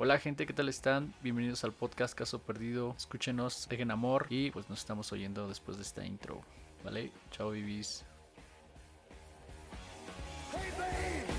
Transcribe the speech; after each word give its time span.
Hola 0.00 0.20
gente, 0.20 0.46
¿qué 0.46 0.52
tal 0.52 0.68
están? 0.68 1.12
Bienvenidos 1.24 1.64
al 1.64 1.72
podcast 1.72 2.14
Caso 2.16 2.38
Perdido. 2.38 2.94
Escúchenos, 2.96 3.66
dejen 3.68 3.90
amor 3.90 4.26
y 4.30 4.52
pues 4.52 4.70
nos 4.70 4.78
estamos 4.78 5.10
oyendo 5.10 5.48
después 5.48 5.76
de 5.76 5.82
esta 5.82 6.06
intro. 6.06 6.40
¿Vale? 6.84 7.10
Chao, 7.32 7.50
bibis. 7.50 8.04
Hey 10.52 11.37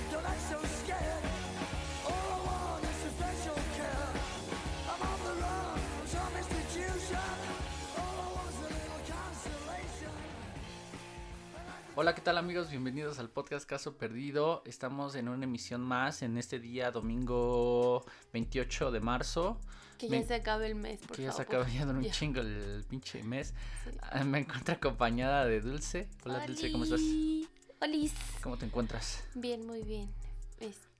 Hola, 12.02 12.16
¿qué 12.16 12.22
tal 12.22 12.38
amigos? 12.38 12.70
Bienvenidos 12.70 13.20
al 13.20 13.30
podcast 13.30 13.68
Caso 13.68 13.98
Perdido. 13.98 14.64
Estamos 14.66 15.16
en 15.16 15.28
una 15.28 15.44
emisión 15.44 15.82
más 15.82 16.22
en 16.22 16.38
este 16.38 16.58
día 16.58 16.92
domingo 16.92 18.06
28 18.32 18.92
de 18.92 19.02
marzo. 19.02 19.60
Que 19.98 20.08
ya 20.08 20.20
Me- 20.20 20.26
se 20.26 20.36
acabe 20.36 20.68
el 20.68 20.76
mes, 20.76 21.02
por 21.02 21.18
que 21.18 21.24
ya 21.24 21.34
se 21.34 21.42
acaba 21.42 21.68
ya 21.68 21.86
de 21.86 21.92
un 21.92 22.10
chingo 22.10 22.40
el 22.40 22.86
pinche 22.88 23.22
mes. 23.24 23.54
Sí. 23.84 23.90
Ah, 24.02 24.24
Me 24.24 24.40
encuentro 24.40 24.76
acompañada 24.76 25.44
de 25.46 25.60
Dulce. 25.60 26.08
Hola 26.24 26.48
Dulce, 26.48 26.72
¿cómo 26.72 26.86
estás? 26.86 27.02
Olis. 27.82 28.14
¿Cómo 28.44 28.58
te 28.58 28.66
encuentras? 28.66 29.22
Bien, 29.36 29.66
muy 29.68 29.84
bien. 29.84 30.10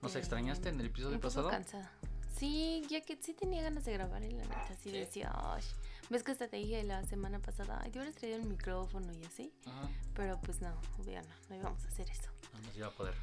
¿Nos 0.02 0.10
Este, 0.10 0.18
extrañaste 0.18 0.68
en 0.68 0.80
el 0.80 0.86
episodio 0.86 1.14
un 1.14 1.20
poco 1.20 1.28
pasado? 1.28 1.48
cansada. 1.48 1.90
Sí, 2.36 2.82
ya 2.90 3.00
que 3.00 3.16
sí 3.22 3.32
tenía 3.32 3.62
ganas 3.62 3.86
de 3.86 3.94
grabar 3.94 4.22
en 4.22 4.36
la 4.36 4.44
neta, 4.44 4.66
así 4.70 4.90
Sí. 4.90 4.92
decía, 4.98 5.32
"Ay". 5.34 5.62
Ves 6.10 6.22
que 6.22 6.32
hasta 6.32 6.48
te 6.48 6.56
dije 6.58 6.82
la 6.82 7.04
semana 7.04 7.38
pasada, 7.38 7.80
ay, 7.82 7.90
te 7.90 7.98
hubieras 7.98 8.16
traído 8.16 8.36
el 8.36 8.44
micrófono 8.44 9.12
y 9.14 9.24
así, 9.24 9.52
Ajá, 9.66 9.88
pero 10.14 10.38
pues 10.42 10.60
no, 10.60 10.72
obvio 10.98 11.20
no, 11.22 11.28
no 11.48 11.56
íbamos 11.56 11.84
a 11.84 11.88
hacer 11.88 12.10
eso. 12.10 12.30
no 12.52 12.60
nos 12.60 12.76
iba 12.76 12.88
a 12.88 12.90
poder. 12.90 13.14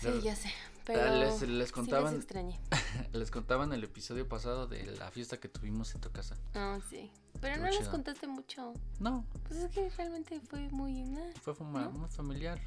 Sí, 0.00 0.08
ya 0.22 0.34
sé, 0.34 0.50
pero 0.84 1.14
les- 1.16 1.30
les 1.30 1.38
sí 1.40 1.46
les 1.46 1.72
contaban- 1.72 2.14
extrañé. 2.16 2.58
Les 3.12 3.30
contaba 3.30 3.64
en 3.64 3.72
el 3.72 3.84
episodio 3.84 4.28
pasado 4.28 4.66
de 4.66 4.84
la 4.96 5.10
fiesta 5.10 5.38
que 5.38 5.48
tuvimos 5.48 5.94
en 5.94 6.00
tu 6.00 6.10
casa. 6.10 6.36
Ah, 6.54 6.78
sí, 6.90 7.10
pero 7.40 7.54
Estuvo 7.54 7.64
no 7.66 7.70
les 7.70 7.78
chido. 7.78 7.90
contaste 7.90 8.26
mucho, 8.26 8.74
No, 9.00 9.24
pues 9.48 9.60
es 9.60 9.70
que 9.70 9.88
realmente 9.90 10.40
fue 10.40 10.68
muy, 10.70 11.04
fue 11.40 11.54
fuma- 11.54 11.84
¿No? 11.84 11.90
muy 11.92 12.08
familiar. 12.08 12.60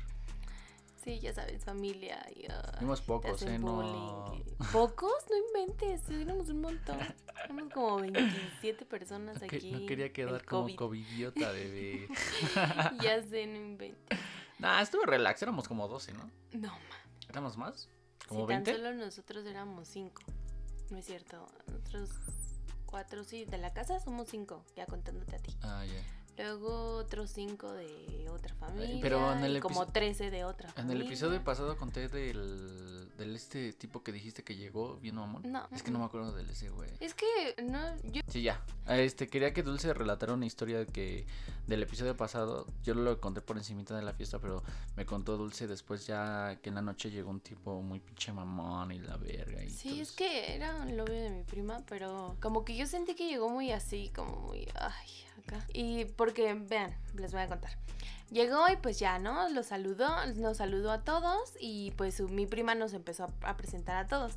Sí, 1.05 1.19
ya 1.21 1.33
sabes, 1.33 1.63
familia 1.63 2.27
y... 2.35 2.45
ah, 2.51 2.73
Fuimos 2.79 2.99
pocos, 3.01 3.41
¿eh? 3.43 3.57
No. 3.59 4.33
¿Pocos? 4.73 5.13
No 5.29 5.37
inventes, 5.61 6.09
éramos 6.09 6.49
un 6.49 6.59
montón. 6.61 6.97
Éramos 7.45 7.71
como 7.73 7.97
27 7.97 8.85
personas 8.85 9.39
No, 9.39 9.45
aquí. 9.45 9.71
no 9.71 9.85
quería 9.85 10.11
quedar 10.11 10.33
el 10.35 10.45
como 10.45 10.63
COVID. 10.63 10.75
covidiota, 10.75 11.51
bebé. 11.51 12.09
Ya 13.01 13.21
sé, 13.29 13.45
no 13.47 13.55
inventes. 13.55 14.19
nah, 14.59 14.81
estuvo 14.81 15.03
relax, 15.05 15.41
éramos 15.43 15.67
como 15.67 15.87
12, 15.87 16.13
¿no? 16.13 16.29
No, 16.53 16.69
ma. 16.69 16.95
¿Éramos 17.29 17.55
más? 17.55 17.87
¿Como 18.27 18.41
si 18.41 18.47
20? 18.47 18.71
tan 18.73 18.81
solo 18.81 18.93
nosotros 18.95 19.45
éramos 19.45 19.87
5. 19.87 20.21
No 20.89 20.97
es 20.97 21.05
cierto. 21.05 21.47
Nosotros 21.67 22.09
cuatro, 22.85 23.23
sí, 23.23 23.45
de 23.45 23.57
la 23.57 23.73
casa 23.73 23.99
somos 23.99 24.29
5, 24.29 24.63
ya 24.75 24.85
contándote 24.85 25.35
a 25.35 25.39
ti. 25.39 25.55
Ah, 25.61 25.83
ya. 25.85 26.01
Luego 26.37 26.97
otros 26.97 27.29
5 27.31 27.71
de 27.73 28.27
otra 28.29 28.53
familia. 28.55 28.99
pero 29.01 29.31
en 29.33 29.43
el 29.43 29.57
y 29.57 29.59
como 29.61 29.83
episo- 29.83 29.91
13 29.93 30.31
de 30.31 30.43
otra 30.45 30.69
En 30.69 30.75
familia. 30.75 31.01
el 31.01 31.07
episodio 31.07 31.43
pasado 31.43 31.77
conté 31.77 32.09
del, 32.09 33.04
del 33.17 33.35
este 33.35 33.73
tipo 33.73 34.03
que 34.03 34.11
dijiste 34.11 34.43
que 34.43 34.55
llegó 34.55 34.97
bien 34.97 35.15
mamón. 35.15 35.43
No. 35.51 35.67
Es 35.71 35.83
que 35.83 35.91
no 35.91 35.99
me 35.99 36.05
acuerdo 36.05 36.33
del 36.35 36.49
ese, 36.49 36.69
güey. 36.69 36.89
Es 36.99 37.13
que 37.13 37.55
no, 37.63 37.79
yo 38.03 38.21
Sí, 38.27 38.41
ya. 38.41 38.63
Este, 38.87 39.27
quería 39.27 39.53
que 39.53 39.63
Dulce 39.63 39.93
relatara 39.93 40.33
una 40.33 40.45
historia 40.45 40.85
que 40.85 41.25
del 41.67 41.83
episodio 41.83 42.15
pasado, 42.15 42.67
yo 42.83 42.93
lo 42.93 43.19
conté 43.19 43.41
por 43.41 43.57
encimita 43.57 43.95
de 43.95 44.03
la 44.03 44.13
fiesta, 44.13 44.39
pero 44.39 44.63
me 44.95 45.05
contó 45.05 45.37
Dulce 45.37 45.67
después 45.67 46.05
ya 46.05 46.59
que 46.61 46.69
en 46.69 46.75
la 46.75 46.81
noche 46.81 47.09
llegó 47.09 47.29
un 47.31 47.39
tipo 47.39 47.81
muy 47.81 47.99
pinche 47.99 48.31
mamón 48.31 48.91
y 48.91 48.99
la 48.99 49.17
verga 49.17 49.63
y 49.63 49.69
Sí, 49.69 49.99
es 49.99 50.11
que 50.11 50.55
era 50.55 50.75
un 50.75 50.95
novio 50.95 51.15
de 51.15 51.29
mi 51.29 51.43
prima, 51.43 51.83
pero 51.87 52.35
como 52.41 52.63
que 52.63 52.75
yo 52.75 52.85
sentí 52.85 53.15
que 53.15 53.27
llegó 53.27 53.49
muy 53.49 53.71
así, 53.71 54.11
como 54.15 54.35
muy, 54.35 54.67
ay, 54.75 55.09
acá. 55.43 55.65
Y 55.73 56.05
porque, 56.05 56.53
vean, 56.53 56.95
les 57.15 57.31
voy 57.31 57.41
a 57.41 57.47
contar. 57.47 57.71
Llegó 58.31 58.67
y 58.69 58.75
pues 58.77 58.99
ya, 58.99 59.19
¿no? 59.19 59.49
Los 59.49 59.67
saludó, 59.67 60.25
nos 60.35 60.57
saludó 60.57 60.91
a 60.91 61.03
todos 61.03 61.53
y 61.59 61.91
pues 61.91 62.19
mi 62.21 62.45
prima 62.45 62.75
nos 62.75 62.93
empezó 62.93 63.25
a, 63.25 63.49
a 63.49 63.57
presentar 63.57 63.97
a 63.97 64.07
todos. 64.07 64.33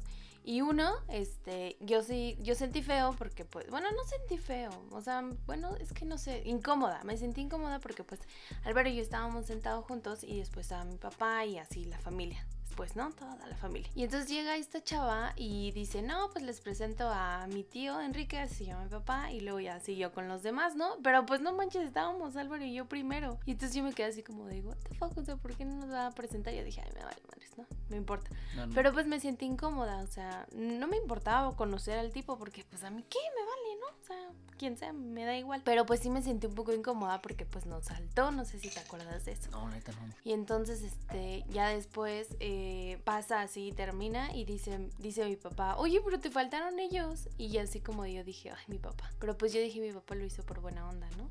Y 0.48 0.62
uno, 0.62 0.94
este, 1.08 1.76
yo 1.80 2.02
sí, 2.02 2.38
yo 2.40 2.54
sentí 2.54 2.80
feo 2.80 3.14
porque 3.18 3.44
pues, 3.44 3.68
bueno, 3.68 3.88
no 3.92 4.02
sentí 4.04 4.38
feo, 4.38 4.70
o 4.92 5.02
sea, 5.02 5.22
bueno, 5.44 5.76
es 5.76 5.92
que 5.92 6.06
no 6.06 6.16
sé, 6.16 6.42
incómoda, 6.46 7.04
me 7.04 7.18
sentí 7.18 7.42
incómoda 7.42 7.80
porque 7.80 8.02
pues 8.02 8.20
Álvaro 8.64 8.88
y 8.88 8.96
yo 8.96 9.02
estábamos 9.02 9.44
sentados 9.44 9.84
juntos 9.84 10.24
y 10.24 10.38
después 10.38 10.64
estaba 10.64 10.84
mi 10.84 10.96
papá 10.96 11.44
y 11.44 11.58
así 11.58 11.84
la 11.84 11.98
familia. 11.98 12.46
Después, 12.78 12.94
¿no? 12.94 13.10
Toda 13.10 13.44
la 13.48 13.56
familia. 13.56 13.90
Y 13.96 14.04
entonces 14.04 14.30
llega 14.30 14.56
esta 14.56 14.80
chava 14.84 15.32
y 15.34 15.72
dice, 15.72 16.00
no, 16.00 16.30
pues 16.30 16.44
les 16.44 16.60
presento 16.60 17.08
a 17.08 17.48
mi 17.48 17.64
tío 17.64 18.00
Enrique, 18.00 18.38
así 18.38 18.54
se 18.54 18.64
llama 18.66 18.84
mi 18.84 18.90
papá, 18.90 19.32
y 19.32 19.40
luego 19.40 19.58
ya 19.58 19.80
siguió 19.80 20.12
con 20.12 20.28
los 20.28 20.44
demás, 20.44 20.76
¿no? 20.76 20.96
Pero 21.02 21.26
pues 21.26 21.40
no 21.40 21.52
manches, 21.52 21.82
estábamos 21.82 22.36
Álvaro 22.36 22.64
y 22.64 22.72
yo 22.72 22.86
primero. 22.86 23.40
Y 23.46 23.50
entonces 23.50 23.74
yo 23.74 23.82
me 23.82 23.92
quedé 23.92 24.06
así 24.06 24.22
como 24.22 24.46
de, 24.46 24.60
what 24.60 24.76
the 24.88 24.94
fuck, 24.94 25.18
o 25.18 25.24
sea, 25.24 25.34
¿por 25.34 25.56
qué 25.56 25.64
no 25.64 25.74
nos 25.74 25.90
va 25.90 26.06
a 26.06 26.10
presentar? 26.12 26.54
Yo 26.54 26.62
dije, 26.62 26.80
ay, 26.80 26.92
me 26.94 27.02
vale 27.02 27.20
madres, 27.26 27.58
¿no? 27.58 27.66
Me 27.88 27.96
importa. 27.96 28.30
No, 28.54 28.68
no. 28.68 28.74
Pero 28.74 28.92
pues 28.92 29.08
me 29.08 29.18
sentí 29.18 29.44
incómoda, 29.44 30.00
o 30.02 30.06
sea, 30.06 30.46
no 30.52 30.86
me 30.86 30.98
importaba 30.98 31.56
conocer 31.56 31.98
al 31.98 32.12
tipo 32.12 32.38
porque 32.38 32.64
pues 32.70 32.84
a 32.84 32.90
mí 32.90 33.04
qué 33.10 33.18
me 33.34 33.44
vale, 33.44 33.80
¿no? 33.80 34.00
O 34.00 34.06
sea, 34.06 34.30
quien 34.58 34.76
sea, 34.76 34.92
me 34.92 35.24
da 35.24 35.36
igual. 35.36 35.62
Pero 35.64 35.86
pues 35.86 36.00
sí 36.00 36.10
me 36.10 36.20
sentí 36.20 36.46
un 36.46 36.54
poco 36.54 36.74
incómoda 36.74 37.22
porque 37.22 37.46
pues 37.46 37.64
nos 37.64 37.86
saltó, 37.86 38.30
no 38.30 38.44
sé 38.44 38.58
si 38.58 38.68
te 38.68 38.80
acuerdas 38.80 39.24
de 39.24 39.32
eso. 39.32 39.50
No, 39.50 39.68
neta 39.70 39.92
no. 39.92 39.98
Y 40.24 40.32
entonces, 40.32 40.82
este, 40.82 41.44
ya 41.48 41.68
después 41.68 42.36
eh, 42.40 42.67
pasa 43.04 43.42
así, 43.42 43.72
termina 43.72 44.34
y 44.34 44.44
dice, 44.44 44.90
dice 44.98 45.24
mi 45.24 45.36
papá, 45.36 45.76
oye, 45.76 46.00
pero 46.04 46.20
te 46.20 46.30
faltaron 46.30 46.78
ellos. 46.78 47.28
Y 47.38 47.58
así 47.58 47.80
como 47.80 48.06
yo 48.06 48.24
dije, 48.24 48.50
ay, 48.50 48.64
mi 48.66 48.78
papá. 48.78 49.10
Pero 49.18 49.36
pues 49.36 49.52
yo 49.52 49.60
dije, 49.60 49.80
mi 49.80 49.92
papá 49.92 50.14
lo 50.14 50.24
hizo 50.24 50.42
por 50.44 50.60
buena 50.60 50.88
onda, 50.88 51.08
¿no? 51.16 51.28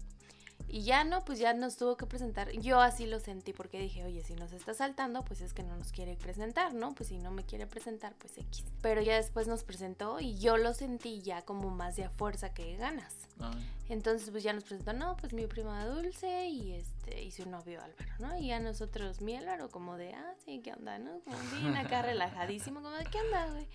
Y 0.69 0.83
ya 0.83 1.03
no, 1.03 1.23
pues 1.23 1.39
ya 1.39 1.53
nos 1.53 1.78
tuvo 1.78 1.95
que 1.95 2.05
presentar. 2.05 2.51
Yo 2.51 2.81
así 2.81 3.05
lo 3.05 3.19
sentí 3.19 3.53
porque 3.53 3.79
dije, 3.79 4.03
oye, 4.03 4.22
si 4.23 4.33
nos 4.35 4.51
está 4.51 4.73
saltando, 4.73 5.23
pues 5.23 5.39
es 5.41 5.53
que 5.53 5.63
no 5.63 5.78
nos 5.78 5.91
quiere 5.91 6.16
presentar, 6.17 6.73
¿no? 6.73 6.94
Pues 6.94 7.09
si 7.09 7.17
no 7.17 7.31
me 7.31 7.45
quiere 7.45 7.67
presentar, 7.67 8.13
pues 8.16 8.38
X. 8.38 8.66
Pero 8.81 9.01
ya 9.01 9.16
después 9.16 9.47
nos 9.47 9.63
presentó 9.63 10.19
y 10.19 10.38
yo 10.38 10.57
lo 10.57 10.73
sentí 10.73 11.22
ya 11.22 11.44
como 11.44 11.69
más 11.69 11.95
de 11.95 12.03
a 12.03 12.09
fuerza 12.09 12.53
que 12.53 12.75
ganas. 12.75 13.28
Ay, 13.39 13.66
Entonces 13.88 14.29
pues 14.29 14.44
ya 14.44 14.51
nos 14.51 14.66
presentó, 14.66 14.91
no, 14.91 15.16
pues 15.16 15.31
mi 15.31 15.47
prima 15.47 15.85
Dulce 15.85 16.47
y 16.47 16.73
este 16.73 17.23
y 17.23 17.31
su 17.31 17.49
novio 17.49 17.81
Álvaro, 17.81 18.11
¿no? 18.19 18.38
Y 18.38 18.51
a 18.51 18.59
nosotros 18.59 19.22
mi 19.22 19.35
Álvaro 19.38 19.69
como 19.69 19.95
de, 19.95 20.13
ah, 20.16 20.34
sí, 20.44 20.59
¿qué 20.61 20.73
onda, 20.73 20.99
no? 20.99 21.19
Como 21.22 21.38
bien 21.55 21.78
acá 21.78 22.01
relajadísimo, 22.01 22.81
como 22.81 22.95
de, 22.95 23.05
¿qué 23.05 23.19
onda, 23.22 23.47
güey? 23.51 23.67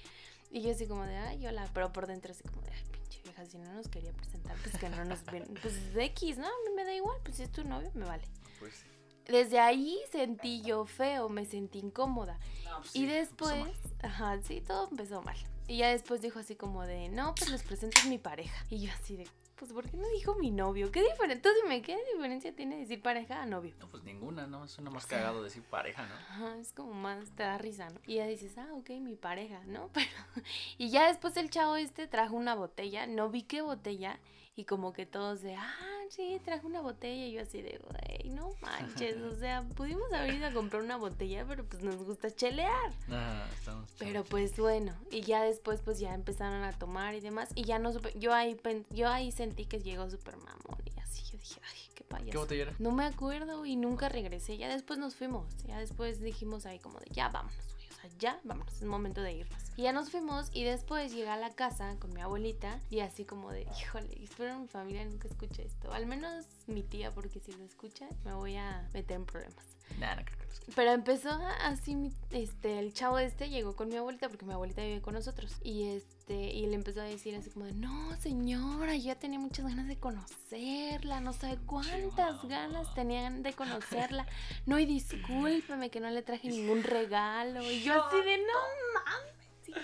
Y 0.50 0.60
yo 0.60 0.72
así 0.72 0.86
como 0.86 1.04
de, 1.04 1.16
ay, 1.16 1.46
hola, 1.46 1.66
pero 1.72 1.92
por 1.92 2.06
dentro 2.06 2.32
así 2.32 2.42
como 2.42 2.60
de, 2.62 2.72
ay, 2.72 2.84
pinche 3.12 3.22
vieja, 3.22 3.46
si 3.46 3.58
no 3.58 3.72
nos 3.74 3.88
quería 3.88 4.12
presentar, 4.12 4.56
pues 4.62 4.76
que 4.78 4.88
no 4.88 5.04
nos 5.04 5.24
ven, 5.26 5.44
pues 5.60 5.94
de 5.94 6.04
X, 6.04 6.38
¿no? 6.38 6.46
A 6.46 6.50
mí 6.68 6.74
me 6.74 6.84
da 6.84 6.94
igual, 6.94 7.18
pues 7.22 7.36
si 7.36 7.42
es 7.42 7.50
tu 7.52 7.64
novio, 7.64 7.90
me 7.94 8.04
vale. 8.06 8.24
pues 8.58 8.74
sí. 8.74 8.86
Desde 9.26 9.60
ahí 9.60 10.00
sentí 10.10 10.62
yo 10.62 10.84
feo, 10.84 11.28
me 11.28 11.44
sentí 11.46 11.78
incómoda. 11.78 12.38
No, 12.64 12.78
pues 12.78 12.96
Y 12.96 13.00
sí, 13.00 13.06
después, 13.06 13.76
ajá, 14.02 14.40
sí, 14.42 14.60
todo 14.60 14.88
empezó 14.90 15.22
mal. 15.22 15.36
Y 15.68 15.78
ya 15.78 15.90
después 15.90 16.20
dijo 16.20 16.40
así 16.40 16.56
como 16.56 16.82
de, 16.82 17.08
no, 17.08 17.34
pues 17.36 17.48
les 17.50 17.62
presento 17.62 18.00
a 18.02 18.08
mi 18.08 18.18
pareja. 18.18 18.64
Y 18.68 18.80
yo 18.80 18.92
así 18.92 19.16
de, 19.16 19.28
pues 19.62 19.72
¿por 19.72 19.88
qué 19.88 19.96
no 19.96 20.08
dijo 20.08 20.34
mi 20.34 20.50
novio? 20.50 20.90
¿Qué 20.90 21.00
diferencia? 21.04 21.40
Tú 21.40 21.48
dime, 21.62 21.82
¿qué 21.82 21.96
diferencia 22.12 22.52
tiene 22.52 22.78
decir 22.78 23.00
pareja 23.00 23.40
a 23.40 23.46
novio? 23.46 23.72
No, 23.78 23.86
pues 23.88 24.02
ninguna, 24.02 24.48
¿no? 24.48 24.66
Suena 24.66 24.90
más 24.90 25.04
O 25.04 25.06
sea- 25.08 25.18
cagado 25.18 25.44
decir 25.44 25.62
pareja, 25.62 26.04
¿no? 26.04 26.14
Ajá, 26.16 26.56
es 26.58 26.72
como 26.72 26.92
más, 26.94 27.30
te 27.36 27.44
da 27.44 27.58
risa, 27.58 27.88
¿no? 27.88 28.00
Y 28.04 28.16
ya 28.16 28.26
dices, 28.26 28.58
ah, 28.58 28.66
ok, 28.74 28.90
mi 29.00 29.14
pareja, 29.14 29.60
¿no? 29.66 29.88
Pero, 29.92 30.10
y 30.78 30.90
ya 30.90 31.06
después 31.06 31.36
el 31.36 31.48
chavo 31.48 31.76
este 31.76 32.08
trajo 32.08 32.34
una 32.34 32.56
botella, 32.56 33.06
no 33.06 33.30
vi 33.30 33.42
qué 33.42 33.62
botella, 33.62 34.18
y 34.54 34.64
como 34.64 34.92
que 34.92 35.06
todos 35.06 35.40
de, 35.40 35.54
ah, 35.54 35.74
sí, 36.10 36.40
trajo 36.44 36.66
una 36.66 36.80
botella, 36.80 37.26
y 37.26 37.32
yo 37.32 37.42
así 37.42 37.62
de, 37.62 37.78
güey, 37.78 38.30
no 38.30 38.50
manches, 38.60 39.16
o 39.22 39.34
sea, 39.34 39.62
pudimos 39.76 40.12
haber 40.12 40.34
ido 40.34 40.46
a 40.46 40.52
comprar 40.52 40.82
una 40.82 40.96
botella, 40.96 41.44
pero 41.46 41.64
pues 41.64 41.82
nos 41.82 41.96
gusta 41.96 42.30
chelear. 42.30 42.92
Ah, 43.10 43.46
estamos 43.54 43.90
Pero 43.98 44.24
pues 44.24 44.58
bueno, 44.58 44.94
y 45.10 45.22
ya 45.22 45.42
después 45.42 45.80
pues 45.80 45.98
ya 45.98 46.14
empezaron 46.14 46.64
a 46.64 46.72
tomar 46.72 47.14
y 47.14 47.20
demás, 47.20 47.48
y 47.54 47.64
ya 47.64 47.78
no 47.78 47.92
supe, 47.92 48.12
yo 48.18 48.34
ahí, 48.34 48.60
yo 48.90 49.08
ahí 49.08 49.32
sentí 49.32 49.64
que 49.64 49.80
llegó 49.80 50.10
super 50.10 50.36
mamón 50.36 50.82
y 50.84 51.00
así, 51.00 51.24
yo 51.32 51.38
dije, 51.38 51.60
ay, 51.70 51.78
qué 51.94 52.04
payaso. 52.04 52.30
¿Qué 52.30 52.38
botella 52.38 52.62
era? 52.62 52.74
No 52.78 52.92
me 52.92 53.04
acuerdo 53.04 53.64
y 53.64 53.76
nunca 53.76 54.08
regresé. 54.08 54.58
Ya 54.58 54.68
después 54.68 54.98
nos 54.98 55.14
fuimos. 55.14 55.46
Ya 55.64 55.78
después 55.78 56.20
dijimos 56.20 56.66
ahí 56.66 56.78
como 56.78 56.98
de 57.00 57.06
ya 57.10 57.28
vámonos, 57.28 57.71
ya 58.18 58.40
vámonos. 58.44 58.74
Es 58.74 58.84
momento 58.84 59.22
de 59.22 59.32
irnos. 59.32 59.62
Y 59.76 59.82
ya 59.82 59.92
nos 59.92 60.10
fuimos 60.10 60.50
y 60.52 60.64
después 60.64 61.12
llegué 61.12 61.28
a 61.28 61.36
la 61.36 61.50
casa 61.50 61.96
con 61.98 62.12
mi 62.12 62.20
abuelita 62.20 62.80
y 62.90 63.00
así 63.00 63.24
como 63.24 63.50
de, 63.50 63.66
híjole, 63.78 64.22
espero 64.22 64.58
mi 64.58 64.68
familia 64.68 65.04
nunca 65.04 65.28
escuche 65.28 65.64
esto. 65.64 65.92
Al 65.92 66.06
menos 66.06 66.46
mi 66.66 66.82
tía, 66.82 67.10
porque 67.12 67.40
si 67.40 67.52
lo 67.52 67.64
escucha 67.64 68.08
me 68.24 68.34
voy 68.34 68.56
a 68.56 68.88
meter 68.92 69.16
en 69.16 69.26
problemas. 69.26 69.76
Nah, 70.02 70.14
no 70.16 70.24
creo 70.24 70.38
que 70.38 70.44
los- 70.46 70.74
Pero 70.74 70.90
empezó 70.92 71.30
así, 71.62 71.94
mi- 71.94 72.12
este, 72.30 72.78
el 72.78 72.92
chavo 72.92 73.18
este 73.18 73.48
llegó 73.50 73.74
con 73.76 73.88
mi 73.88 73.96
abuelita 73.96 74.28
porque 74.28 74.44
mi 74.44 74.52
abuelita 74.52 74.82
vive 74.82 75.00
con 75.00 75.14
nosotros. 75.14 75.56
Y 75.62 75.88
este, 75.90 76.34
y 76.52 76.66
le 76.66 76.74
empezó 76.74 77.00
a 77.00 77.04
decir 77.04 77.34
así 77.36 77.50
como 77.50 77.66
de, 77.66 77.72
no 77.72 78.14
señora, 78.16 78.94
yo 78.96 79.02
ya 79.04 79.14
tenía 79.18 79.38
muchas 79.38 79.66
ganas 79.66 79.86
de 79.88 79.96
conocerla, 79.98 81.20
no 81.20 81.32
sabe 81.32 81.58
cuántas 81.66 81.94
Chihuahua. 82.40 82.48
ganas 82.48 82.94
tenían 82.94 83.42
de 83.42 83.52
conocerla. 83.52 84.26
No, 84.66 84.78
y 84.78 84.86
discúlpeme 84.86 85.90
que 85.90 86.00
no 86.00 86.10
le 86.10 86.22
traje 86.22 86.48
ningún 86.48 86.82
regalo. 86.84 87.62
Y 87.70 87.82
yo 87.82 88.02
así 88.04 88.16
de, 88.16 88.38
no 88.38 88.58
mames. 88.94 89.32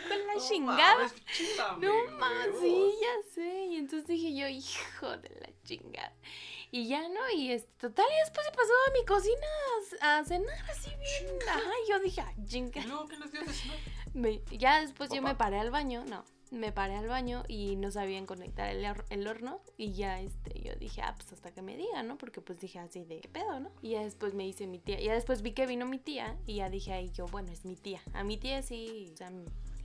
con 0.09 0.27
la 0.27 0.35
No 0.35 0.41
chingada. 0.49 0.95
mames, 0.97 1.15
chingame, 1.37 1.87
No 1.87 2.19
más, 2.19 2.47
sí, 2.61 2.91
ya 3.01 3.33
sé. 3.35 3.65
Y 3.67 3.77
entonces 3.77 4.07
dije 4.09 4.35
yo, 4.35 4.47
hijo 4.49 5.17
de 5.17 5.29
la 5.41 5.49
chingada. 5.65 6.13
Y 6.71 6.87
ya 6.89 7.09
no, 7.09 7.21
y 7.35 7.53
este, 7.53 7.71
total, 7.79 8.07
y 8.11 8.21
después 8.25 8.47
se 8.47 8.53
pasó 8.53 8.73
a 8.89 8.93
mi 8.93 9.05
cocina 9.07 9.47
a, 10.03 10.19
a 10.19 10.25
cenar 10.25 10.71
así 10.71 10.91
bien. 10.91 11.37
Ajá, 11.49 11.71
y 11.87 11.91
yo 11.91 11.99
dije, 12.01 12.23
chinga. 12.45 12.81
¿Y 12.83 12.87
luego 12.87 13.07
qué 13.09 13.17
nos 13.19 13.33
dio 13.33 13.41
de 13.43 13.53
cenar? 13.53 13.77
Me- 14.15 14.43
ya 14.51 14.81
después 14.81 15.11
yo 15.11 15.23
me 15.23 15.35
paré 15.35 15.59
al 15.61 15.71
baño, 15.71 16.05
no, 16.07 16.25
me 16.51 16.73
paré 16.73 16.97
al 16.97 17.07
baño 17.09 17.45
y 17.47 17.77
no 17.77 17.91
sabían 17.91 18.27
conectar 18.27 18.69
el, 18.71 18.85
el 19.11 19.27
horno 19.29 19.61
y 19.77 19.93
ya 19.93 20.21
este 20.21 20.61
yo 20.61 20.75
dije, 20.77 21.03
ah, 21.03 21.15
pues 21.17 21.33
hasta 21.33 21.53
que 21.53 21.63
me 21.63 21.77
digan, 21.77 22.07
¿no? 22.09 22.17
Porque 22.19 22.41
pues 22.41 22.59
dije 22.59 22.79
así 22.79 23.05
de 23.05 23.21
¿qué 23.21 23.29
pedo, 23.29 23.61
¿no? 23.61 23.71
Y 23.83 23.91
ya 23.91 24.03
después 24.03 24.35
me 24.35 24.45
dice 24.45 24.67
mi 24.67 24.79
tía, 24.79 24.99
ya 25.01 25.13
después 25.15 25.43
vi 25.43 25.53
que 25.53 25.67
vino 25.67 25.87
mi 25.87 25.99
tía 25.99 26.37
y 26.47 26.57
ya 26.57 26.69
dije 26.71 26.93
ahí 26.93 27.11
yo, 27.13 27.27
bueno, 27.27 27.53
es 27.53 27.65
mi 27.65 27.77
tía. 27.77 28.01
A 28.15 28.25
mi 28.25 28.37
tía 28.39 28.63
sí, 28.63 29.11
o 29.13 29.17
sea, 29.17 29.31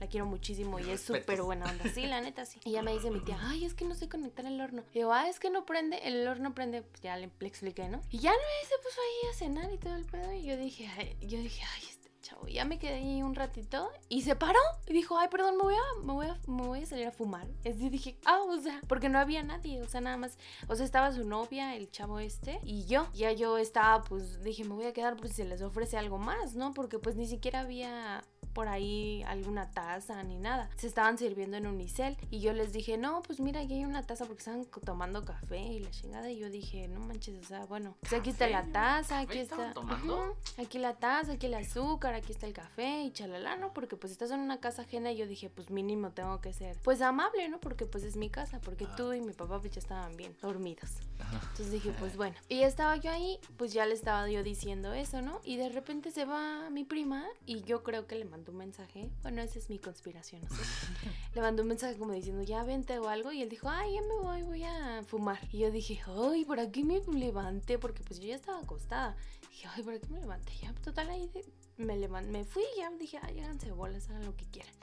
la 0.04 0.10
quiero 0.10 0.26
muchísimo 0.26 0.78
y 0.78 0.90
es 0.90 1.00
súper 1.00 1.42
buena 1.42 1.64
onda, 1.64 1.84
sí, 1.94 2.06
la 2.06 2.20
neta 2.20 2.44
sí. 2.44 2.60
Y 2.64 2.72
ya 2.72 2.82
me 2.82 2.92
dice 2.92 3.10
mi 3.10 3.20
tía, 3.20 3.38
ay, 3.40 3.64
es 3.64 3.72
que 3.72 3.86
no 3.86 3.94
sé 3.94 4.08
conectar 4.08 4.44
el 4.44 4.60
horno. 4.60 4.84
Y 4.92 5.00
yo, 5.00 5.12
ah, 5.12 5.28
es 5.28 5.40
que 5.40 5.48
no 5.48 5.64
prende, 5.64 5.96
el 6.06 6.28
horno 6.28 6.54
prende, 6.54 6.82
pues 6.82 7.00
ya 7.00 7.16
le, 7.16 7.30
le 7.38 7.48
expliqué, 7.48 7.88
¿no? 7.88 8.02
Y 8.10 8.18
ya 8.18 8.30
no 8.30 8.68
se 8.68 8.76
puso 8.82 9.00
ahí 9.00 9.30
a 9.30 9.34
cenar 9.34 9.72
y 9.72 9.78
todo 9.78 9.94
el 9.94 10.04
pedo 10.04 10.32
y 10.34 10.44
yo 10.44 10.56
dije, 10.58 10.90
ay, 10.98 11.16
yo 11.22 11.38
dije, 11.38 11.62
ay, 11.74 11.82
este 11.88 12.03
chavo. 12.24 12.48
Ya 12.48 12.64
me 12.64 12.78
quedé 12.78 12.94
ahí 12.94 13.22
un 13.22 13.34
ratito 13.34 13.90
y 14.08 14.22
se 14.22 14.34
paró 14.34 14.58
y 14.86 14.92
dijo, 14.92 15.18
ay, 15.18 15.28
perdón, 15.30 15.56
me 15.56 15.62
voy 15.62 15.74
a, 15.74 16.04
me 16.04 16.12
voy 16.12 16.26
a, 16.26 16.38
me 16.46 16.62
voy 16.62 16.80
a 16.82 16.86
salir 16.86 17.06
a 17.06 17.12
fumar. 17.12 17.46
Decir, 17.62 17.90
dije, 17.90 18.16
ah, 18.24 18.40
o 18.42 18.58
sea, 18.58 18.80
porque 18.88 19.08
no 19.08 19.18
había 19.18 19.42
nadie, 19.42 19.80
o 19.82 19.88
sea, 19.88 20.00
nada 20.00 20.16
más, 20.16 20.38
o 20.66 20.74
sea, 20.74 20.84
estaba 20.84 21.12
su 21.12 21.24
novia, 21.24 21.76
el 21.76 21.90
chavo 21.90 22.18
este, 22.18 22.58
y 22.64 22.86
yo. 22.86 23.06
Ya 23.14 23.32
yo 23.32 23.58
estaba, 23.58 24.02
pues, 24.04 24.42
dije, 24.42 24.64
me 24.64 24.74
voy 24.74 24.86
a 24.86 24.92
quedar 24.92 25.16
pues 25.16 25.30
si 25.30 25.36
se 25.36 25.44
les 25.44 25.62
ofrece 25.62 25.98
algo 25.98 26.18
más, 26.18 26.54
¿no? 26.54 26.72
Porque 26.72 26.98
pues 26.98 27.16
ni 27.16 27.26
siquiera 27.26 27.60
había 27.60 28.24
por 28.54 28.68
ahí 28.68 29.22
alguna 29.24 29.70
taza 29.70 30.22
ni 30.22 30.38
nada. 30.38 30.70
Se 30.76 30.86
estaban 30.86 31.18
sirviendo 31.18 31.56
en 31.56 31.66
unicel 31.66 32.16
y 32.30 32.40
yo 32.40 32.52
les 32.52 32.72
dije, 32.72 32.96
no, 32.96 33.20
pues 33.22 33.40
mira, 33.40 33.60
aquí 33.60 33.74
hay 33.74 33.84
una 33.84 34.02
taza 34.06 34.24
porque 34.24 34.38
estaban 34.38 34.64
tomando 34.84 35.24
café 35.24 35.58
y 35.58 35.80
la 35.80 35.90
chingada. 35.90 36.30
Y 36.30 36.38
yo 36.38 36.48
dije, 36.48 36.88
no 36.88 37.00
manches, 37.00 37.38
o 37.44 37.44
sea, 37.46 37.66
bueno, 37.66 37.96
pues 38.00 38.12
aquí 38.12 38.30
está 38.30 38.46
la 38.46 38.64
taza, 38.72 39.18
aquí 39.18 39.26
¿Café 39.28 39.40
estaban 39.40 39.68
está. 39.68 39.80
tomando? 39.80 40.36
Aquí 40.56 40.78
la 40.78 40.94
taza, 40.94 41.32
aquí 41.32 41.46
el 41.46 41.54
azúcar, 41.54 42.13
aquí 42.16 42.32
está 42.32 42.46
el 42.46 42.52
café 42.52 43.02
y 43.02 43.10
chalala, 43.12 43.56
¿no? 43.56 43.72
Porque 43.72 43.96
pues 43.96 44.12
estás 44.12 44.30
en 44.30 44.40
una 44.40 44.60
casa 44.60 44.82
ajena 44.82 45.12
y 45.12 45.16
yo 45.16 45.26
dije, 45.26 45.50
pues 45.50 45.70
mínimo 45.70 46.10
tengo 46.12 46.40
que 46.40 46.52
ser, 46.52 46.76
pues 46.82 47.00
amable, 47.00 47.48
¿no? 47.48 47.58
Porque 47.60 47.86
pues 47.86 48.04
es 48.04 48.16
mi 48.16 48.30
casa, 48.30 48.60
porque 48.60 48.84
Ah. 48.88 48.94
tú 48.96 49.12
y 49.12 49.20
mi 49.20 49.32
papá 49.32 49.60
pues 49.60 49.72
ya 49.72 49.80
estaban 49.80 50.16
bien 50.16 50.36
dormidos. 50.40 50.90
Entonces 51.32 51.70
dije, 51.70 51.92
pues 51.98 52.16
bueno. 52.16 52.36
Y 52.48 52.62
estaba 52.62 52.96
yo 52.96 53.10
ahí, 53.10 53.38
pues 53.56 53.72
ya 53.72 53.86
le 53.86 53.94
estaba 53.94 54.28
yo 54.28 54.42
diciendo 54.42 54.92
eso, 54.92 55.22
¿no? 55.22 55.40
Y 55.44 55.56
de 55.56 55.68
repente 55.68 56.10
se 56.10 56.24
va 56.24 56.68
mi 56.70 56.84
prima 56.84 57.24
y 57.46 57.62
yo 57.62 57.82
creo 57.82 58.06
que 58.06 58.16
le 58.16 58.24
mandó 58.24 58.52
un 58.52 58.58
mensaje. 58.58 59.10
Bueno, 59.22 59.42
esa 59.42 59.58
es 59.58 59.70
mi 59.70 59.78
conspiración, 59.78 60.42
no 60.42 60.48
sé. 60.50 60.56
le 61.34 61.40
mandó 61.40 61.62
un 61.62 61.68
mensaje 61.68 61.96
como 61.96 62.12
diciendo, 62.12 62.42
ya 62.42 62.62
vente 62.64 62.98
o 62.98 63.08
algo. 63.08 63.32
Y 63.32 63.42
él 63.42 63.48
dijo, 63.48 63.68
ay, 63.68 63.94
ya 63.94 64.02
me 64.02 64.14
voy, 64.22 64.42
voy 64.42 64.64
a 64.64 65.02
fumar. 65.06 65.40
Y 65.52 65.58
yo 65.58 65.70
dije, 65.70 66.00
ay, 66.06 66.44
¿por 66.44 66.60
aquí 66.60 66.84
me 66.84 67.00
levanté? 67.00 67.78
Porque 67.78 68.02
pues 68.02 68.20
yo 68.20 68.26
ya 68.28 68.36
estaba 68.36 68.60
acostada. 68.60 69.16
Dije, 69.50 69.68
ay, 69.74 69.82
¿por 69.82 69.98
qué 70.00 70.06
me 70.08 70.20
levanté? 70.20 70.52
Ya, 70.62 70.72
total, 70.82 71.10
ahí 71.10 71.28
de- 71.28 71.44
me, 71.76 71.96
levan- 71.96 72.28
me 72.28 72.44
fui 72.44 72.62
y 72.76 72.78
ya 72.80 72.90
dije, 72.90 73.18
ay, 73.22 73.40
háganse 73.40 73.70
bolas, 73.72 74.08
hagan 74.10 74.24
lo 74.24 74.36
que 74.36 74.44
quieran. 74.46 74.74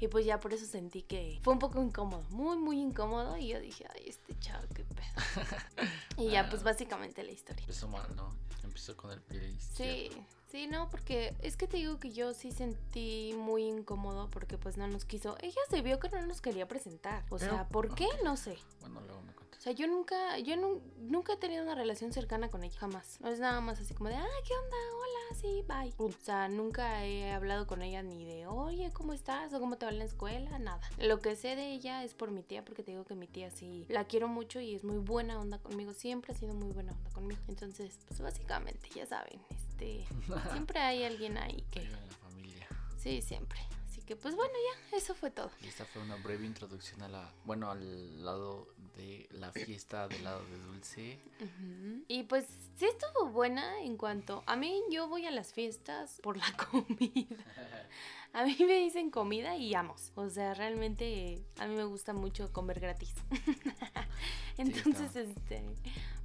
Y 0.00 0.08
pues 0.08 0.26
ya 0.26 0.40
por 0.40 0.52
eso 0.52 0.66
sentí 0.66 1.02
que 1.02 1.38
fue 1.42 1.52
un 1.52 1.60
poco 1.60 1.80
incómodo, 1.80 2.24
muy, 2.30 2.56
muy 2.56 2.80
incómodo. 2.80 3.36
Y 3.36 3.48
yo 3.48 3.60
dije, 3.60 3.86
ay, 3.94 4.04
este 4.08 4.36
chavo, 4.40 4.66
qué 4.74 4.84
pedo. 4.84 5.86
y 6.18 6.30
ya, 6.30 6.48
pues 6.50 6.64
básicamente 6.64 7.22
la 7.22 7.30
historia. 7.30 7.60
Empezó 7.62 7.86
mal, 7.88 8.14
¿no? 8.16 8.34
Empezó 8.64 8.96
con 8.96 9.12
el 9.12 9.20
pie 9.20 9.54
Sí, 9.60 10.10
sí, 10.50 10.66
no, 10.66 10.88
porque 10.90 11.36
es 11.40 11.56
que 11.56 11.68
te 11.68 11.76
digo 11.76 12.00
que 12.00 12.10
yo 12.12 12.34
sí 12.34 12.50
sentí 12.50 13.32
muy 13.38 13.64
incómodo 13.64 14.28
porque 14.30 14.58
pues 14.58 14.76
no 14.76 14.88
nos 14.88 15.04
quiso. 15.04 15.36
Ella 15.40 15.60
se 15.70 15.82
vio 15.82 16.00
que 16.00 16.08
no 16.08 16.26
nos 16.26 16.40
quería 16.40 16.66
presentar. 16.66 17.24
O 17.30 17.36
Pero- 17.38 17.52
sea, 17.52 17.68
¿por 17.68 17.94
qué? 17.94 18.08
No 18.24 18.36
sé. 18.36 18.58
Bueno, 18.80 19.00
luego 19.02 19.22
me. 19.22 19.32
O 19.62 19.64
sea, 19.64 19.72
yo 19.74 19.86
nunca, 19.86 20.40
yo 20.40 20.56
nu- 20.56 20.82
nunca 20.98 21.34
he 21.34 21.36
tenido 21.36 21.62
una 21.62 21.76
relación 21.76 22.12
cercana 22.12 22.50
con 22.50 22.64
ella, 22.64 22.76
jamás. 22.80 23.20
No 23.20 23.28
es 23.28 23.38
nada 23.38 23.60
más 23.60 23.78
así 23.78 23.94
como 23.94 24.08
de, 24.08 24.16
ah, 24.16 24.26
¿qué 24.44 24.54
onda? 24.54 24.76
Hola, 24.98 25.40
sí, 25.40 25.64
bye. 25.68 25.94
O 26.04 26.10
sea, 26.20 26.48
nunca 26.48 27.06
he 27.06 27.30
hablado 27.30 27.68
con 27.68 27.80
ella 27.80 28.02
ni 28.02 28.24
de, 28.24 28.48
oye, 28.48 28.90
¿cómo 28.92 29.12
estás? 29.12 29.54
O 29.54 29.60
cómo 29.60 29.78
te 29.78 29.86
va 29.86 29.92
en 29.92 30.00
la 30.00 30.04
escuela, 30.04 30.58
nada. 30.58 30.80
Lo 30.98 31.20
que 31.20 31.36
sé 31.36 31.54
de 31.54 31.74
ella 31.74 32.02
es 32.02 32.12
por 32.12 32.32
mi 32.32 32.42
tía, 32.42 32.64
porque 32.64 32.82
te 32.82 32.90
digo 32.90 33.04
que 33.04 33.14
mi 33.14 33.28
tía 33.28 33.50
sí 33.52 33.86
la 33.88 34.04
quiero 34.04 34.26
mucho 34.26 34.58
y 34.58 34.74
es 34.74 34.82
muy 34.82 34.98
buena 34.98 35.38
onda 35.38 35.58
conmigo. 35.60 35.94
Siempre 35.94 36.32
ha 36.32 36.36
sido 36.36 36.54
muy 36.54 36.72
buena 36.72 36.90
onda 36.90 37.10
conmigo. 37.10 37.40
Entonces, 37.46 38.00
pues 38.08 38.20
básicamente, 38.20 38.88
ya 38.92 39.06
saben, 39.06 39.40
este, 39.50 40.04
siempre 40.50 40.80
hay 40.80 41.04
alguien 41.04 41.38
ahí 41.38 41.64
que, 41.70 41.84
la 41.84 41.98
familia. 42.20 42.66
sí, 42.98 43.22
siempre. 43.22 43.60
Que, 44.12 44.16
pues 44.16 44.36
bueno, 44.36 44.52
ya, 44.52 44.98
eso 44.98 45.14
fue 45.14 45.30
todo. 45.30 45.50
Y 45.62 45.68
esta 45.68 45.86
fue 45.86 46.02
una 46.02 46.16
breve 46.16 46.44
introducción 46.44 47.00
a 47.00 47.08
la, 47.08 47.32
bueno, 47.46 47.70
al 47.70 48.22
lado 48.22 48.68
de 48.94 49.26
la 49.30 49.52
fiesta 49.52 50.06
del 50.06 50.22
lado 50.22 50.44
de 50.44 50.58
Dulce. 50.58 51.18
Y 52.08 52.24
pues 52.24 52.44
sí 52.76 52.84
estuvo 52.84 53.30
buena 53.30 53.80
en 53.80 53.96
cuanto 53.96 54.42
a 54.44 54.54
mí 54.54 54.82
yo 54.90 55.08
voy 55.08 55.24
a 55.24 55.30
las 55.30 55.54
fiestas 55.54 56.20
por 56.22 56.36
la 56.36 56.44
comida. 56.70 57.36
A 58.34 58.44
mí 58.44 58.54
me 58.60 58.80
dicen 58.80 59.10
comida 59.10 59.56
y 59.56 59.74
amos. 59.74 60.12
O 60.14 60.28
sea, 60.28 60.52
realmente 60.52 61.42
a 61.58 61.66
mí 61.66 61.74
me 61.74 61.84
gusta 61.84 62.12
mucho 62.12 62.52
comer 62.52 62.80
gratis. 62.80 63.14
Entonces, 64.58 65.16
este, 65.16 65.64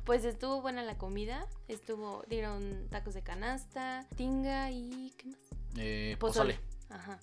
pues 0.04 0.26
estuvo 0.26 0.62
buena 0.62 0.84
la 0.84 0.98
comida. 0.98 1.48
Estuvo, 1.70 2.26
dieron 2.28 2.90
tacos 2.90 3.14
de 3.14 3.22
canasta, 3.22 4.06
tinga 4.18 4.72
y 4.72 5.14
¿qué 5.16 5.28
más? 5.28 5.38
Eh, 5.78 6.18
Pozole. 6.20 6.56
pozole. 6.56 6.68
Ajá. 6.90 7.20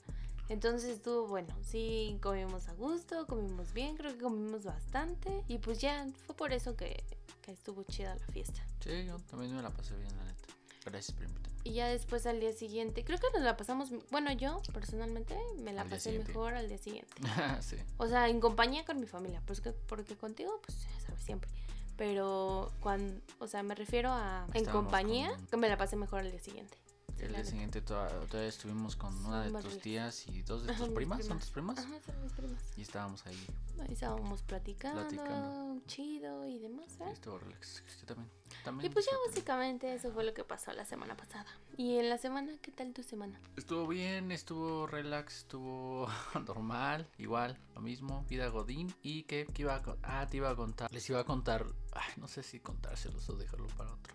Entonces 0.49 0.91
estuvo 0.91 1.27
bueno, 1.27 1.55
sí, 1.63 2.19
comimos 2.23 2.69
a 2.69 2.75
gusto, 2.75 3.27
comimos 3.27 3.73
bien, 3.73 3.97
creo 3.97 4.13
que 4.13 4.21
comimos 4.23 4.65
bastante. 4.65 5.43
Y 5.49 5.59
pues 5.59 5.79
ya, 5.81 6.07
fue 6.27 6.37
por 6.37 6.53
eso 6.53 6.77
que, 6.77 7.03
que 7.43 7.53
estuvo 7.53 7.83
chida 7.85 8.15
la 8.15 8.27
fiesta. 8.29 8.61
Sí, 8.81 9.05
yo 9.07 9.17
también 9.31 9.55
me 9.57 9.63
la 9.63 9.71
pasé 9.71 9.95
bien, 9.97 10.15
la 10.17 10.25
neta. 10.25 10.45
Gracias 10.85 11.13
por 11.17 11.25
invitarme. 11.25 11.55
Y 11.65 11.73
ya 11.73 11.89
después 11.89 12.27
al 12.27 12.41
día 12.41 12.53
siguiente, 12.53 13.05
creo 13.05 13.19
que 13.19 13.27
nos 13.33 13.41
la 13.43 13.57
pasamos, 13.57 13.89
bueno, 14.11 14.31
yo 14.33 14.61
personalmente 14.75 15.35
me 15.63 15.73
la 15.73 15.81
Al 15.81 15.89
pasé 15.89 16.19
mejor 16.19 16.53
al 16.53 16.69
día 16.69 16.77
siguiente. 16.77 17.11
sí. 17.63 17.77
O 17.97 18.07
sea, 18.07 18.29
en 18.29 18.39
compañía 18.41 18.85
con 18.85 19.01
mi 19.01 19.07
familia, 19.07 19.41
pues 19.47 19.63
que, 19.63 19.73
porque 19.73 20.15
contigo, 20.15 20.61
pues 20.63 20.83
ya 20.83 21.01
sabes, 21.07 21.23
siempre. 21.23 21.51
Pero 21.97 22.71
cuando, 22.81 23.19
o 23.39 23.47
sea, 23.47 23.63
me 23.63 23.75
refiero 23.75 24.11
a 24.13 24.47
en 24.53 24.65
compañía, 24.67 25.31
con- 25.31 25.47
que 25.47 25.57
me 25.57 25.69
la 25.71 25.79
pasé 25.79 25.97
mejor 25.97 26.21
al 26.21 26.31
día 26.31 26.41
siguiente. 26.41 26.77
Sí, 27.17 27.23
El 27.25 27.33
día 27.33 27.45
siguiente 27.45 27.81
toda- 27.81 28.09
todavía 28.27 28.49
estuvimos 28.49 28.97
con 28.97 29.15
una 29.25 29.43
de 29.45 29.63
tus 29.63 29.79
tías 29.81 30.27
y 30.29 30.43
dos 30.43 30.67
de 30.67 30.73
tus 30.75 30.89
mis 30.89 30.97
primas. 30.97 31.19
¿Son 31.25 31.39
primas. 31.39 31.45
tus 31.45 31.51
primas? 31.53 31.79
Ajá, 31.79 32.01
son 32.13 32.23
mis 32.23 32.33
primas. 32.33 32.63
Y 32.77 32.83
estábamos 32.83 33.27
ahí. 33.27 33.47
Ahí 33.81 33.93
estábamos 33.93 34.43
platicando, 34.43 35.01
Platicando. 35.01 35.81
chido 35.87 36.47
y 36.47 36.59
demás, 36.59 36.87
estuvo 37.13 37.39
relax. 37.39 37.83
Yo 38.01 38.07
también. 38.07 38.31
Y 38.61 38.65
también 38.65 38.93
pues 38.93 39.07
ya 39.07 39.13
básicamente 39.29 39.95
eso 39.95 40.13
fue 40.13 40.25
lo 40.25 40.35
que 40.35 40.45
pasó 40.45 40.73
la 40.73 40.85
semana 40.85 41.17
pasada. 41.17 41.47
Y 41.77 41.97
en 41.99 42.09
la 42.09 42.19
semana, 42.19 42.53
¿qué 42.63 42.71
tal 42.73 42.93
tu 42.93 43.03
semana? 43.03 43.41
Estuvo 43.57 43.87
bien, 43.87 44.31
estuvo 44.33 44.87
relax, 44.87 45.39
estuvo 45.39 46.07
normal, 46.47 47.09
igual, 47.19 47.59
lo 47.75 47.81
mismo, 47.81 48.25
vida 48.29 48.49
Godín. 48.49 48.95
¿Y 49.03 49.25
qué, 49.25 49.47
qué 49.53 49.63
iba 49.63 49.77
a 49.77 49.83
Ah, 50.03 50.27
te 50.29 50.37
iba 50.39 50.51
a 50.51 50.57
contar. 50.57 50.93
Les 50.93 51.09
iba 51.11 51.21
a 51.21 51.25
contar. 51.25 51.65
Ay, 51.93 52.13
no 52.17 52.29
sé 52.29 52.43
si 52.43 52.61
contárselos 52.61 53.29
o 53.29 53.37
dejarlo 53.37 53.67
para 53.77 53.93
otro. 53.93 54.15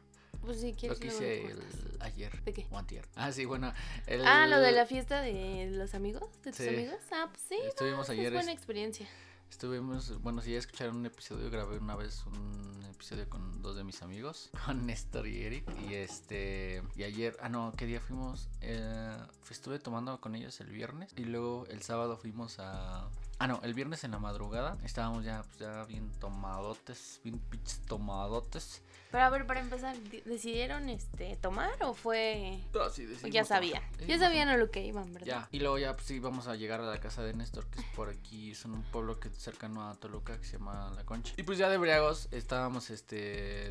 Pues 0.49 0.61
si 0.61 0.71
Lo 0.87 0.95
que 0.95 1.07
hice 1.07 1.45
el- 1.45 1.61
ayer. 1.99 2.43
¿De 2.43 2.53
qué? 2.53 2.65
O 2.71 2.77
antier. 2.79 3.05
Ah, 3.15 3.31
sí, 3.31 3.45
bueno. 3.45 3.71
el- 4.07 4.25
Ah, 4.25 4.47
lo 4.47 4.59
de 4.59 4.71
la 4.71 4.87
fiesta 4.87 5.21
de 5.21 5.69
los 5.71 5.93
amigos, 5.93 6.23
de 6.43 6.49
tus 6.51 6.57
Sí. 6.65 6.69
amigos. 6.69 6.95
Ah, 7.11 7.27
pues 7.29 7.41
sí, 7.47 7.59
Estuvimos 7.67 8.09
ayer. 8.09 8.27
es 8.27 8.33
buena 8.33 8.51
experiencia. 8.51 9.07
Estuvimos, 9.51 10.19
bueno, 10.23 10.41
si 10.41 10.51
ya 10.53 10.57
escucharon 10.59 10.97
un 10.97 11.05
episodio, 11.05 11.49
grabé 11.51 11.77
una 11.77 11.95
vez 11.95 12.23
un 12.25 12.83
episodio 12.89 13.29
con 13.29 13.61
dos 13.61 13.75
de 13.75 13.83
mis 13.83 14.01
amigos, 14.01 14.49
con 14.65 14.87
Néstor 14.87 15.27
y 15.27 15.41
Eric. 15.43 15.65
Y 15.87 15.93
este, 15.93 16.81
y 16.95 17.03
ayer, 17.03 17.37
ah, 17.41 17.49
no, 17.49 17.73
¿qué 17.77 17.85
día 17.85 17.99
fuimos? 17.99 18.47
Eh, 18.61 19.17
estuve 19.51 19.77
tomando 19.77 20.19
con 20.19 20.33
ellos 20.35 20.59
el 20.61 20.71
viernes 20.71 21.13
y 21.15 21.25
luego 21.25 21.65
el 21.69 21.83
sábado 21.83 22.17
fuimos 22.17 22.57
a. 22.59 23.07
Ah, 23.37 23.47
no, 23.47 23.59
el 23.63 23.73
viernes 23.73 24.03
en 24.03 24.11
la 24.11 24.19
madrugada 24.19 24.77
estábamos 24.83 25.23
ya, 25.23 25.43
pues, 25.43 25.59
ya 25.59 25.85
bien 25.85 26.11
tomadotes, 26.19 27.19
bien 27.23 27.39
pinches 27.39 27.79
tomadotes. 27.85 28.81
Pero 29.11 29.23
a 29.23 29.29
ver, 29.31 29.47
para 29.47 29.59
empezar, 29.59 29.97
¿de- 29.97 30.21
¿decidieron 30.23 30.87
este 30.87 31.35
tomar 31.37 31.71
o 31.83 31.95
fue 31.95 32.59
sí, 32.91 33.05
decidimos 33.05 33.33
ya 33.33 33.41
tomar. 33.43 33.45
sabían? 33.47 33.83
Ya 34.07 34.19
sabían 34.19 34.49
a 34.49 34.57
lo 34.57 34.69
que 34.69 34.85
iban, 34.85 35.11
¿verdad? 35.11 35.25
Ya, 35.27 35.47
y 35.51 35.59
luego 35.59 35.79
ya 35.79 35.95
pues 35.95 36.05
sí 36.05 36.19
vamos 36.19 36.47
a 36.47 36.55
llegar 36.55 36.79
a 36.79 36.83
la 36.85 36.99
casa 36.99 37.23
de 37.23 37.33
Néstor, 37.33 37.65
que 37.67 37.79
es 37.79 37.85
por 37.95 38.09
aquí, 38.09 38.51
es 38.51 38.65
en 38.65 38.73
un 38.73 38.83
pueblo 38.83 39.19
que 39.19 39.29
es 39.29 39.35
cercano 39.35 39.89
a 39.89 39.95
Toluca 39.95 40.37
que 40.37 40.45
se 40.45 40.57
llama 40.59 40.91
La 40.95 41.03
Concha. 41.05 41.33
Y 41.37 41.43
pues 41.43 41.57
ya 41.57 41.69
de 41.69 41.77
briagos 41.79 42.27
estábamos 42.31 42.91
este 42.91 43.15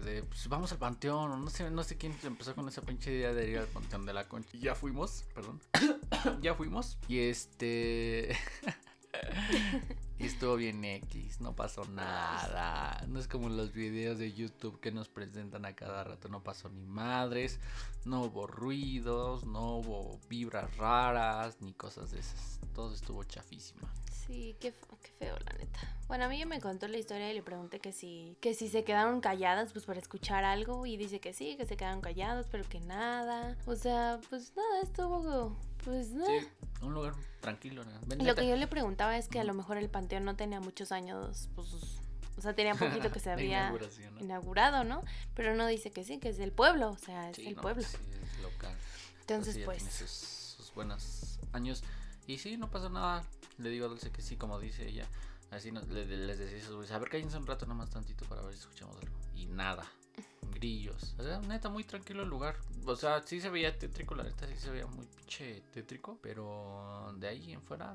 de 0.01 0.25
pues 0.25 0.49
vamos 0.49 0.73
al 0.73 0.79
panteón, 0.79 1.31
o 1.31 1.37
no 1.37 1.51
sé, 1.51 1.71
no 1.71 1.85
sé 1.85 1.97
quién 1.97 2.17
empezó 2.25 2.57
con 2.57 2.67
esa 2.69 2.83
pinche 2.83 3.13
idea 3.13 3.33
de 3.33 3.49
ir 3.49 3.59
al 3.59 3.67
panteón 3.69 4.07
de 4.07 4.13
La 4.15 4.27
Concha. 4.27 4.51
Y 4.55 4.59
ya 4.61 4.75
fuimos, 4.75 5.25
perdón. 5.35 5.61
ya 6.43 6.55
fuimos. 6.57 6.99
Y 7.07 7.21
este 7.21 8.37
Y 10.21 10.27
estuvo 10.27 10.57
bien 10.57 10.85
X, 10.85 11.41
no 11.41 11.55
pasó 11.55 11.85
nada. 11.85 13.05
No 13.09 13.21
es 13.21 13.29
como 13.29 13.49
los 13.49 13.73
videos 13.73 14.19
de 14.19 14.33
YouTube 14.33 14.81
que 14.81 14.91
nos 14.91 15.09
presentan 15.09 15.65
a 15.65 15.75
cada 15.77 16.03
rato. 16.03 16.29
No 16.29 16.43
pasó 16.43 16.69
ni 16.69 16.85
madres, 16.87 17.61
no 18.05 18.23
hubo 18.25 18.47
ruidos, 18.49 19.45
no 19.45 19.77
hubo 19.77 20.19
vibras 20.29 20.77
raras, 20.77 21.61
ni 21.61 21.73
cosas 21.73 22.11
de 22.11 22.19
esas. 22.19 22.59
Todo 22.75 22.93
estuvo 22.95 23.23
chafísima. 23.25 23.89
Sí, 24.27 24.57
qué, 24.61 24.73
fe- 24.73 24.87
qué 25.03 25.11
feo, 25.19 25.37
la 25.47 25.53
neta. 25.57 25.81
Bueno, 26.09 26.25
a 26.25 26.29
mí 26.29 26.45
me 26.47 26.61
contó 26.61 26.89
la 26.89 26.99
historia 26.99 27.31
y 27.31 27.35
le 27.35 27.43
pregunté 27.43 27.79
que 27.81 27.93
si, 27.93 28.37
que 28.41 28.55
si 28.55 28.69
se 28.69 28.83
quedaron 28.85 29.21
calladas, 29.21 29.73
pues 29.73 29.85
para 29.87 30.01
escuchar 30.01 30.45
algo. 30.45 30.85
Y 30.85 30.97
dice 30.97 31.21
que 31.21 31.33
sí, 31.33 31.57
que 31.57 31.65
se 31.65 31.77
quedaron 31.77 32.01
callados, 32.01 32.47
pero 32.51 32.69
que 32.69 32.81
nada. 32.81 33.57
O 33.67 33.77
sea, 33.77 34.21
pues 34.29 34.53
nada, 34.57 34.83
estuvo, 34.83 35.57
pues 35.89 36.11
no. 36.11 36.27
Sí, 36.27 36.47
un 36.83 36.93
lugar 36.95 37.15
tranquilo. 37.41 37.85
¿no? 37.85 37.91
Ven, 38.07 38.27
Lo 38.27 38.35
que 38.35 38.47
yo 38.47 38.57
le 38.57 38.67
preguntaba 38.67 39.17
es 39.17 39.29
que 39.29 39.41
a 39.41 39.45
lo 39.45 39.55
mejor 39.55 39.77
el 39.79 39.89
panteón 39.89 40.25
no 40.25 40.37
tenía 40.37 40.61
muchos 40.61 40.93
años, 40.93 41.49
pues, 41.55 41.69
o 42.37 42.41
sea, 42.41 42.55
tenía 42.55 42.75
poquito 42.75 43.11
que 43.11 43.19
se 43.21 43.31
había 43.33 43.73
inaugurado, 44.21 44.85
¿no? 44.85 45.03
Pero 45.35 45.55
no 45.55 45.67
dice 45.67 45.91
que 45.91 46.05
sí, 46.05 46.19
que 46.19 46.29
es 46.29 46.37
del 46.39 46.53
pueblo, 46.53 46.91
o 46.91 46.99
sea, 46.99 47.31
es 47.31 47.37
Sí, 47.37 47.47
el 47.47 47.57
no, 47.57 47.63
pueblo. 47.63 47.83
pues 47.83 47.93
sí, 47.93 48.21
es 48.37 48.43
local. 48.43 48.75
Entonces, 49.21 49.59
pues, 49.65 49.79
tiene 49.79 49.93
sus, 49.93 50.11
sus 50.11 50.75
buenos 50.75 51.39
años. 51.53 51.83
Y 52.27 52.39
sí, 52.39 52.57
no 52.57 52.71
pasa 52.71 52.89
nada. 52.89 53.25
Le 53.59 53.71
digo 53.71 53.87
a 53.87 53.89
Dulce 53.89 54.11
que 54.11 54.23
sí, 54.23 54.37
como 54.37 54.59
dice 54.61 54.87
ella. 54.87 55.07
Así 55.51 55.73
no- 55.73 55.81
le- 55.83 56.05
le- 56.07 56.27
les 56.27 56.39
decía 56.39 56.57
a 56.57 56.61
esos 56.61 56.75
güeyes, 56.75 56.93
a 56.93 56.99
ver, 56.99 57.09
cállense 57.09 57.37
un 57.39 57.47
rato 57.47 57.65
nomás 57.67 57.89
tantito 57.91 58.25
para 58.27 58.43
ver 58.43 58.53
si 58.55 58.61
escuchamos 58.61 58.97
algo. 59.03 59.17
Y 59.35 59.47
nada. 59.47 59.85
Grillos. 60.53 61.15
O 61.19 61.23
sea, 61.23 61.39
neta, 61.41 61.69
muy 61.69 61.85
tranquilo 61.85 62.23
el 62.23 62.29
lugar. 62.29 62.57
O 62.85 62.97
sea, 62.97 63.23
sí 63.23 63.41
se 63.41 63.51
veía 63.51 63.79
tétrico, 63.79 64.15
la 64.15 64.25
neta, 64.25 64.47
sí 64.47 64.57
se 64.57 64.71
veía 64.71 64.87
muy 64.87 65.07
pinche 65.07 65.63
tétrico. 65.73 66.19
Pero 66.23 67.13
de 67.17 67.29
ahí 67.29 67.53
en 67.53 67.63
fuera, 67.63 67.95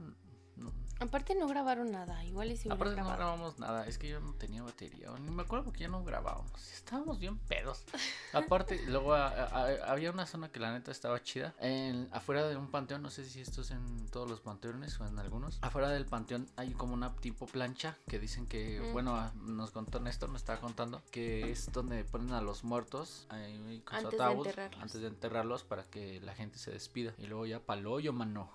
no. 0.58 0.72
aparte 1.00 1.36
no 1.36 1.48
grabaron 1.48 1.92
nada, 1.92 2.24
igual 2.24 2.48
si 2.50 2.68
hubieran 2.70 2.78
Aparte 2.78 2.96
no 3.02 3.10
grabamos 3.10 3.60
nada, 3.60 3.86
es 3.88 3.98
que 3.98 4.08
yo 4.08 4.20
no 4.22 4.34
tenía 4.36 4.64
batería, 4.64 5.10
ni 5.20 5.30
me 5.32 5.44
acuerdo 5.44 5.66
porque 5.66 5.82
ya 5.82 5.88
no 5.90 6.04
grabábamos, 6.04 6.52
estábamos 6.72 7.20
bien 7.20 7.38
pedos. 7.40 7.84
Aparte, 8.32 8.80
luego 8.88 9.14
a- 9.14 9.28
a- 9.28 9.92
había 9.92 10.12
una 10.12 10.26
zona 10.26 10.50
que 10.50 10.60
la 10.60 10.72
neta 10.72 10.92
estaba 10.92 11.22
chida, 11.22 11.54
en, 11.60 12.08
afuera 12.12 12.48
de 12.48 12.56
un 12.56 12.68
panteón, 12.72 13.02
no 13.02 13.10
sé 13.10 13.26
si 13.26 13.42
esto 13.42 13.62
es 13.62 13.72
en 13.72 14.08
todos 14.10 14.30
los 14.30 14.40
panteones 14.40 15.00
o 15.00 15.06
en 15.08 15.20
algunos, 15.20 15.58
afuera 15.62 15.90
del 15.90 16.06
panteón 16.06 16.48
hay 16.56 16.72
como 16.74 16.94
una 16.94 17.14
tipo 17.16 17.46
plancha 17.48 17.98
que 18.08 18.20
dicen 18.20 18.46
que, 18.48 18.80
Mm. 18.82 18.94
bueno, 18.94 19.16
a- 19.16 19.34
nos 19.44 19.72
contó 19.72 20.00
Néstor, 20.00 20.30
nos 20.30 20.42
estaba 20.42 20.60
contando, 20.62 21.02
que 21.12 21.52
es 21.52 21.72
donde 21.72 22.04
ponen 22.06 22.32
a 22.34 22.42
los 22.42 22.64
muertos 22.64 23.26
ahí 23.30 23.82
con 23.86 24.00
su 24.00 24.06
Antes 24.08 24.20
de 24.20 24.24
ataúd, 24.24 24.48
enterrarlos. 24.48 24.82
antes 24.82 25.02
de 25.02 25.08
enterrarlos 25.08 25.64
para 25.64 25.84
que 25.84 26.22
la 26.22 26.34
gente 26.36 26.58
se 26.58 26.72
despida. 26.72 27.14
Y 27.18 27.26
luego 27.28 27.46
ya 27.46 27.60
paloyo, 27.60 28.14
mano. 28.14 28.50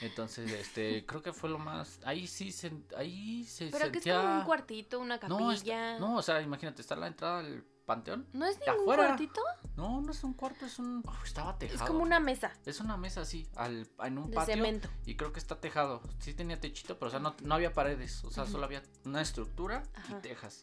Entonces, 0.00 0.50
este, 0.52 1.04
creo 1.06 1.22
que 1.22 1.32
fue 1.32 1.50
lo 1.50 1.58
más. 1.58 2.00
Ahí 2.04 2.26
sí 2.26 2.52
se, 2.52 2.72
ahí 2.96 3.44
se 3.44 3.66
Pero 3.68 3.90
que 3.92 3.98
es 3.98 4.04
sentía. 4.04 4.20
como 4.20 4.38
un 4.40 4.44
cuartito, 4.44 4.98
una 5.00 5.18
no, 5.28 5.50
está- 5.52 5.64
capilla. 5.64 5.98
no, 5.98 6.16
o 6.16 6.22
sea, 6.22 6.40
imagínate, 6.42 6.82
está 6.82 6.96
la 6.96 7.06
entrada 7.06 7.42
del 7.42 7.64
panteón. 7.86 8.26
¿No 8.32 8.46
es 8.46 8.58
ningún 8.60 8.80
afuera. 8.82 9.06
cuartito? 9.08 9.40
No, 9.76 10.00
no 10.00 10.10
es 10.12 10.22
un 10.24 10.34
cuarto, 10.34 10.64
es 10.66 10.78
un. 10.78 11.02
Uf, 11.06 11.24
estaba 11.24 11.58
tejado. 11.58 11.82
Es 11.82 11.86
como 11.90 12.02
una 12.02 12.20
mesa 12.20 12.52
Es 12.64 12.80
una 12.80 12.96
mesa 12.96 13.22
así, 13.22 13.46
al, 13.56 13.88
en 14.02 14.18
un 14.18 14.30
de 14.30 14.36
patio. 14.36 14.54
cemento. 14.54 14.88
Y 15.04 15.16
creo 15.16 15.32
que 15.32 15.40
está 15.40 15.60
tejado. 15.60 16.00
Sí 16.18 16.32
tenía 16.34 16.60
techito, 16.60 16.98
pero 16.98 17.08
o 17.08 17.10
sea, 17.10 17.20
no, 17.20 17.34
no 17.42 17.54
había 17.54 17.72
paredes. 17.72 18.22
O 18.24 18.30
sea, 18.30 18.46
solo 18.46 18.64
había 18.64 18.82
una 19.04 19.20
estructura 19.20 19.82
Ajá. 19.94 20.18
y 20.18 20.22
tejas. 20.22 20.62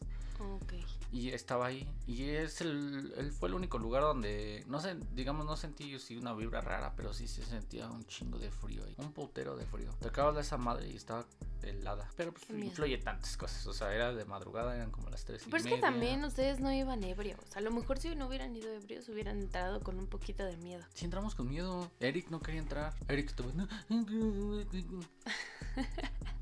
Y 1.11 1.29
estaba 1.29 1.67
ahí. 1.67 1.87
Y 2.07 2.29
es 2.29 2.61
el, 2.61 3.13
él 3.17 3.31
fue 3.31 3.49
el 3.49 3.55
único 3.55 3.77
lugar 3.77 4.03
donde, 4.03 4.63
no 4.67 4.79
sé, 4.79 4.95
digamos, 5.13 5.45
no 5.45 5.57
sentí 5.57 5.99
sí, 5.99 6.15
una 6.15 6.33
vibra 6.33 6.61
rara, 6.61 6.93
pero 6.95 7.13
sí 7.13 7.27
se 7.27 7.43
sentía 7.43 7.89
un 7.89 8.05
chingo 8.05 8.39
de 8.39 8.49
frío 8.49 8.85
ahí. 8.85 8.95
Un 8.97 9.11
putero 9.11 9.57
de 9.57 9.65
frío. 9.65 9.91
De 9.99 10.39
esa 10.39 10.57
madre 10.57 10.87
y 10.87 10.95
estaba 10.95 11.25
helada. 11.63 12.09
Pero 12.15 12.33
pues 12.33 12.49
influye 12.49 12.97
tantas 12.97 13.37
cosas. 13.37 13.65
O 13.67 13.73
sea, 13.73 13.93
era 13.93 14.13
de 14.13 14.25
madrugada, 14.25 14.75
eran 14.75 14.91
como 14.91 15.09
las 15.09 15.25
3 15.25 15.41
y 15.41 15.45
Pero 15.45 15.57
es 15.57 15.63
que 15.63 15.69
media. 15.71 15.81
también 15.81 16.23
ustedes 16.23 16.59
no 16.59 16.71
iban 16.71 17.03
ebrios. 17.03 17.39
A 17.55 17.61
lo 17.61 17.71
mejor 17.71 17.99
si 17.99 18.15
no 18.15 18.27
hubieran 18.27 18.55
ido 18.55 18.71
ebrios 18.71 19.07
hubieran 19.09 19.39
entrado 19.39 19.81
con 19.81 19.99
un 19.99 20.07
poquito 20.07 20.45
de 20.45 20.57
miedo. 20.57 20.83
Sí 20.93 21.05
entramos 21.05 21.35
con 21.35 21.49
miedo. 21.49 21.91
Eric 21.99 22.29
no 22.29 22.39
quería 22.39 22.61
entrar. 22.61 22.93
Eric 23.07 23.29
estuvo... 23.29 23.51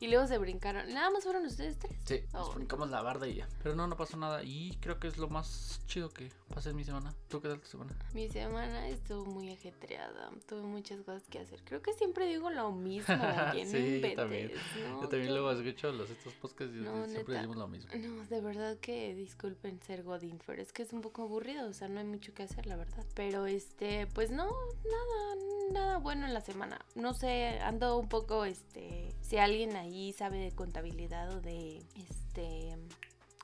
Y 0.00 0.08
luego 0.08 0.26
se 0.26 0.38
brincaron. 0.38 0.92
Nada 0.94 1.10
más 1.10 1.24
fueron 1.24 1.44
ustedes 1.44 1.78
tres. 1.78 1.92
Sí, 2.06 2.20
nos 2.32 2.48
Oh. 2.48 2.54
brincamos 2.54 2.88
la 2.90 3.02
barda 3.02 3.28
y 3.28 3.34
ya. 3.34 3.48
Pero 3.62 3.74
no, 3.74 3.86
no 3.86 3.96
pasó 3.96 4.16
nada. 4.16 4.42
Y 4.42 4.76
creo 4.80 4.98
que 4.98 5.08
es 5.08 5.18
lo 5.18 5.28
más 5.28 5.80
chido 5.86 6.08
que 6.08 6.30
pasé 6.54 6.70
en 6.70 6.76
mi 6.76 6.84
semana. 6.84 7.14
¿Tú 7.28 7.40
qué 7.42 7.48
tal 7.48 7.60
tu 7.60 7.66
semana? 7.68 7.94
Mi 8.14 8.28
semana 8.28 8.88
estuvo 8.88 9.26
muy 9.26 9.50
ajetreada. 9.52 10.30
Tuve 10.48 10.62
muchas 10.62 11.00
cosas 11.02 11.22
que 11.28 11.38
hacer. 11.40 11.62
Creo 11.64 11.82
que 11.82 11.92
siempre 11.92 12.26
digo 12.26 12.48
lo 12.50 12.72
mismo. 12.72 13.14
Sí, 13.70 14.00
yo 14.00 14.14
también. 14.16 14.50
¿no? 14.88 15.02
Yo 15.02 15.08
también 15.08 15.32
luego 15.34 15.50
escucho 15.52 15.92
los 15.92 16.08
estos 16.08 16.32
podcasts 16.34 16.74
y 16.74 16.78
No, 16.80 17.04
siempre 17.04 17.18
neta. 17.18 17.32
decimos 17.32 17.56
lo 17.56 17.68
mismo. 17.68 17.90
No, 17.94 18.24
de 18.24 18.40
verdad 18.40 18.78
que 18.78 19.14
disculpen 19.14 19.80
ser 19.82 20.02
Godín, 20.02 20.40
pero 20.46 20.62
es 20.62 20.72
que 20.72 20.82
es 20.82 20.92
un 20.94 21.02
poco 21.02 21.22
aburrido, 21.22 21.68
o 21.68 21.72
sea, 21.74 21.88
no 21.88 22.00
hay 22.00 22.06
mucho 22.06 22.32
que 22.32 22.42
hacer, 22.44 22.66
la 22.66 22.76
verdad. 22.76 23.04
Pero 23.14 23.44
este, 23.46 24.06
pues 24.14 24.30
no, 24.30 24.46
nada, 24.46 25.36
nada 25.72 25.98
bueno 25.98 26.26
en 26.26 26.32
la 26.34 26.40
semana. 26.40 26.78
No 26.94 27.12
sé, 27.12 27.58
ando 27.60 27.98
un 27.98 28.08
poco, 28.08 28.44
este, 28.44 29.14
si 29.20 29.36
alguien 29.36 29.76
ahí 29.76 29.89
sabe 30.16 30.38
de 30.38 30.52
contabilidad 30.52 31.30
o 31.30 31.40
de, 31.40 31.82
este, 32.08 32.76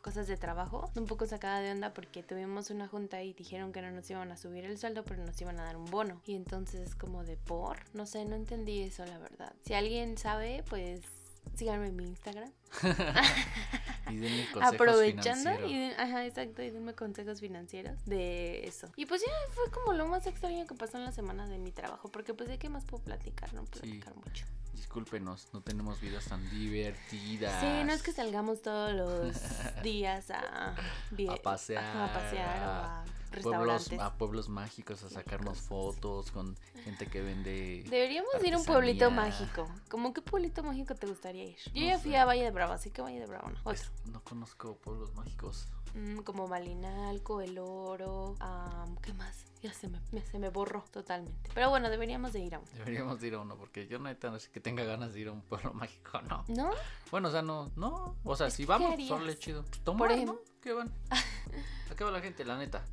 cosas 0.02 0.28
de 0.28 0.36
trabajo, 0.36 0.90
un 0.94 1.06
poco 1.06 1.26
sacada 1.26 1.60
de 1.60 1.72
onda 1.72 1.92
porque 1.92 2.22
tuvimos 2.22 2.70
una 2.70 2.86
junta 2.86 3.22
y 3.22 3.32
dijeron 3.32 3.72
que 3.72 3.82
no 3.82 3.90
nos 3.90 4.08
iban 4.08 4.30
a 4.30 4.36
subir 4.36 4.64
el 4.64 4.78
sueldo, 4.78 5.04
pero 5.04 5.24
nos 5.24 5.40
iban 5.40 5.58
a 5.58 5.64
dar 5.64 5.76
un 5.76 5.86
bono. 5.86 6.20
Y 6.26 6.36
entonces 6.36 6.80
es 6.80 6.94
como 6.94 7.24
de 7.24 7.36
por, 7.36 7.78
no 7.94 8.06
sé, 8.06 8.24
no 8.24 8.36
entendí 8.36 8.82
eso, 8.82 9.04
la 9.04 9.18
verdad. 9.18 9.52
Si 9.64 9.74
alguien 9.74 10.16
sabe, 10.16 10.62
pues 10.68 11.00
síganme 11.56 11.88
en 11.88 11.96
mi 11.96 12.04
Instagram. 12.04 12.52
Y 14.08 14.18
denle 14.18 14.46
consejos 14.52 14.74
Aprovechando 14.74 15.50
financieros. 15.50 15.96
y 15.96 16.00
ajá, 16.00 16.26
exacto, 16.26 16.62
y 16.62 16.70
denme 16.70 16.94
consejos 16.94 17.40
financieros 17.40 18.04
de 18.04 18.64
eso. 18.64 18.88
Y 18.94 19.06
pues 19.06 19.20
ya 19.20 19.32
fue 19.52 19.68
como 19.72 19.94
lo 19.94 20.06
más 20.06 20.28
extraño 20.28 20.64
que 20.66 20.76
pasó 20.76 20.98
en 20.98 21.04
la 21.04 21.10
semana 21.10 21.48
de 21.48 21.58
mi 21.58 21.72
trabajo, 21.72 22.08
porque 22.08 22.32
pues 22.32 22.48
de 22.48 22.58
qué 22.58 22.68
más 22.68 22.84
puedo 22.84 23.02
platicar, 23.02 23.52
no 23.52 23.64
platicar 23.64 24.14
mucho. 24.14 24.46
Discúlpenos, 24.76 25.48
no 25.54 25.62
tenemos 25.62 26.00
vidas 26.00 26.26
tan 26.26 26.48
divertidas. 26.50 27.60
Sí, 27.60 27.84
no 27.84 27.92
es 27.92 28.02
que 28.02 28.12
salgamos 28.12 28.60
todos 28.62 28.92
los 28.94 29.34
días 29.82 30.30
a, 30.30 30.70
A 30.72 31.36
pasear, 31.42 31.96
a 31.96 32.12
pasear 32.12 32.62
o 32.62 32.70
a 32.70 33.04
pueblos, 33.42 33.90
a 33.92 34.14
pueblos 34.14 34.48
mágicos 34.50 35.02
a 35.02 35.08
sacarnos 35.10 35.58
fotos 35.60 36.30
con 36.30 36.56
gente 36.84 37.06
que 37.06 37.22
vende. 37.22 37.84
Deberíamos 37.88 38.32
ir 38.44 38.54
a 38.54 38.58
un 38.58 38.64
pueblito 38.66 39.10
mágico. 39.10 39.66
¿Cómo 39.88 40.12
qué 40.12 40.20
pueblito 40.22 40.62
mágico 40.62 40.94
te 40.94 41.06
gustaría 41.06 41.44
ir? 41.44 41.56
Yo 41.74 41.80
No 41.82 41.86
ya 41.88 41.98
fui 41.98 42.14
a 42.14 42.24
Valle 42.26 42.44
de 42.44 42.50
Bravo, 42.50 42.74
así 42.74 42.90
que 42.90 43.00
Valle 43.02 43.20
de 43.20 43.26
Bravo 43.26 43.48
no. 43.48 43.58
Otro. 43.60 43.72
Es- 43.72 43.90
no 44.06 44.22
conozco 44.22 44.76
pueblos 44.76 45.14
mágicos. 45.14 45.66
Mm, 45.94 46.18
como 46.18 46.46
Malinalco, 46.48 47.40
El 47.40 47.58
Oro, 47.58 48.36
am, 48.40 48.96
¿qué 48.98 49.14
más? 49.14 49.44
Ya 49.66 49.72
se 49.72 49.88
me, 49.88 50.00
me- 50.12 50.24
se 50.24 50.38
me 50.38 50.48
borró 50.50 50.84
totalmente. 50.92 51.50
Pero 51.52 51.70
bueno, 51.70 51.90
deberíamos 51.90 52.32
de 52.32 52.38
ir 52.40 52.54
a 52.54 52.60
uno. 52.60 52.68
Deberíamos 52.72 53.20
de 53.20 53.26
ir 53.26 53.34
a 53.34 53.40
uno 53.40 53.56
porque 53.56 53.88
yo 53.88 53.98
no 53.98 54.38
sé 54.38 54.50
que 54.52 54.60
tenga 54.60 54.84
ganas 54.84 55.12
de 55.12 55.20
ir 55.20 55.28
a 55.28 55.32
un 55.32 55.42
pueblo 55.42 55.72
mágico, 55.74 56.20
no. 56.22 56.44
¿No? 56.48 56.70
Bueno, 57.10 57.28
o 57.28 57.30
sea, 57.32 57.42
no, 57.42 57.72
no. 57.74 58.16
O 58.22 58.36
sea, 58.36 58.50
si 58.50 58.64
vamos, 58.64 58.90
¿qué 58.90 58.96
pues 58.96 59.10
órale, 59.10 59.24
harías? 59.30 59.40
chido. 59.40 59.64
Pues 59.64 59.80
tomar, 59.82 60.10
ejem- 60.12 60.26
¿no? 60.26 60.38
¿Qué 60.62 60.72
van? 60.72 60.92
¿A 61.90 61.94
qué 61.96 62.04
va 62.04 62.10
la 62.10 62.20
gente, 62.20 62.44
la 62.44 62.56
neta? 62.58 62.84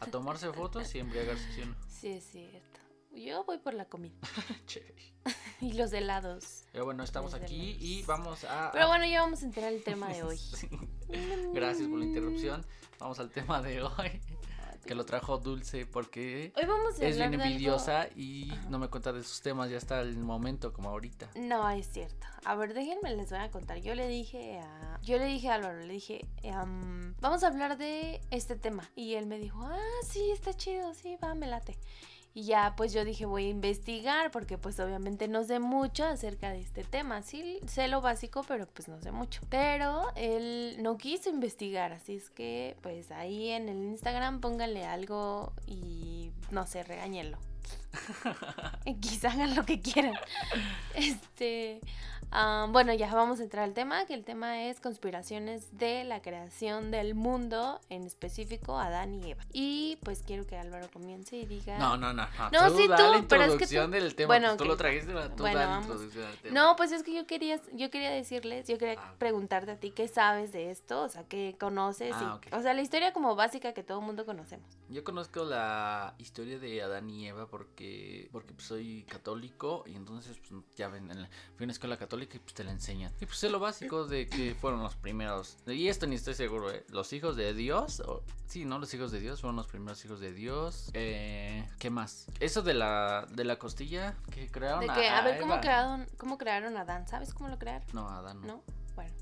A 0.00 0.06
tomarse 0.06 0.52
fotos 0.52 0.94
y 0.94 0.98
embriagarse, 1.00 1.52
¿sí 1.54 1.62
no? 1.64 1.74
Sí, 1.88 2.08
es 2.08 2.24
cierto. 2.24 2.80
Yo 3.14 3.44
voy 3.44 3.58
por 3.58 3.74
la 3.74 3.84
comida. 3.86 4.14
Che. 4.66 4.94
y 5.60 5.72
los 5.74 5.92
helados. 5.92 6.64
Pero 6.72 6.84
bueno, 6.84 7.02
estamos 7.04 7.34
aquí 7.34 7.76
y 7.80 8.02
vamos 8.04 8.44
a... 8.44 8.70
Pero 8.72 8.88
bueno, 8.88 9.04
ya 9.06 9.20
vamos 9.22 9.42
a 9.42 9.44
entrar 9.46 9.66
al 9.66 9.82
tema 9.82 10.08
de 10.08 10.22
hoy. 10.22 10.38
Sí. 10.38 10.68
Gracias 11.52 11.88
por 11.88 11.98
la 11.98 12.04
interrupción. 12.06 12.64
Vamos 12.98 13.18
al 13.20 13.30
tema 13.30 13.60
de 13.60 13.82
hoy. 13.82 14.20
Que 14.86 14.94
lo 14.94 15.04
trajo 15.04 15.38
Dulce 15.38 15.86
porque 15.86 16.52
Hoy 16.56 16.66
vamos 16.66 17.00
a 17.00 17.06
es 17.06 17.16
bien 17.16 17.34
envidiosa 17.34 18.08
y 18.16 18.50
Ajá. 18.50 18.68
no 18.68 18.78
me 18.78 18.88
cuenta 18.88 19.12
de 19.12 19.22
sus 19.22 19.40
temas 19.40 19.70
ya 19.70 19.76
está 19.78 20.00
el 20.00 20.18
momento 20.18 20.72
como 20.72 20.90
ahorita. 20.90 21.30
No, 21.36 21.68
es 21.70 21.88
cierto. 21.88 22.26
A 22.44 22.56
ver, 22.56 22.74
déjenme 22.74 23.14
les 23.14 23.30
voy 23.30 23.38
a 23.38 23.50
contar. 23.50 23.78
Yo 23.78 23.94
le 23.94 24.08
dije 24.08 24.58
a. 24.58 24.98
Yo 25.02 25.18
le 25.18 25.26
dije 25.26 25.48
a 25.48 25.54
Álvaro, 25.54 25.78
le 25.78 25.92
dije, 25.92 26.26
am, 26.52 27.14
vamos 27.20 27.44
a 27.44 27.48
hablar 27.48 27.78
de 27.78 28.20
este 28.30 28.56
tema. 28.56 28.88
Y 28.96 29.14
él 29.14 29.26
me 29.26 29.38
dijo, 29.38 29.62
ah, 29.62 29.78
sí, 30.08 30.30
está 30.32 30.52
chido, 30.54 30.92
sí, 30.94 31.16
va, 31.22 31.34
me 31.34 31.46
late. 31.46 31.76
Y 32.34 32.44
ya, 32.44 32.74
pues 32.76 32.92
yo 32.92 33.04
dije, 33.04 33.26
voy 33.26 33.46
a 33.46 33.50
investigar, 33.50 34.30
porque 34.30 34.56
pues 34.56 34.80
obviamente 34.80 35.28
no 35.28 35.44
sé 35.44 35.58
mucho 35.58 36.04
acerca 36.04 36.50
de 36.50 36.60
este 36.60 36.82
tema. 36.82 37.22
Sí, 37.22 37.60
sé 37.66 37.88
lo 37.88 38.00
básico, 38.00 38.42
pero 38.48 38.66
pues 38.66 38.88
no 38.88 39.00
sé 39.00 39.12
mucho. 39.12 39.42
Pero 39.50 40.06
él 40.16 40.76
no 40.80 40.96
quiso 40.96 41.28
investigar, 41.28 41.92
así 41.92 42.16
es 42.16 42.30
que 42.30 42.76
pues 42.80 43.10
ahí 43.10 43.50
en 43.50 43.68
el 43.68 43.76
Instagram 43.76 44.40
pónganle 44.40 44.84
algo 44.86 45.52
y 45.66 46.30
no 46.50 46.66
sé, 46.66 46.82
regáñenlo. 46.84 47.38
X, 48.86 49.24
hagan 49.24 49.54
lo 49.54 49.64
que 49.64 49.80
quieran. 49.80 50.14
Este, 50.94 51.80
ah, 52.30 52.66
bueno, 52.70 52.92
ya 52.94 53.12
vamos 53.14 53.40
a 53.40 53.42
entrar 53.42 53.64
al 53.64 53.74
tema, 53.74 54.04
que 54.06 54.14
el 54.14 54.24
tema 54.24 54.62
es 54.64 54.80
conspiraciones 54.80 55.76
de 55.78 56.04
la 56.04 56.20
creación 56.22 56.90
del 56.90 57.14
mundo, 57.14 57.80
en 57.88 58.04
específico 58.04 58.78
Adán 58.78 59.14
y 59.14 59.30
Eva. 59.32 59.44
Y 59.52 59.98
pues 60.02 60.22
quiero 60.26 60.46
que 60.46 60.56
Álvaro 60.56 60.88
comience 60.92 61.36
y 61.36 61.46
diga... 61.46 61.78
No, 61.78 61.96
no, 61.96 62.12
no. 62.12 62.26
No, 62.50 62.50
No, 62.62 62.68
tú 62.72 62.78
sí, 62.78 62.88
da 62.88 62.96
tú, 62.96 63.02
la 63.02 63.08
pero 63.28 63.42
es 63.44 63.48
que 63.48 63.54
introducción 63.64 63.86
tú- 63.86 63.92
del 63.92 64.14
tema. 64.14 64.26
bueno, 64.26 64.46
pues 64.48 64.56
tú 64.58 64.64
lo 64.64 64.76
trajiste, 64.76 65.12
tú 65.12 65.42
Bueno, 65.42 65.58
da 65.58 65.64
la 65.64 65.70
vamos. 65.70 65.86
introducción 65.86 66.24
al 66.26 66.36
tema. 66.38 66.54
No, 66.60 66.76
pues 66.76 66.92
es 66.92 67.02
que 67.02 67.14
yo 67.14 67.26
quería, 67.26 67.60
yo 67.72 67.90
quería 67.90 68.10
decirles, 68.10 68.66
yo 68.68 68.78
quería 68.78 68.96
Ah. 68.98 69.14
preguntarte 69.18 69.70
a 69.72 69.76
ti 69.76 69.90
qué 69.90 70.08
sabes 70.08 70.52
de 70.52 70.70
esto, 70.70 71.02
o 71.02 71.08
sea, 71.08 71.24
qué 71.24 71.56
conoces, 71.58 72.12
Ah, 72.14 72.38
y- 72.50 72.54
o 72.54 72.60
sea, 72.62 72.74
la 72.74 72.82
historia 72.82 73.12
como 73.12 73.34
básica 73.36 73.72
que 73.72 73.82
todo 73.82 74.00
el 74.00 74.06
mundo 74.06 74.24
conocemos. 74.26 74.66
Yo 74.88 75.04
conozco 75.04 75.44
la 75.44 76.14
historia 76.18 76.58
de 76.58 76.82
Adán 76.82 77.08
y 77.10 77.26
Eva 77.28 77.46
porque, 77.52 78.30
porque 78.32 78.54
pues, 78.54 78.66
soy 78.66 79.04
católico 79.04 79.84
y 79.86 79.94
entonces 79.94 80.38
pues, 80.48 80.64
ya 80.74 80.88
ven, 80.88 81.10
en 81.10 81.20
la- 81.20 81.28
fui 81.54 81.60
a 81.60 81.64
una 81.64 81.72
escuela 81.74 81.98
católica 81.98 82.34
y 82.38 82.40
pues 82.40 82.54
te 82.54 82.64
la 82.64 82.70
enseñan. 82.70 83.12
Y 83.20 83.26
pues 83.26 83.36
sé 83.36 83.50
lo 83.50 83.60
básico 83.60 84.06
de 84.06 84.26
que 84.26 84.54
fueron 84.60 84.82
los 84.82 84.96
primeros, 84.96 85.58
y 85.66 85.88
esto 85.88 86.06
ni 86.06 86.14
estoy 86.14 86.32
seguro, 86.32 86.72
¿eh? 86.72 86.82
Los 86.88 87.12
hijos 87.12 87.36
de 87.36 87.52
Dios, 87.52 88.00
o, 88.00 88.22
sí, 88.46 88.64
¿no? 88.64 88.78
Los 88.78 88.94
hijos 88.94 89.12
de 89.12 89.20
Dios 89.20 89.42
fueron 89.42 89.56
los 89.56 89.66
primeros 89.66 90.02
hijos 90.06 90.18
de 90.18 90.32
Dios. 90.32 90.90
Eh, 90.94 91.68
¿Qué 91.78 91.90
más? 91.90 92.24
Eso 92.40 92.62
de 92.62 92.72
la, 92.72 93.26
de 93.30 93.44
la 93.44 93.58
costilla 93.58 94.16
que 94.30 94.48
crearon 94.50 94.80
De 94.80 94.86
que, 94.86 95.08
a 95.10 95.20
ver, 95.20 95.38
¿cómo 95.38 95.52
Eva. 95.52 95.60
crearon, 95.60 96.06
cómo 96.16 96.38
crearon 96.38 96.78
a 96.78 96.80
Adán? 96.80 97.06
¿Sabes 97.06 97.34
cómo 97.34 97.50
lo 97.50 97.58
crearon? 97.58 97.86
No, 97.92 98.08
Adán 98.08 98.40
no. 98.40 98.46
¿No? 98.46 98.62
Bueno, 98.94 99.12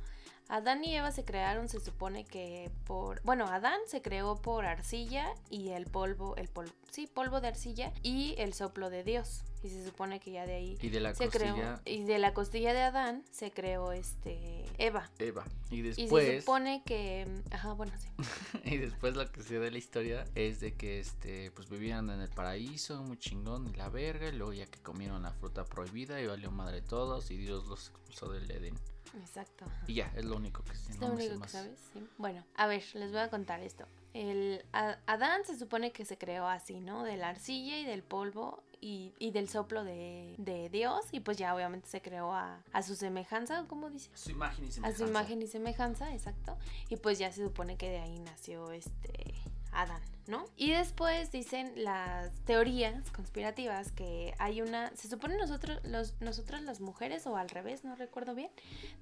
Adán 0.50 0.82
y 0.84 0.96
Eva 0.96 1.12
se 1.12 1.24
crearon, 1.24 1.68
se 1.68 1.78
supone 1.78 2.24
que 2.24 2.72
por, 2.84 3.22
bueno, 3.22 3.46
Adán 3.46 3.78
se 3.86 4.02
creó 4.02 4.34
por 4.42 4.66
arcilla 4.66 5.32
y 5.48 5.68
el 5.68 5.86
polvo, 5.86 6.34
el 6.36 6.48
polvo, 6.48 6.72
sí, 6.90 7.06
polvo 7.06 7.40
de 7.40 7.48
arcilla 7.48 7.92
y 8.02 8.34
el 8.36 8.52
soplo 8.52 8.90
de 8.90 9.04
Dios. 9.04 9.44
Y 9.62 9.68
se 9.68 9.84
supone 9.84 10.20
que 10.20 10.32
ya 10.32 10.46
de 10.46 10.54
ahí 10.54 10.78
Y 10.80 10.88
de 10.88 11.00
la 11.00 11.14
se 11.14 11.26
costilla, 11.26 11.52
creó 11.52 11.80
y 11.84 12.04
de 12.04 12.18
la 12.18 12.32
costilla 12.32 12.72
de 12.72 12.80
Adán 12.80 13.22
se 13.30 13.50
creó 13.50 13.92
este 13.92 14.64
Eva. 14.78 15.10
Eva. 15.18 15.44
Y 15.70 15.80
Y 15.80 15.92
se 15.92 16.00
después... 16.00 16.42
supone 16.42 16.82
que, 16.84 17.28
ajá, 17.50 17.74
bueno, 17.74 17.92
sí. 17.98 18.08
Y 18.64 18.78
después 18.78 19.14
lo 19.14 19.30
que 19.30 19.42
se 19.42 19.58
de 19.58 19.70
la 19.70 19.78
historia 19.78 20.24
es 20.34 20.60
de 20.60 20.74
que 20.74 20.98
este 20.98 21.50
pues 21.52 21.68
vivían 21.68 22.10
en 22.10 22.20
el 22.20 22.30
paraíso, 22.30 23.02
muy 23.04 23.18
chingón 23.18 23.68
y 23.68 23.74
la 23.74 23.88
verga, 23.88 24.28
y 24.28 24.32
luego 24.32 24.54
ya 24.54 24.66
que 24.66 24.80
comieron 24.80 25.22
la 25.22 25.32
fruta 25.32 25.64
prohibida 25.64 26.20
y 26.20 26.26
valió 26.26 26.50
madre 26.50 26.80
todos 26.80 27.30
y 27.30 27.36
Dios 27.36 27.66
los 27.66 27.90
expulsó 27.90 28.32
del 28.32 28.50
Edén. 28.50 28.74
Exacto. 29.18 29.64
ajá. 29.66 29.84
Y 29.86 29.94
ya, 29.94 30.12
es 30.16 30.24
lo 30.24 30.36
único 30.36 30.62
que 30.64 30.74
sé, 30.74 30.92
Es 30.92 31.00
no 31.00 31.08
lo 31.08 31.14
único 31.14 31.32
que 31.34 31.38
más. 31.38 31.50
sabes, 31.50 31.78
sí. 31.92 32.06
Bueno, 32.18 32.44
a 32.56 32.66
ver, 32.66 32.82
les 32.94 33.10
voy 33.12 33.20
a 33.20 33.30
contar 33.30 33.60
esto. 33.60 33.86
El 34.14 34.64
A- 34.72 34.98
Adán 35.06 35.44
se 35.44 35.56
supone 35.58 35.92
que 35.92 36.04
se 36.04 36.18
creó 36.18 36.46
así, 36.48 36.80
¿no? 36.80 37.04
De 37.04 37.16
la 37.16 37.28
arcilla 37.28 37.78
y 37.78 37.84
del 37.84 38.02
polvo 38.02 38.62
y, 38.80 39.12
y 39.20 39.30
del 39.30 39.48
soplo 39.48 39.84
de, 39.84 40.34
de 40.38 40.68
Dios. 40.68 41.04
Y 41.12 41.20
pues 41.20 41.36
ya 41.38 41.54
obviamente 41.54 41.88
se 41.88 42.02
creó 42.02 42.32
a, 42.32 42.60
a 42.72 42.82
su 42.82 42.96
semejanza, 42.96 43.64
¿cómo 43.68 43.88
dice? 43.88 44.10
Su 44.14 44.30
imagen 44.32 44.64
y 44.64 44.68
A 44.68 44.72
semejanza. 44.72 44.98
su 45.04 45.08
imagen 45.10 45.42
y 45.42 45.46
semejanza, 45.46 46.12
exacto. 46.12 46.56
Y 46.88 46.96
pues 46.96 47.18
ya 47.20 47.30
se 47.30 47.44
supone 47.44 47.76
que 47.76 47.88
de 47.88 48.00
ahí 48.00 48.18
nació 48.18 48.72
este 48.72 49.34
Adán, 49.72 50.00
¿no? 50.26 50.44
Y 50.56 50.70
después 50.70 51.30
dicen 51.32 51.72
las 51.76 52.32
teorías 52.44 53.10
conspirativas 53.10 53.92
que 53.92 54.34
hay 54.38 54.62
una, 54.62 54.94
se 54.96 55.08
supone 55.08 55.36
nosotros, 55.36 55.80
los, 55.84 56.20
nosotros 56.20 56.62
las 56.62 56.80
mujeres 56.80 57.26
o 57.26 57.36
al 57.36 57.48
revés, 57.48 57.84
no 57.84 57.94
recuerdo 57.96 58.34
bien, 58.34 58.50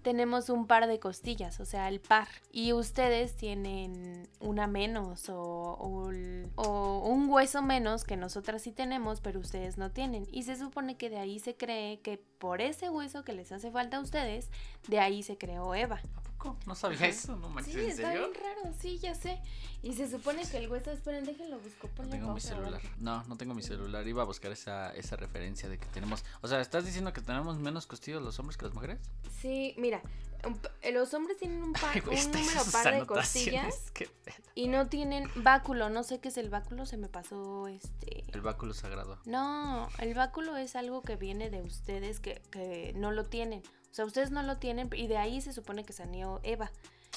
tenemos 0.03 0.49
un 0.51 0.67
par 0.67 0.87
de 0.87 0.99
costillas, 0.99 1.61
o 1.61 1.65
sea, 1.65 1.89
el 1.89 2.01
par. 2.01 2.29
Y 2.53 2.73
ustedes 2.73 3.37
tienen 3.37 4.29
una 4.41 4.67
menos 4.67 5.29
o, 5.29 5.39
o 5.39 6.09
o 6.57 7.09
un 7.09 7.29
hueso 7.31 7.63
menos 7.63 8.05
que 8.05 8.17
nosotras 8.17 8.63
sí 8.63 8.73
tenemos, 8.73 9.21
pero 9.21 9.41
ustedes 9.41 9.79
no 9.79 9.91
tienen. 9.91 10.27
Y 10.33 10.43
se 10.43 10.57
supone 10.57 10.97
que 10.97 11.11
de 11.11 11.19
ahí 11.19 11.39
se 11.39 11.57
cree 11.57 12.01
que 12.01 12.19
por 12.39 12.61
ese 12.61 12.91
hueso 12.91 13.25
que 13.25 13.33
les 13.33 13.53
hace 13.53 13.71
falta 13.71 13.99
a 13.99 14.01
ustedes, 14.01 14.51
de 14.89 15.01
ahí 15.01 15.23
se 15.23 15.39
creó 15.39 15.75
Eva. 15.75 16.01
No 16.67 16.75
sabía 16.75 16.99
Ajá. 16.99 17.07
eso, 17.09 17.37
no 17.37 17.49
manches, 17.49 17.75
Sí, 17.75 17.81
¿en 17.81 17.91
está 17.91 18.13
serio? 18.13 18.31
bien 18.31 18.43
raro, 18.43 18.75
sí, 18.81 18.99
ya 18.99 19.15
sé. 19.15 19.41
Y 19.83 19.95
se 19.95 20.11
supone 20.11 20.43
que 20.49 20.59
el 20.59 20.71
hueso, 20.71 20.91
esperen, 20.91 21.25
déjenlo 21.25 21.59
busco. 21.59 21.89
No 21.89 21.95
ponle 21.95 22.13
tengo 22.13 22.35
mi 22.35 22.41
celular. 22.41 22.81
No, 22.99 23.25
no 23.25 23.37
tengo 23.37 23.55
mi 23.55 23.63
celular. 23.63 24.07
Iba 24.07 24.23
a 24.23 24.25
buscar 24.27 24.53
esa, 24.53 24.95
esa 24.95 25.17
referencia 25.17 25.69
de 25.69 25.79
que 25.79 25.87
tenemos. 25.87 26.25
O 26.41 26.49
sea, 26.49 26.61
¿estás 26.61 26.85
diciendo 26.85 27.13
que 27.13 27.21
tenemos 27.21 27.59
menos 27.59 27.87
costillas 27.87 28.23
los 28.23 28.39
hombres 28.39 28.57
que 28.57 28.65
las 28.67 28.75
mujeres? 28.75 28.99
Sí, 29.41 29.75
mira, 29.79 30.03
eh, 30.83 30.93
los 30.93 31.13
hombres 31.15 31.37
tienen 31.39 31.63
un, 31.63 31.73
par, 31.73 31.91
Ay, 31.95 32.01
güey, 32.01 32.25
un 32.25 32.31
número 32.33 32.61
par 32.73 32.95
de 32.95 33.07
costillas 33.07 33.93
y 34.55 34.69
no 34.69 34.89
tienen 34.89 35.29
báculo. 35.37 35.91
No 35.91 36.03
sé 36.05 36.21
qué 36.21 36.29
es 36.29 36.37
el 36.39 36.51
báculo, 36.51 36.87
se 36.87 36.97
me 36.97 37.09
pasó 37.09 37.67
este. 37.69 38.25
El 38.33 38.41
báculo 38.41 38.75
sagrado. 38.75 39.19
No, 39.25 39.89
el 39.99 40.15
báculo 40.15 40.57
es 40.57 40.77
algo 40.77 41.03
que 41.03 41.17
viene 41.17 41.51
de 41.51 41.63
ustedes 41.63 42.21
que, 42.21 42.41
que 42.51 42.93
no 42.97 43.11
lo 43.11 43.25
tienen. 43.25 43.63
O 43.99 44.01
sea, 44.01 44.07
ustedes 44.07 44.31
no 44.31 44.45
lo 44.45 44.59
tienen 44.59 44.89
y 44.95 45.09
de 45.09 45.17
ahí 45.19 45.41
se 45.41 45.53
supone 45.53 45.83
que 45.83 45.93
salió 45.93 46.39
Eva. 46.45 46.71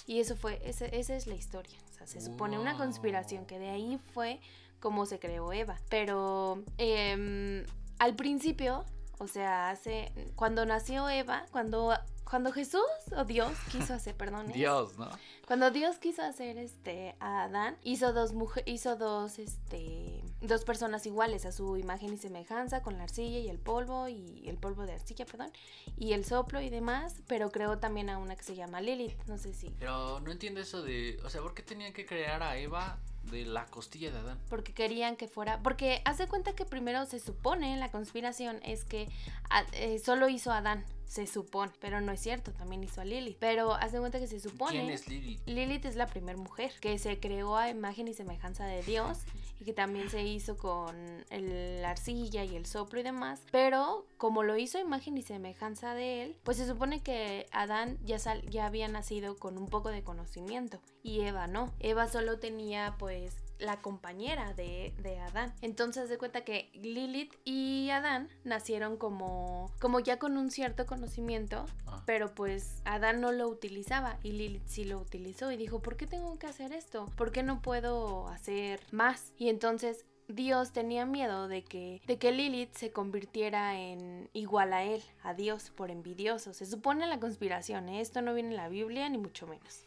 Y 0.07 0.19
eso 0.19 0.35
fue, 0.35 0.59
ese- 0.67 0.97
esa 0.99 1.15
es 1.15 1.27
la 1.27 1.35
historia. 1.35 1.77
O 1.91 1.93
sea, 1.93 2.07
se 2.07 2.19
supone 2.21 2.57
una 2.57 2.75
conspiración 2.75 3.45
que 3.45 3.59
de 3.59 3.69
ahí 3.69 3.99
fue 4.15 4.39
como 4.79 5.05
se 5.05 5.19
creó 5.19 5.53
Eva. 5.53 5.77
Pero 5.91 6.63
em, 6.79 7.63
al 7.99 8.15
principio, 8.15 8.83
o 9.19 9.27
sea, 9.27 9.69
hace 9.69 10.11
cuando 10.35 10.65
nació 10.65 11.07
Eva, 11.07 11.45
cuando 11.51 11.93
cuando 12.23 12.51
Jesús 12.51 12.81
o 13.15 13.25
Dios 13.25 13.51
quiso 13.71 13.93
hacer, 13.93 14.15
perdón, 14.15 14.49
¿eh? 14.49 14.53
Dios, 14.53 14.97
¿no? 14.97 15.07
Cuando 15.45 15.69
Dios 15.69 15.97
quiso 15.97 16.23
hacer 16.23 16.57
este 16.57 17.13
a 17.19 17.43
Adán, 17.43 17.77
hizo 17.83 18.11
dos 18.11 18.33
mujer, 18.33 18.63
hizo 18.65 18.95
dos 18.95 19.37
este 19.37 20.23
dos 20.41 20.63
personas 20.65 21.05
iguales 21.05 21.45
a 21.45 21.51
su 21.51 21.77
imagen 21.77 22.13
y 22.13 22.17
semejanza 22.17 22.81
con 22.81 22.97
la 22.97 23.03
arcilla 23.03 23.39
y 23.39 23.47
el 23.49 23.59
polvo 23.59 24.07
y 24.07 24.43
el 24.47 24.57
polvo 24.57 24.85
de 24.85 24.93
arcilla, 24.93 25.25
perdón, 25.25 25.51
y 25.97 26.13
el 26.13 26.25
soplo 26.25 26.61
y 26.61 26.69
demás, 26.69 27.15
pero 27.27 27.51
creó 27.51 27.77
también 27.77 28.09
a 28.09 28.17
una 28.17 28.35
que 28.35 28.43
se 28.43 28.55
llama 28.55 28.81
Lilith, 28.81 29.15
no 29.27 29.37
sé 29.37 29.53
si 29.53 29.69
Pero 29.79 30.19
no 30.21 30.31
entiendo 30.31 30.59
eso 30.59 30.81
de. 30.81 31.19
O 31.23 31.29
sea, 31.29 31.41
¿por 31.41 31.53
qué 31.53 31.61
tenían 31.63 31.93
que 31.93 32.05
crear 32.05 32.41
a 32.43 32.57
Eva 32.57 32.97
de 33.31 33.45
la 33.45 33.67
costilla 33.67 34.09
de 34.11 34.17
Adán? 34.17 34.39
porque 34.49 34.73
querían 34.73 35.15
que 35.15 35.27
fuera, 35.27 35.61
porque 35.61 36.01
hace 36.05 36.27
cuenta 36.27 36.53
que 36.53 36.65
primero 36.65 37.05
se 37.05 37.19
supone 37.19 37.77
la 37.77 37.91
conspiración 37.91 38.59
es 38.63 38.83
que 38.83 39.07
a- 39.51 39.61
eh, 39.73 39.99
solo 39.99 40.27
hizo 40.27 40.51
a 40.51 40.57
Adán, 40.57 40.83
se 41.05 41.27
supone, 41.27 41.71
pero 41.79 42.01
no 42.01 42.11
es 42.13 42.19
cierto, 42.21 42.51
también 42.53 42.83
hizo 42.83 42.99
a 43.01 43.05
Lilith, 43.05 43.37
pero 43.39 43.73
hace 43.75 43.99
cuenta 43.99 44.17
que 44.19 44.27
se 44.27 44.39
supone 44.39 44.79
¿Quién 44.79 44.89
es 44.89 45.07
Lilith? 45.07 45.39
Lilith 45.45 45.85
es 45.85 45.95
la 45.97 46.07
primera 46.07 46.37
mujer 46.37 46.71
que 46.81 46.97
se 46.97 47.19
creó 47.19 47.57
a 47.57 47.69
imagen 47.69 48.07
y 48.07 48.13
semejanza 48.13 48.65
de 48.65 48.81
Dios 48.81 49.19
y 49.61 49.63
que 49.63 49.73
también 49.73 50.09
se 50.09 50.23
hizo 50.23 50.57
con 50.57 51.23
el- 51.29 51.81
la 51.83 51.91
arcilla 51.91 52.43
y 52.43 52.55
el 52.55 52.65
soplo 52.65 52.99
y 52.99 53.03
demás. 53.03 53.41
Pero 53.51 54.05
como 54.17 54.41
lo 54.43 54.57
hizo 54.57 54.79
imagen 54.79 55.17
y 55.17 55.21
semejanza 55.21 55.93
de 55.93 56.23
él, 56.23 56.35
pues 56.43 56.57
se 56.57 56.65
supone 56.67 57.01
que 57.01 57.45
Adán 57.51 57.97
ya, 58.03 58.17
sal- 58.19 58.41
ya 58.49 58.65
había 58.65 58.87
nacido 58.87 59.37
con 59.37 59.57
un 59.57 59.67
poco 59.69 59.89
de 59.89 60.03
conocimiento 60.03 60.79
y 61.03 61.21
Eva 61.21 61.45
no. 61.47 61.71
Eva 61.79 62.07
solo 62.07 62.39
tenía 62.39 62.95
pues 62.97 63.35
la 63.61 63.81
compañera 63.81 64.53
de, 64.53 64.93
de 65.01 65.19
Adán. 65.19 65.53
Entonces 65.61 66.09
de 66.09 66.17
cuenta 66.17 66.41
que 66.41 66.69
Lilith 66.73 67.33
y 67.45 67.89
Adán 67.91 68.27
nacieron 68.43 68.97
como, 68.97 69.71
como 69.79 69.99
ya 69.99 70.19
con 70.19 70.37
un 70.37 70.51
cierto 70.51 70.85
conocimiento 70.85 71.65
Ah. 71.87 72.03
pero 72.05 72.33
pues 72.33 72.81
Adán 72.85 73.21
no 73.21 73.31
lo 73.31 73.47
utilizaba 73.47 74.17
y 74.23 74.31
Lilith 74.31 74.65
sí 74.65 74.83
lo 74.85 74.99
utilizó 74.99 75.51
y 75.51 75.57
dijo, 75.57 75.81
¿por 75.81 75.97
qué 75.97 76.07
tengo 76.07 76.37
que 76.37 76.47
hacer 76.47 76.73
esto? 76.73 77.11
¿Por 77.15 77.31
qué 77.31 77.43
no 77.43 77.61
puedo 77.61 78.27
hacer 78.27 78.79
más? 78.91 79.33
Y 79.37 79.49
entonces 79.49 80.05
Dios 80.27 80.71
tenía 80.71 81.05
miedo 81.05 81.47
de 81.47 81.63
que, 81.63 82.01
de 82.07 82.17
que 82.17 82.31
Lilith 82.31 82.73
se 82.73 82.91
convirtiera 82.91 83.77
en 83.77 84.29
igual 84.33 84.73
a 84.73 84.83
él, 84.83 85.01
a 85.23 85.33
Dios, 85.33 85.71
por 85.71 85.91
envidioso. 85.91 86.53
Se 86.53 86.65
supone 86.65 87.07
la 87.07 87.19
conspiración, 87.19 87.89
¿eh? 87.89 88.01
esto 88.01 88.21
no 88.21 88.33
viene 88.33 88.49
en 88.49 88.57
la 88.57 88.69
Biblia 88.69 89.09
ni 89.09 89.17
mucho 89.17 89.47
menos. 89.47 89.85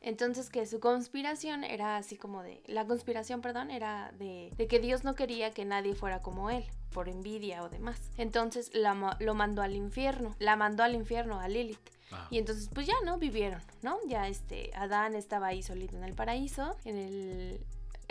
Entonces 0.00 0.48
que 0.48 0.66
su 0.66 0.80
conspiración 0.80 1.62
era 1.62 1.96
así 1.96 2.16
como 2.16 2.42
de, 2.42 2.62
la 2.66 2.86
conspiración, 2.86 3.42
perdón, 3.42 3.70
era 3.70 4.12
de, 4.18 4.50
de 4.56 4.66
que 4.66 4.80
Dios 4.80 5.04
no 5.04 5.14
quería 5.14 5.50
que 5.50 5.64
nadie 5.66 5.94
fuera 5.94 6.20
como 6.20 6.48
él, 6.50 6.64
por 6.90 7.08
envidia 7.08 7.62
o 7.62 7.68
demás. 7.68 8.00
Entonces 8.16 8.70
la 8.74 9.16
lo 9.20 9.34
mandó 9.34 9.62
al 9.62 9.74
infierno, 9.74 10.34
la 10.38 10.56
mandó 10.56 10.82
al 10.82 10.94
infierno 10.94 11.38
a 11.38 11.48
Lilith. 11.48 11.90
Ah. 12.12 12.26
Y 12.30 12.38
entonces 12.38 12.70
pues 12.72 12.86
ya, 12.86 12.94
¿no? 13.04 13.18
Vivieron, 13.18 13.60
¿no? 13.82 13.98
Ya 14.06 14.26
este, 14.26 14.70
Adán 14.74 15.14
estaba 15.14 15.48
ahí 15.48 15.62
solito 15.62 15.96
en 15.96 16.04
el 16.04 16.14
paraíso, 16.14 16.76
en 16.84 16.96
el... 16.96 17.60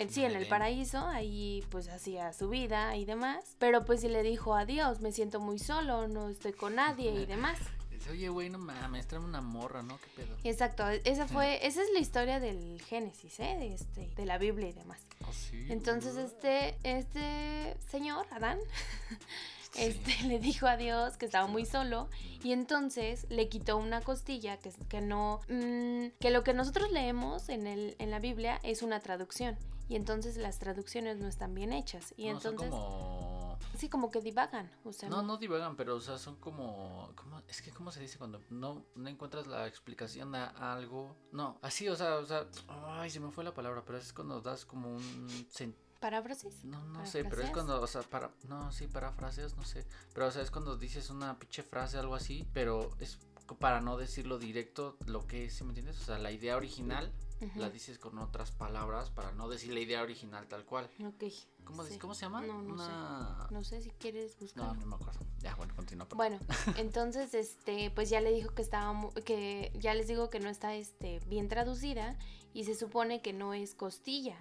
sí, 0.10 0.23
en 0.23 0.36
el 0.36 0.47
paraíso, 0.47 0.99
ahí 1.08 1.65
pues 1.71 1.89
hacía 1.89 2.34
su 2.34 2.49
vida 2.49 2.95
y 2.97 3.06
demás. 3.06 3.56
Pero 3.58 3.84
pues 3.84 4.02
sí 4.02 4.10
le 4.10 4.21
dijo 4.21 4.56
adiós, 4.56 5.02
me 5.02 5.12
siento 5.12 5.39
muy 5.39 5.58
solo, 5.58 6.08
no 6.08 6.30
estoy 6.30 6.54
con 6.54 6.75
nadie 6.75 7.12
y 7.12 7.25
demás. 7.25 7.58
Dice, 8.00 8.12
Oye, 8.12 8.30
güey, 8.30 8.50
no 8.50 8.58
mames, 8.58 9.08
tráeme 9.08 9.28
una 9.28 9.42
morra, 9.42 9.84
¿no? 9.84 9.98
¿Qué 10.00 10.08
pedo? 10.16 10.36
Exacto, 10.44 10.88
esa 10.90 11.28
fue, 11.28 11.66
esa 11.68 11.82
es 11.84 11.90
la 11.94 12.00
historia 12.00 12.40
del 12.40 12.82
Génesis, 12.82 13.40
¿eh? 13.40 13.58
De 13.60 13.74
este, 13.74 14.08
de 14.16 14.26
la 14.26 14.38
Biblia 14.38 14.70
y 14.70 14.74
demás. 14.74 15.02
Ah, 15.24 15.32
sí, 15.34 15.66
Entonces 15.70 16.16
este, 16.16 16.76
este 16.84 17.78
señor, 17.92 18.26
Adán, 18.32 18.58
Sí. 19.72 19.84
este, 19.84 20.24
le 20.28 20.40
dijo 20.40 20.66
a 20.66 20.78
Dios 20.78 21.16
que 21.18 21.26
estaba 21.28 21.46
muy 21.46 21.64
solo 21.64 22.10
y 22.44 22.54
entonces 22.54 23.28
le 23.30 23.50
quitó 23.50 23.78
una 23.78 24.02
costilla 24.02 24.58
que, 24.58 24.72
que 24.88 25.00
no, 25.00 25.42
mm, 25.48 26.18
que 26.20 26.32
lo 26.32 26.44
que 26.44 26.56
nosotros 26.56 26.92
leemos 26.92 27.50
en, 27.50 27.68
el, 27.68 27.96
en 28.00 28.10
la 28.10 28.18
Biblia 28.18 28.60
es 28.64 28.82
una 28.82 29.00
traducción 29.00 29.58
y 29.88 29.96
entonces 29.96 30.38
las 30.38 30.58
traducciones 30.58 31.18
no 31.20 31.28
están 31.28 31.54
bien 31.54 31.72
hechas 31.72 32.16
y 32.18 32.30
No, 32.32 32.40
son 32.40 32.54
entonces... 32.54 32.72
como 32.72 33.38
sí, 33.78 33.89
como 33.89 34.12
que 34.12 34.22
divagan, 34.22 34.69
o 34.84 34.91
sea, 34.93 35.10
No, 35.10 35.22
no 35.22 35.38
divagan, 35.38 35.76
pero 35.76 35.95
o 35.95 36.02
sea, 36.02 36.17
son 36.17 36.36
como, 36.38 37.12
como 37.15 37.39
es 37.48 37.62
que 37.62 37.72
cómo 37.72 37.91
se 37.91 38.00
dice 38.00 38.17
cuando 38.17 38.41
no, 38.50 38.86
no 38.95 39.10
encuentras 39.10 39.48
la 39.48 39.67
explicación 39.67 40.36
a 40.36 40.74
algo. 40.74 41.15
No, 41.32 41.58
así, 41.62 41.88
o 41.89 41.95
sea, 41.95 42.15
o 42.17 42.26
sea, 42.26 42.48
ay, 42.67 43.10
se 43.10 43.19
me 43.19 43.32
fue 43.32 43.43
la 43.43 43.54
palabra, 43.54 43.84
pero 43.86 43.98
es 43.98 44.13
cuando 44.13 44.41
das 44.41 44.65
como 44.65 44.89
un 44.89 45.28
sen- 45.52 45.76
paráfrasis. 46.00 46.63
no, 46.63 46.82
no 46.86 47.06
sé, 47.06 47.26
pero 47.26 47.41
es 47.41 47.52
cuando, 47.52 47.82
o 47.82 47.88
sea, 47.88 48.02
para, 48.04 48.32
no, 48.48 48.72
sí, 48.72 48.88
parafraseas, 48.88 49.56
no 49.58 49.65
sé, 49.65 49.86
pero 50.13 50.28
o 50.28 50.32
sea, 50.32 50.41
es 50.41 50.50
cuando 50.52 50.78
dices 50.78 51.10
una 51.10 51.38
pinche 51.38 51.62
frase, 51.63 51.98
algo 51.98 52.15
así, 52.15 52.48
pero 52.54 52.89
es 53.00 53.19
para 53.60 53.82
no 53.82 53.98
decirlo 53.98 54.38
directo 54.38 54.95
lo 55.08 55.26
que 55.28 55.45
es, 55.45 55.54
¿sí 55.56 55.63
me 55.63 55.72
entiendes? 55.72 56.00
O 56.00 56.04
sea, 56.06 56.17
la 56.19 56.32
idea 56.32 56.56
original 56.56 57.12
La 57.56 57.69
dices 57.69 57.97
con 57.99 58.17
otras 58.17 58.52
palabras 58.52 59.10
para 59.12 59.32
no 59.32 59.47
decir 59.49 59.73
la 59.73 59.80
idea 59.80 60.02
original 60.02 60.47
tal 60.47 60.65
cual. 60.65 60.89
Ok. 61.06 61.23
¿Cómo, 61.63 61.84
sí. 61.86 61.93
se- 61.93 61.99
¿cómo 61.99 62.13
se 62.13 62.21
llama? 62.21 62.41
No, 62.41 62.62
no 62.62 62.78
sé. 62.78 63.54
No 63.54 63.63
sé 63.63 63.82
si 63.82 63.91
quieres 63.91 64.34
No, 64.36 64.41
buscar. 64.41 64.78
no 64.78 64.86
me 64.86 64.95
acuerdo. 64.95 65.19
Ya, 65.39 65.56
bueno, 65.56 65.75
continúa. 65.75 66.08
por 66.08 66.17
Bueno, 66.17 66.39
entonces, 66.78 67.34
este, 67.34 67.91
pues 67.91 68.10
ya 68.10 68.21
le 68.21 68.32
dijo 68.32 68.54
que 68.54 68.62
estaba, 68.62 68.93
que 69.25 69.71
ya 69.80 69.93
les 69.93 70.08
digo 70.08 70.30
que 70.30 70.39
no 70.39 70.49
está, 70.49 70.73
este, 70.75 71.19
bien 71.28 71.47
traducida 71.47 72.17
y 72.54 72.63
se 72.65 72.75
supone 72.75 73.21
que 73.21 73.32
no 73.34 73.54
es 73.54 73.75
costilla, 73.75 74.36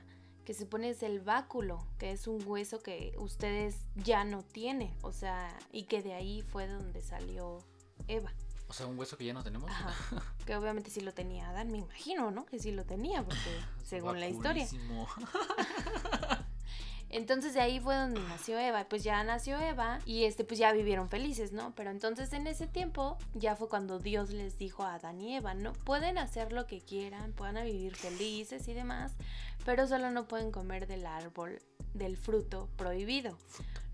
que 0.44 0.54
se 0.54 0.60
supone 0.64 0.88
es 0.90 1.02
el 1.02 1.20
báculo, 1.20 1.84
que 1.98 2.10
es 2.12 2.26
un 2.26 2.42
hueso 2.48 2.82
que 2.82 3.14
ustedes 3.18 3.76
ya 3.96 4.24
no 4.24 4.42
tienen, 4.42 4.92
o 5.02 5.12
sea, 5.12 5.56
y 5.72 5.84
que 5.84 6.02
de 6.02 6.14
ahí 6.14 6.40
fue 6.42 6.66
donde 6.66 7.02
salió 7.02 7.62
Eva. 8.08 8.32
O 8.68 8.72
sea, 8.72 8.86
un 8.86 8.98
hueso 8.98 9.16
que 9.16 9.24
ya 9.24 9.32
no 9.32 9.42
tenemos. 9.42 9.70
Ajá. 9.70 9.94
Que 10.46 10.56
obviamente 10.56 10.90
sí 10.90 11.02
lo 11.02 11.12
tenía 11.12 11.50
Adán, 11.50 11.70
me 11.70 11.78
imagino, 11.78 12.30
¿no? 12.30 12.46
Que 12.46 12.58
sí 12.58 12.72
lo 12.72 12.84
tenía, 12.84 13.22
porque 13.22 13.60
según 13.84 14.18
la 14.18 14.28
historia. 14.28 14.66
Entonces 17.10 17.54
de 17.54 17.60
ahí 17.60 17.80
fue 17.80 17.96
donde 17.96 18.20
nació 18.20 18.58
Eva. 18.58 18.86
Pues 18.88 19.02
ya 19.02 19.22
nació 19.24 19.58
Eva 19.58 19.98
y 20.04 20.24
este 20.24 20.44
pues 20.44 20.58
ya 20.58 20.72
vivieron 20.72 21.08
felices, 21.08 21.52
¿no? 21.52 21.74
Pero 21.74 21.90
entonces 21.90 22.32
en 22.32 22.46
ese 22.46 22.66
tiempo 22.66 23.16
ya 23.34 23.56
fue 23.56 23.68
cuando 23.68 23.98
Dios 23.98 24.30
les 24.30 24.58
dijo 24.58 24.82
a 24.82 24.94
Adán 24.94 25.20
y 25.20 25.36
Eva, 25.36 25.54
¿no? 25.54 25.72
Pueden 25.72 26.18
hacer 26.18 26.52
lo 26.52 26.66
que 26.66 26.80
quieran, 26.80 27.32
puedan 27.32 27.64
vivir 27.64 27.96
felices 27.96 28.68
y 28.68 28.74
demás, 28.74 29.12
pero 29.64 29.86
solo 29.86 30.10
no 30.10 30.28
pueden 30.28 30.50
comer 30.50 30.86
del 30.86 31.06
árbol 31.06 31.62
del 31.94 32.16
fruto 32.18 32.68
prohibido. 32.76 33.38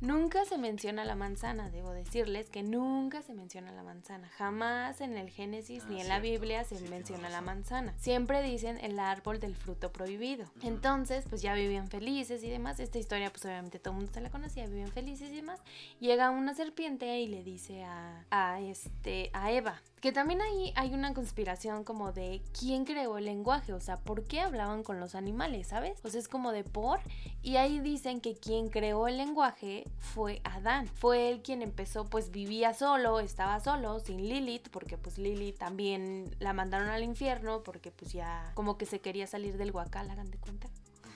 Nunca 0.01 0.45
se 0.45 0.59
menciona 0.59 1.05
la 1.05 1.15
manzana, 1.15 1.71
debo 1.71 1.91
decirles 1.93 2.51
que 2.51 2.63
nunca 2.63 3.23
se 3.23 3.33
menciona 3.33 3.73
la 3.73 3.83
manzana. 3.83 4.29
Jamás 4.37 5.01
en 5.01 5.17
el 5.17 5.31
Génesis 5.31 5.85
Ah, 5.85 5.89
ni 5.89 6.01
en 6.01 6.09
la. 6.09 6.21
Biblia 6.21 6.65
se 6.65 6.77
Sí, 6.77 6.89
menciona 6.89 7.29
la 7.29 7.41
manzana. 7.41 7.95
Siempre 7.99 8.43
dicen 8.43 8.79
el 8.83 8.99
árbol 8.99 9.41
del 9.41 9.55
fruto 9.55 9.93
prohibido. 9.93 10.47
Entonces, 10.63 11.25
pues 11.29 11.43
ya 11.43 11.55
vivían 11.55 11.89
felices 11.89 12.43
y 12.43 12.51
demás. 12.51 12.81
Esta 12.81 12.99
historia, 12.99 13.31
pues 13.31 13.45
obviamente 13.45 13.79
todo 13.79 13.93
el 13.93 13.99
mundo 13.99 14.13
se 14.13 14.21
la 14.21 14.31
conocía, 14.31 14.67
vivían 14.67 14.91
felices 14.93 15.31
y 15.31 15.37
demás. 15.37 15.61
Llega 16.01 16.31
una 16.31 16.55
serpiente 16.55 17.21
y 17.21 17.29
le 17.29 17.43
dice 17.43 17.85
a, 17.85 18.25
a, 18.31 18.61
este, 18.61 19.31
a 19.33 19.53
Eva, 19.53 19.81
que 20.01 20.13
también 20.13 20.43
ahí 20.43 20.73
hay 20.77 20.93
una 20.93 21.15
conspiración 21.15 21.85
como 21.85 22.13
de 22.13 22.43
quién 22.59 22.85
creó 22.85 23.17
el 23.19 23.25
lenguaje, 23.25 23.73
o 23.73 23.81
sea, 23.81 23.97
por 23.97 24.25
qué 24.25 24.41
hablaban 24.41 24.83
con 24.83 25.01
los 25.01 25.15
animales, 25.15 25.69
¿sabes? 25.69 25.99
O 26.05 26.09
sea, 26.11 26.21
es 26.21 26.29
como 26.29 26.53
de 26.53 26.65
por. 26.65 27.01
Y 27.43 27.57
ahí 27.57 27.81
dicen 27.81 28.21
que 28.21 28.35
quien 28.35 28.69
creó 28.69 29.09
el 29.09 29.17
lenguaje 29.17 29.84
fue 29.99 30.41
Adán. 30.45 30.87
Fue 30.87 31.31
él 31.31 31.43
quien 31.43 31.63
empezó, 31.63 32.05
pues 32.05 32.31
vivía 32.31 32.75
solo, 32.75 33.21
estaba 33.21 33.61
solo, 33.61 33.99
sin 34.01 34.29
Lilith, 34.29 34.69
porque 34.71 34.99
pues 34.99 35.19
Lilith 35.19 35.59
también 35.59 36.35
la 36.39 36.53
mandaron 36.53 36.89
al 36.89 37.03
infierno, 37.03 37.63
porque 37.63 37.91
pues 37.91 38.13
ya 38.13 38.53
como 38.55 38.79
que 38.79 38.87
se 38.87 39.01
quería 39.01 39.27
salir 39.27 39.57
del 39.57 39.71
huacal, 39.71 40.11
hagan 40.11 40.31
de 40.31 40.39
cuenta. 40.39 40.69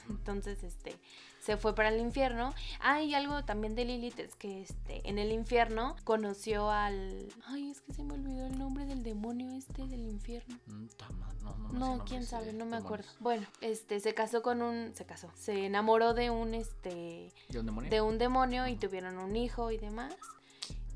Entonces, 0.09 0.63
este, 0.63 0.97
se 1.49 1.57
fue 1.57 1.75
para 1.75 1.89
el 1.89 1.99
infierno. 1.99 2.53
Ah, 2.79 3.01
y 3.01 3.15
algo 3.15 3.43
también 3.43 3.75
de 3.75 3.87
Lilith 3.87 4.19
es 4.19 4.35
que 4.35 4.61
este, 4.61 5.09
en 5.09 5.19
el 5.19 5.33
infierno 5.33 5.97
conoció 6.05 6.71
al... 6.71 7.27
Ay, 7.47 7.71
es 7.71 7.81
que 7.81 7.95
se 7.95 8.05
me 8.05 8.13
olvidó 8.13 8.45
el 8.49 8.59
nombre 8.59 8.85
del 8.85 9.03
demonio 9.03 9.51
este 9.53 9.87
del 9.87 10.07
infierno. 10.07 10.59
Mm, 10.67 10.89
No, 11.73 12.05
quién 12.05 12.27
sabe, 12.27 12.53
no 12.53 12.67
me 12.67 12.77
demonios. 12.77 12.85
acuerdo. 12.85 13.09
Bueno, 13.21 13.47
este, 13.63 13.99
se 14.01 14.13
casó 14.13 14.43
con 14.43 14.61
un... 14.61 14.93
Se 14.95 15.07
casó. 15.07 15.31
Se 15.35 15.65
enamoró 15.65 16.13
de 16.13 16.29
un, 16.29 16.53
este... 16.53 17.33
¿De 17.49 17.61
un 17.61 17.65
demonio? 17.65 17.91
De 17.91 18.01
un 18.03 18.19
demonio 18.19 18.67
y 18.69 18.77
tuvieron 18.77 19.17
un 19.17 19.35
hijo 19.35 19.71
y 19.71 19.79
demás. 19.79 20.15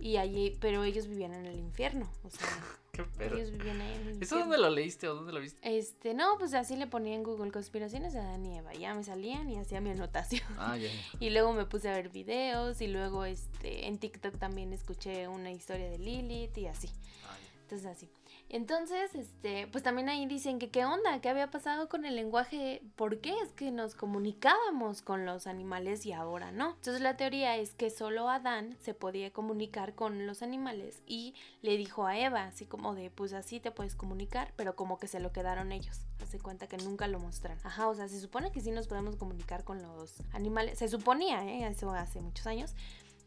Y 0.03 0.17
allí, 0.17 0.59
pero 0.61 0.83
ellos 0.83 1.07
vivían 1.07 1.33
en 1.33 1.47
el 1.47 1.61
infierno. 1.61 2.11
O 2.25 2.31
sea, 2.31 2.45
¿Qué 2.93 3.05
pedo? 3.05 3.37
ellos 3.37 3.53
vivían 3.53 3.81
ahí 3.81 3.95
en 3.95 4.09
el 4.09 4.23
¿Eso 4.23 4.37
dónde 4.37 4.59
lo 4.59 4.69
leíste 4.69 5.07
o 5.07 5.15
dónde 5.15 5.33
lo 5.33 5.39
viste? 5.39 5.61
Este, 5.63 6.13
no, 6.13 6.37
pues 6.39 6.55
así 6.55 6.75
le 6.75 6.89
ponía 6.89 7.15
en 7.15 7.23
Google 7.23 7.53
conspiraciones 7.53 8.13
de 8.13 8.19
Adán 8.19 8.45
y 8.45 8.59
Eva. 8.59 8.75
Ya 8.75 8.95
me 8.97 9.05
salían 9.05 9.49
y 9.49 9.59
hacía 9.59 9.81
mi 9.81 9.91
anotación. 9.91 10.43
Ah, 10.59 10.77
ya. 10.77 10.91
Y 11.21 11.31
luego 11.31 11.53
me 11.53 11.67
puse 11.67 11.89
a 11.89 11.95
ver 11.95 12.09
videos 12.09 12.81
y 12.81 12.89
luego 12.89 13.25
este 13.25 13.87
en 13.87 13.99
TikTok 13.99 14.39
también 14.39 14.73
escuché 14.73 15.29
una 15.29 15.53
historia 15.53 15.89
de 15.89 15.99
Lilith 15.99 16.59
y 16.59 16.67
así. 16.67 16.91
Ah. 17.25 17.37
Entonces 17.63 17.87
así. 17.87 18.11
Entonces, 18.53 19.15
este, 19.15 19.67
pues 19.69 19.83
también 19.83 20.11
ahí 20.11 20.27
dicen 20.27 20.59
que 20.59 20.69
qué 20.69 20.85
onda, 20.85 21.23
qué 21.23 21.31
había 21.31 21.51
pasado 21.51 21.89
con 21.89 22.05
el 22.05 22.17
lenguaje, 22.17 22.83
por 22.97 23.23
qué 23.23 23.35
es 23.43 23.51
que 23.53 23.71
nos 23.71 23.95
comunicábamos 23.95 25.01
con 25.01 25.25
los 25.25 25.47
animales 25.47 26.05
y 26.05 26.13
ahora 26.13 26.53
no. 26.53 26.75
Entonces 26.75 27.01
la 27.01 27.17
teoría 27.17 27.57
es 27.57 27.73
que 27.73 27.89
solo 27.89 28.29
Adán 28.29 28.77
se 28.83 28.93
podía 28.93 29.33
comunicar 29.33 29.95
con 29.95 30.27
los 30.27 30.43
animales 30.43 31.03
y 31.07 31.35
le 31.63 31.79
dijo 31.79 32.07
a 32.07 32.19
Eva, 32.19 32.45
así 32.45 32.67
como 32.67 32.95
de, 32.95 33.09
pues 33.11 33.33
así 33.33 33.59
te 33.59 33.71
puedes 33.71 33.97
comunicar, 33.97 34.53
pero 34.55 34.77
como 34.77 34.99
que 34.99 35.09
se 35.09 35.19
lo 35.19 35.33
quedaron 35.33 35.73
ellos. 35.73 36.03
Hace 36.23 36.39
cuenta 36.39 36.67
que 36.67 36.77
nunca 36.77 37.09
lo 37.09 37.21
mostraron. 37.21 37.59
Ajá, 37.65 37.89
o 37.89 37.95
sea, 37.95 38.07
se 38.07 38.21
supone 38.21 38.53
que 38.53 38.61
sí 38.61 38.71
nos 38.71 38.87
podemos 38.87 39.17
comunicar 39.17 39.65
con 39.65 39.81
los 39.81 40.23
animales. 40.35 40.79
Se 40.79 40.89
suponía, 40.89 41.43
¿eh? 41.43 41.67
Eso 41.67 41.91
hace 41.93 42.21
muchos 42.21 42.47
años. 42.47 42.75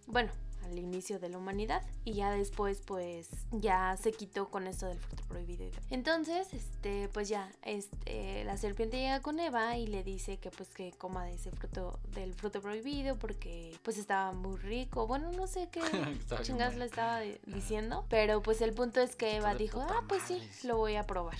Bueno, 0.05 0.31
al 0.65 0.77
inicio 0.77 1.19
de 1.19 1.29
la 1.29 1.37
humanidad 1.37 1.83
y 2.03 2.13
ya 2.13 2.31
después 2.31 2.81
pues 2.81 3.29
ya 3.51 3.97
se 3.97 4.11
quitó 4.11 4.49
con 4.49 4.67
esto 4.67 4.87
del 4.87 4.99
fruto 4.99 5.23
prohibido. 5.27 5.65
Entonces, 5.89 6.53
este, 6.53 7.09
pues 7.13 7.29
ya, 7.29 7.51
este, 7.63 8.43
la 8.43 8.57
serpiente 8.57 8.97
llega 8.97 9.21
con 9.21 9.39
Eva 9.39 9.77
y 9.77 9.87
le 9.87 10.03
dice 10.03 10.37
que 10.37 10.51
pues 10.51 10.69
que 10.69 10.91
coma 10.91 11.25
de 11.25 11.35
ese 11.35 11.51
fruto, 11.51 11.99
del 12.13 12.33
fruto 12.33 12.61
prohibido 12.61 13.17
porque 13.17 13.77
pues 13.83 13.97
estaba 13.97 14.31
muy 14.31 14.57
rico. 14.57 15.07
Bueno, 15.07 15.31
no 15.31 15.47
sé 15.47 15.69
qué 15.71 15.81
chingas 16.43 16.75
le 16.75 16.85
estaba 16.85 17.19
diciendo, 17.45 18.05
pero 18.09 18.41
pues 18.41 18.61
el 18.61 18.73
punto 18.73 19.01
es 19.01 19.15
que 19.15 19.37
Eva 19.37 19.55
dijo, 19.55 19.81
ah, 19.81 20.03
pues 20.07 20.23
sí, 20.23 20.35
madres". 20.35 20.63
lo 20.65 20.77
voy 20.77 20.95
a 20.95 21.03
probar. 21.03 21.37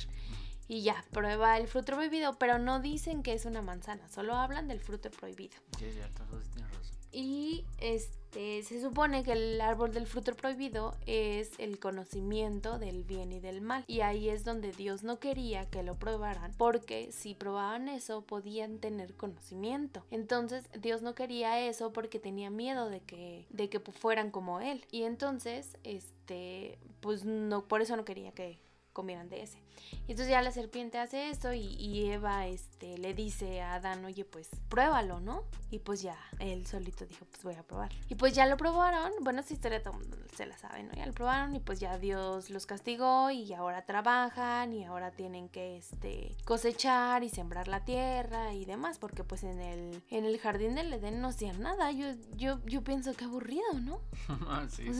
Y 0.67 0.81
ya, 0.81 1.05
prueba 1.11 1.57
el 1.57 1.67
fruto 1.67 1.93
prohibido, 1.93 2.38
pero 2.39 2.57
no 2.57 2.79
dicen 2.79 3.21
que 3.21 3.33
es 3.33 3.45
una 3.45 3.61
manzana, 3.61 4.07
solo 4.09 4.35
hablan 4.35 4.67
del 4.67 4.79
fruto 4.79 5.11
prohibido. 5.11 5.55
Sí, 5.77 5.85
entonces 5.85 6.49
tienes 6.49 6.71
razón. 6.71 6.95
Y 7.11 7.65
este 7.77 8.24
se 8.36 8.82
supone 8.82 9.24
que 9.24 9.32
el 9.32 9.62
árbol 9.62 9.93
del 9.93 10.08
fruto 10.08 10.36
prohibido 10.36 10.95
es 11.06 11.52
el 11.58 11.80
conocimiento 11.80 12.80
del 12.80 13.04
bien 13.04 13.32
y 13.32 13.39
del 13.39 13.62
mal. 13.62 13.84
Y 13.88 14.02
ahí 14.02 14.30
es 14.30 14.43
donde 14.43 14.71
Dios 14.71 15.04
no 15.04 15.19
quería 15.19 15.69
que 15.69 15.84
lo 15.84 15.95
probaran, 15.95 16.52
porque 16.58 17.12
si 17.12 17.34
probaban 17.34 17.88
eso 17.88 18.21
podían 18.21 18.80
tener 18.80 19.15
conocimiento. 19.15 20.04
Entonces 20.12 20.69
Dios 20.80 21.02
no 21.02 21.15
quería 21.15 21.67
eso 21.67 21.93
porque 21.93 22.19
tenía 22.19 22.50
miedo 22.50 22.89
de 22.89 23.00
que 23.02 23.45
de 23.50 23.69
que 23.69 23.80
fueran 23.80 24.32
como 24.32 24.60
él. 24.60 24.86
Y 24.91 25.04
entonces 25.04 25.78
este 25.84 26.78
pues 27.00 27.26
no 27.26 27.63
por 27.67 27.82
eso 27.82 27.95
no 27.95 28.06
quería 28.06 28.32
que 28.32 28.60
comieran 28.93 29.30
de 29.30 29.43
ese. 29.43 29.64
Y 30.07 30.11
entonces 30.11 30.29
ya 30.29 30.41
la 30.41 30.51
serpiente 30.51 30.97
hace 30.97 31.29
eso 31.29 31.53
y, 31.53 31.61
y 31.61 32.11
Eva 32.11 32.47
este, 32.47 32.97
le 32.97 33.13
dice 33.13 33.61
a 33.61 33.75
Adán, 33.75 34.03
oye, 34.05 34.25
pues 34.25 34.49
pruébalo, 34.69 35.19
¿no? 35.19 35.43
Y 35.71 35.79
pues 35.79 36.01
ya, 36.01 36.17
él 36.39 36.65
solito 36.65 37.05
dijo, 37.05 37.25
pues 37.25 37.43
voy 37.43 37.55
a 37.55 37.63
probar. 37.63 37.91
Y 38.09 38.15
pues 38.15 38.33
ya 38.33 38.45
lo 38.45 38.57
probaron, 38.57 39.11
bueno, 39.21 39.41
esa 39.41 39.53
historia 39.53 39.81
todo 39.81 39.93
mundo 39.93 40.17
se 40.35 40.45
la 40.45 40.57
sabe, 40.57 40.83
¿no? 40.83 40.93
Ya 40.93 41.05
lo 41.05 41.13
probaron 41.13 41.55
y 41.55 41.59
pues 41.59 41.79
ya 41.79 41.97
Dios 41.97 42.49
los 42.49 42.65
castigó 42.65 43.31
y 43.31 43.53
ahora 43.53 43.85
trabajan 43.85 44.73
y 44.73 44.85
ahora 44.85 45.11
tienen 45.11 45.49
que 45.49 45.77
este, 45.77 46.35
cosechar 46.45 47.23
y 47.23 47.29
sembrar 47.29 47.67
la 47.67 47.83
tierra 47.83 48.53
y 48.53 48.65
demás, 48.65 48.99
porque 48.99 49.23
pues 49.23 49.43
en 49.43 49.59
el, 49.59 50.03
en 50.09 50.25
el 50.25 50.38
jardín 50.39 50.75
del 50.75 50.93
Edén 50.93 51.21
no 51.21 51.29
hacían 51.29 51.61
nada. 51.61 51.91
Yo, 51.91 52.07
yo, 52.35 52.59
yo 52.65 52.83
pienso 52.83 53.13
que 53.13 53.25
aburrido, 53.25 53.73
¿no? 53.81 53.99
Ah, 54.47 54.67
sí, 54.69 54.88
O 54.89 54.93
sí, 54.93 54.99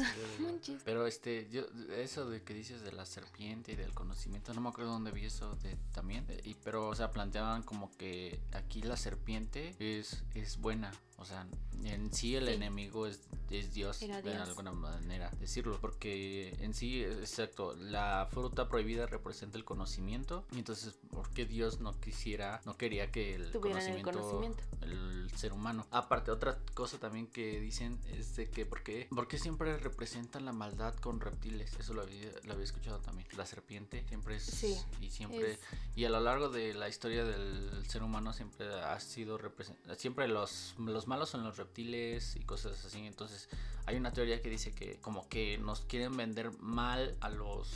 sea. 0.62 0.78
Pero 0.84 1.06
este, 1.06 1.48
yo, 1.50 1.64
eso 1.98 2.30
de 2.30 2.42
que 2.42 2.54
dices 2.54 2.82
de 2.82 2.92
la 2.92 3.06
serpiente 3.06 3.74
y 3.74 3.76
del 3.76 3.94
conocimiento, 3.94 4.54
no 4.54 4.62
me 4.66 4.70
acuerdo 4.70 4.94
dónde 4.94 5.12
vi 5.12 5.26
eso 5.26 5.56
de, 5.58 5.78
también. 5.94 6.26
y, 6.44 6.56
pero, 6.56 6.90
o 6.90 6.96
sea, 6.96 7.12
planteaban 7.12 7.62
como 7.64 7.96
que 7.98 8.40
aquí 8.52 8.82
la 8.82 8.98
serpiente 8.98 9.76
es, 9.80 10.24
es 10.34 10.58
buena. 10.58 10.92
O 11.18 11.24
sea, 11.26 11.48
en 11.84 12.14
sí 12.14 12.36
el 12.36 12.48
Sí. 12.48 12.54
enemigo 12.54 13.08
es, 13.08 13.22
es 13.50 13.74
Dios, 13.74 14.02
Era 14.02 14.22
de 14.22 14.32
Dios. 14.34 14.50
alguna 14.50 14.72
manera 14.74 15.30
decirlo. 15.40 15.78
Porque 15.80 16.56
en 16.60 16.74
sí, 16.74 17.04
exacto, 17.04 17.74
la 17.76 18.28
fruta 18.32 18.68
prohibida 18.68 19.06
representa 19.06 19.58
el 19.58 19.64
conocimiento. 19.64 20.46
Y 20.52 20.60
entonces, 20.60 20.96
¿por 21.12 21.30
qué 21.32 21.46
Dios 21.46 21.80
no 21.80 21.98
quisiera, 22.00 22.62
no 22.66 22.76
quería 22.78 23.12
que 23.12 23.36
el 23.36 23.52
Tuvieran 23.52 23.82
el 23.84 24.02
conocimiento, 24.04 24.12
conocimiento. 24.12 24.64
el 24.82 25.32
ser 25.38 25.54
humano. 25.54 25.88
Aparte, 25.92 26.32
otra 26.32 26.58
cosa 26.74 26.98
también 27.00 27.28
que 27.28 27.60
dicen 27.60 28.00
es 28.12 28.36
de 28.36 28.50
que, 28.50 28.66
¿por 28.66 28.84
qué, 28.84 29.08
por 29.10 29.28
qué 29.28 29.38
siempre 29.38 29.78
representan 29.78 30.44
la 30.46 30.52
maldad 30.54 30.96
con 30.96 31.22
reptiles? 31.22 31.74
Eso 31.80 31.94
lo 31.94 32.02
había, 32.02 32.30
lo 32.44 32.54
había 32.54 32.66
escuchado 32.66 33.00
también. 33.00 33.28
La 33.38 33.46
serpiente 33.46 34.04
siempre 34.08 34.36
es. 34.36 34.44
Sí, 34.44 34.78
y 35.02 35.10
siempre. 35.12 35.54
es- 35.54 35.60
Y 35.96 36.04
a 36.06 36.10
lo 36.10 36.20
largo 36.20 36.50
de 36.50 36.74
la 36.74 36.90
historia 36.90 37.24
del 37.24 37.84
ser 37.88 38.04
humano 38.04 38.34
siempre 38.34 38.68
ha 38.82 39.00
sido 39.00 39.40
represent- 39.40 39.78
Siempre 39.98 40.28
los, 40.28 40.76
los 40.78 41.05
los 41.06 41.08
malos 41.08 41.30
son 41.30 41.44
los 41.44 41.58
reptiles 41.58 42.36
y 42.36 42.40
cosas 42.40 42.84
así. 42.84 43.06
Entonces, 43.06 43.48
hay 43.86 43.96
una 43.96 44.12
teoría 44.12 44.42
que 44.42 44.50
dice 44.50 44.74
que 44.74 45.00
como 45.02 45.30
que 45.30 45.60
nos 45.60 45.82
quieren 45.82 46.18
vender 46.18 46.52
mal 46.60 47.16
a 47.22 47.30
los 47.30 47.70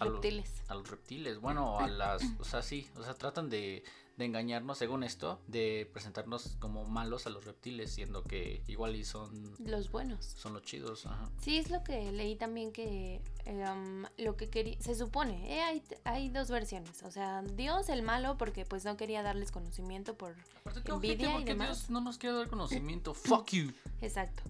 a 0.00 0.04
los- 0.06 0.14
Reptiles. 0.14 0.62
a 0.68 0.74
los 0.74 0.88
reptiles, 0.90 1.38
bueno, 1.40 1.78
a 1.78 1.86
las, 1.88 2.22
o 2.40 2.44
sea, 2.44 2.62
sí, 2.62 2.88
o 2.96 3.02
sea, 3.04 3.14
tratan 3.14 3.48
de, 3.48 3.82
de 4.18 4.24
engañarnos, 4.24 4.76
según 4.76 5.04
esto, 5.04 5.40
de 5.46 5.88
presentarnos 5.92 6.56
como 6.58 6.84
malos 6.84 7.26
a 7.26 7.30
los 7.30 7.44
reptiles, 7.44 7.92
siendo 7.92 8.24
que 8.24 8.62
igual 8.66 8.96
y 8.96 9.04
son, 9.04 9.54
Los 9.64 9.90
buenos. 9.92 10.24
son 10.24 10.54
los 10.54 10.62
chidos, 10.64 11.06
ajá. 11.06 11.30
Sí, 11.40 11.56
es 11.56 11.70
lo 11.70 11.84
que 11.84 12.10
leí 12.10 12.34
también 12.34 12.72
que 12.72 13.22
em, 13.44 14.04
lo 14.18 14.36
que 14.36 14.50
quería, 14.50 14.76
se 14.80 14.96
supone, 14.96 15.54
eh, 15.56 15.62
hay, 15.62 15.82
hay 16.04 16.28
dos 16.30 16.50
versiones, 16.50 17.02
o 17.04 17.10
sea, 17.12 17.42
Dios 17.42 17.88
el 17.88 18.02
malo 18.02 18.36
porque 18.36 18.64
pues 18.64 18.84
no 18.84 18.96
quería 18.96 19.22
darles 19.22 19.52
conocimiento 19.52 20.14
por, 20.14 20.34
Aparte, 20.64 20.90
Envidia 20.90 21.38
y 21.38 21.44
demás. 21.44 21.68
Dios 21.68 21.90
no 21.90 22.00
nos 22.00 22.18
quiere 22.18 22.36
dar 22.36 22.48
conocimiento, 22.48 23.14
fuck 23.14 23.50
you. 23.52 23.72
exacto. 24.02 24.42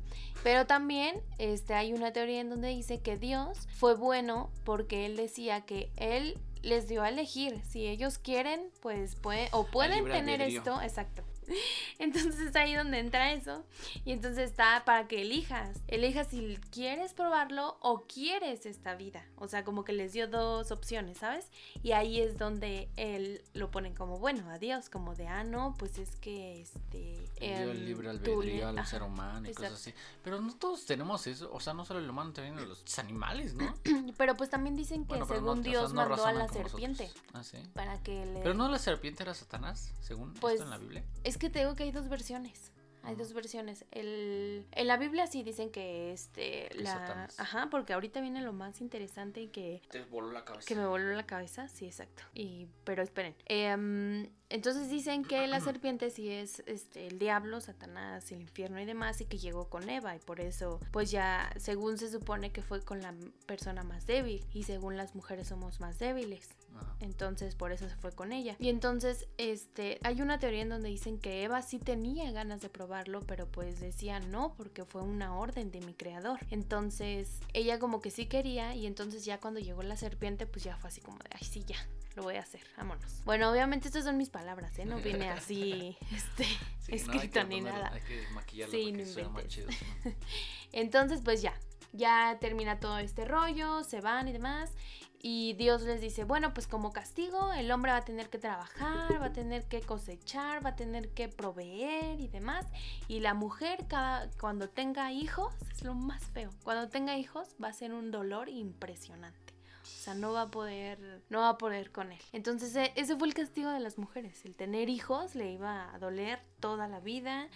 Pero 0.43 0.67
también 0.67 1.21
este, 1.37 1.75
hay 1.75 1.93
una 1.93 2.13
teoría 2.13 2.41
en 2.41 2.49
donde 2.49 2.69
dice 2.69 3.01
que 3.01 3.19
Dios 3.19 3.69
fue 3.77 3.95
bueno 3.95 4.51
porque 4.65 5.05
él 5.05 5.17
decía 5.17 5.61
que 5.63 5.91
él 5.97 6.39
les 6.69 6.87
dio 6.89 7.03
a 7.03 7.09
elegir, 7.09 7.61
si 7.69 7.87
ellos 7.87 8.19
quieren, 8.19 8.71
pues 8.81 9.17
puede, 9.17 9.49
o 9.53 9.67
pueden 9.67 10.05
tener 10.05 10.41
esto, 10.41 10.81
exacto. 10.81 11.28
Entonces 11.99 12.39
es 12.41 12.57
ahí 12.57 12.75
donde 12.75 12.99
entra 12.99 13.33
eso. 13.33 13.65
Y 14.05 14.13
entonces 14.13 14.51
está 14.51 14.85
para 14.85 15.09
que 15.09 15.23
elijas. 15.23 15.79
Elijas 15.89 16.29
si 16.29 16.59
quieres 16.71 17.13
probarlo 17.15 17.77
o 17.81 18.03
quieres 18.07 18.67
esta 18.67 18.95
vida. 18.95 19.25
O 19.37 19.49
sea, 19.49 19.65
como 19.65 19.85
que 19.85 19.93
les 19.93 20.13
dio 20.13 20.29
dos 20.29 20.71
opciones, 20.71 21.19
¿sabes? 21.19 21.51
Y 21.83 21.93
ahí 21.93 22.21
es 22.21 22.39
donde 22.39 22.89
él 22.97 23.43
lo 23.55 23.71
ponen 23.71 23.95
como, 23.95 24.19
bueno, 24.19 24.49
adiós, 24.51 24.89
como 24.91 25.15
de, 25.15 25.27
ah, 25.27 25.45
no, 25.45 25.75
pues 25.79 25.99
es 25.99 26.17
que 26.17 26.61
este... 26.61 27.29
Le 27.41 27.59
dio 27.63 27.71
el 27.71 27.79
em, 27.79 27.85
libre 27.87 28.11
albedrío 28.11 28.69
al 28.69 28.87
ser 28.87 29.03
humano 29.03 29.49
y 29.49 29.55
cosas 29.55 29.73
así. 29.75 29.95
Pero 30.23 30.41
no 30.41 30.55
todos 30.57 30.85
tenemos 30.87 31.27
eso, 31.27 31.51
o 31.53 31.61
sea, 31.61 31.75
no 31.75 31.85
solo 31.85 32.01
el 32.01 32.09
humano, 32.11 32.33
también 32.33 32.69
los 32.69 32.99
animales, 32.99 33.55
¿no? 33.55 33.75
Pero 34.19 34.37
pues 34.37 34.51
también 34.51 34.77
dicen 34.77 35.03
que 35.05 35.09
Bueno, 35.17 35.27
no- 35.27 35.35
según 35.35 35.61
o 35.61 35.63
sea, 35.63 35.71
Dios 35.71 35.93
no 35.93 36.07
mandó 36.09 36.27
a 36.27 36.33
la 36.33 36.49
serpiente 36.49 37.11
Ah, 37.33 37.43
sí. 37.43 37.59
para 37.75 38.03
que 38.03 38.25
le... 38.27 38.41
Pero 38.41 38.55
no 38.55 38.69
la 38.69 38.79
serpiente 38.79 39.23
era 39.23 39.35
Satanás, 39.35 39.93
según 40.01 40.35
Pues, 40.35 40.55
esto 40.55 40.65
en 40.65 40.71
la 40.71 40.79
Biblia. 40.79 41.05
Es 41.25 41.38
que 41.39 41.51
te 41.51 41.61
digo 41.61 41.75
que 41.75 41.85
hay 41.85 41.93
dos 41.93 42.09
versiones. 42.09 42.73
Hay 43.05 43.15
dos 43.15 43.33
versiones. 43.33 43.87
El, 43.93 44.67
en 44.73 44.87
la 44.87 44.97
Biblia 44.99 45.27
sí 45.29 45.43
dicen 45.43 45.71
que 45.71 46.13
este 46.13 46.69
Que 46.71 46.81
la 46.83 46.93
Satanás. 46.93 47.41
ajá, 47.41 47.69
porque 47.71 47.95
ahorita 47.95 48.21
viene 48.21 48.43
lo 48.43 48.53
más 48.53 48.81
interesante 48.83 49.41
y 49.41 49.49
que 49.49 49.81
Te 49.89 50.03
voló 50.05 50.31
la 50.33 50.45
cabeza. 50.45 50.67
que 50.67 50.75
me 50.75 50.85
voló 50.85 51.15
la 51.15 51.25
cabeza, 51.25 51.69
sí, 51.69 51.87
exacto. 51.87 52.23
Y 52.35 52.67
pero 52.85 53.03
esperen. 53.03 53.35
Em, 53.47 54.29
entonces 54.51 54.91
dicen 54.91 55.25
que 55.25 55.47
la 55.47 55.61
serpiente 55.61 56.11
sí 56.11 56.29
es 56.29 56.63
este 56.67 57.07
el 57.07 57.19
diablo, 57.19 57.61
Satanás, 57.61 58.31
el 58.33 58.43
infierno 58.43 58.79
y 58.81 58.85
demás 58.85 59.21
y 59.23 59.25
que 59.27 59.39
llegó 59.39 59.71
con 59.71 59.89
Eva 59.89 60.15
y 60.17 60.19
por 60.19 60.41
eso 60.41 60.81
pues 60.91 61.11
ya 61.11 61.51
según 61.57 61.97
se 61.99 62.11
supone 62.11 62.51
que 62.51 62.63
fue 62.63 62.83
con 62.83 63.01
la 63.01 63.15
persona 63.47 63.85
más 63.85 64.07
débil 64.07 64.45
y 64.53 64.65
según 64.65 64.97
las 64.99 65.15
mujeres 65.15 65.47
somos 65.49 65.81
más 65.81 65.99
débiles. 65.99 66.51
Ajá. 66.77 66.95
Entonces 67.01 67.55
por 67.55 67.73
eso 67.73 67.89
se 67.89 67.97
fue 67.97 68.13
con 68.13 68.33
ella. 68.33 68.57
Y 68.59 68.69
entonces 68.69 69.27
este 69.39 69.99
hay 70.03 70.21
una 70.23 70.39
teoría 70.39 70.63
en 70.63 70.69
donde 70.69 70.89
dicen 70.89 71.19
que 71.19 71.43
Eva 71.45 71.63
sí 71.63 71.79
tenía 71.79 72.31
ganas 72.33 72.61
de 72.61 72.69
probarlo, 72.69 73.23
pero 73.27 73.47
pues 73.47 73.81
decía 73.81 74.21
no 74.21 74.55
porque 74.57 74.85
fue 74.85 75.03
una 75.03 75.37
orden 75.37 75.71
de 75.71 75.81
mi 75.81 75.95
creador. 75.95 76.39
Entonces 76.51 77.41
ella 77.53 77.79
como 77.79 78.01
que 78.01 78.11
sí 78.11 78.27
quería 78.27 78.75
y 78.75 78.87
entonces 78.87 79.25
ya 79.25 79.39
cuando 79.41 79.61
llegó 79.61 79.83
la 79.83 79.97
serpiente 79.97 80.47
pues 80.47 80.65
ya 80.65 80.77
fue 80.77 80.89
así 80.89 81.01
como 81.01 81.19
de 81.19 81.31
ay 81.33 81.45
sí 81.45 81.65
ya. 81.67 81.77
Lo 82.17 82.25
voy 82.25 82.35
a 82.35 82.41
hacer, 82.41 82.61
vámonos. 82.77 83.23
Bueno, 83.25 83.49
obviamente 83.49 83.87
estas 83.87 84.03
son 84.05 84.17
mis 84.17 84.29
palabras, 84.29 84.77
¿eh? 84.81 84.85
No 84.85 84.97
viene 85.03 85.29
así, 85.31 85.97
este, 86.13 86.45
Sí, 86.81 86.93
escrito 86.97 87.45
ni 87.45 87.61
ponerlo- 87.61 87.73
nada. 87.73 87.93
Hay 87.93 88.01
que 88.03 88.25
maquillarlo 88.35 88.73
Sí, 88.75 88.91
no 88.93 89.31
más 89.31 89.47
chido. 89.47 89.69
¿no? 90.05 90.13
Entonces, 90.73 91.21
pues 91.25 91.43
ya, 91.43 91.55
ya 91.93 92.37
termina 92.41 92.81
todo 92.81 92.99
este 92.99 93.25
rollo, 93.25 93.85
se 93.85 94.01
van 94.01 94.27
y 94.29 94.33
demás. 94.33 94.73
Y 95.21 95.55
Dios 95.55 95.83
les 95.83 96.01
dice, 96.01 96.23
bueno, 96.23 96.55
pues 96.55 96.69
como 96.69 96.93
castigo, 96.93 97.53
el 97.53 97.71
hombre 97.73 97.91
va 97.91 97.99
a 97.99 98.05
tener 98.05 98.31
que 98.31 98.39
trabajar, 98.39 99.21
va 99.21 99.27
a 99.27 99.33
tener 99.33 99.65
que 99.65 99.81
cosechar, 99.81 100.65
va 100.65 100.71
a 100.71 100.77
tener 100.77 101.09
que 101.09 101.29
proveer 101.29 102.21
y 102.21 102.29
demás. 102.29 102.67
Y 103.09 103.19
la 103.21 103.35
mujer, 103.35 103.87
cada, 103.89 104.31
cuando 104.41 104.69
tenga 104.69 105.11
hijos, 105.13 105.53
es 105.73 105.83
lo 105.83 105.95
más 105.95 106.25
feo, 106.27 106.51
cuando 106.63 106.89
tenga 106.89 107.17
hijos 107.17 107.49
va 107.63 107.69
a 107.69 107.73
ser 107.73 107.93
un 107.93 108.13
dolor 108.13 108.49
impresionante. 108.49 109.55
O 109.83 110.01
sea, 110.01 110.15
no 110.15 110.33
va 110.33 110.43
a 110.43 110.51
poder, 110.51 111.23
no 111.31 111.41
va 111.41 111.51
a 111.51 111.59
poder 111.59 111.91
con 111.91 112.13
él. 112.13 112.21
Entonces, 112.33 112.77
e- 112.77 112.93
ese 112.95 113.17
fue 113.17 113.27
el 113.27 113.35
castigo 113.35 113.71
de 113.71 113.81
las 113.81 113.99
mujeres. 113.99 114.45
El 114.45 114.55
tener 114.55 114.89
hijos 114.89 115.35
le 115.35 115.51
iba 115.51 115.93
a 115.93 115.99
doler 115.99 116.39
toda 116.61 116.87
la 116.87 117.01
vida. 117.01 117.49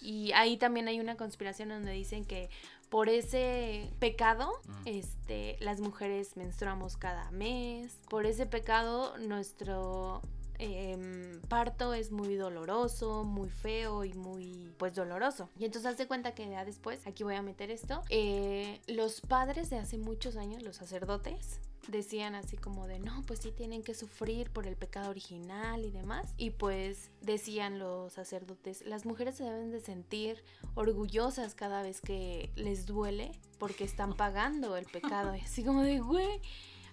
Y 0.00 0.32
ahí 0.32 0.56
también 0.56 0.88
hay 0.88 0.98
una 0.98 1.16
conspiración 1.16 1.68
donde 1.68 1.92
dicen 1.92 2.24
que 2.24 2.48
por 2.90 3.08
ese 3.08 3.88
pecado, 4.00 4.50
este, 4.84 5.56
las 5.60 5.80
mujeres 5.80 6.36
menstruamos 6.36 6.96
cada 6.96 7.30
mes. 7.30 7.96
Por 8.08 8.26
ese 8.26 8.46
pecado, 8.46 9.16
nuestro 9.18 10.22
em, 10.58 11.40
parto 11.42 11.94
es 11.94 12.10
muy 12.10 12.34
doloroso, 12.34 13.22
muy 13.22 13.48
feo 13.48 14.04
y 14.04 14.12
muy, 14.12 14.74
pues, 14.76 14.94
doloroso. 14.94 15.48
Y 15.56 15.64
entonces 15.64 15.92
hace 15.92 16.08
cuenta 16.08 16.34
que 16.34 16.50
ya 16.50 16.64
después, 16.64 17.06
aquí 17.06 17.22
voy 17.22 17.36
a 17.36 17.42
meter 17.42 17.70
esto, 17.70 18.02
eh, 18.10 18.80
los 18.88 19.20
padres 19.20 19.70
de 19.70 19.78
hace 19.78 19.96
muchos 19.96 20.36
años, 20.36 20.62
los 20.64 20.76
sacerdotes, 20.76 21.60
decían 21.88 22.34
así 22.34 22.56
como 22.56 22.86
de 22.86 22.98
no, 22.98 23.22
pues 23.26 23.40
sí 23.40 23.52
tienen 23.52 23.82
que 23.82 23.94
sufrir 23.94 24.50
por 24.50 24.66
el 24.66 24.76
pecado 24.76 25.10
original 25.10 25.84
y 25.84 25.90
demás. 25.90 26.34
Y 26.36 26.50
pues 26.50 27.10
decían 27.20 27.78
los 27.78 28.12
sacerdotes, 28.12 28.82
las 28.86 29.06
mujeres 29.06 29.36
se 29.36 29.44
deben 29.44 29.70
de 29.70 29.80
sentir 29.80 30.42
orgullosas 30.74 31.54
cada 31.54 31.82
vez 31.82 32.00
que 32.00 32.50
les 32.56 32.86
duele 32.86 33.32
porque 33.58 33.84
están 33.84 34.16
pagando 34.16 34.76
el 34.76 34.86
pecado. 34.86 35.34
Y 35.34 35.40
así 35.40 35.64
como 35.64 35.82
de, 35.82 36.00
güey. 36.00 36.40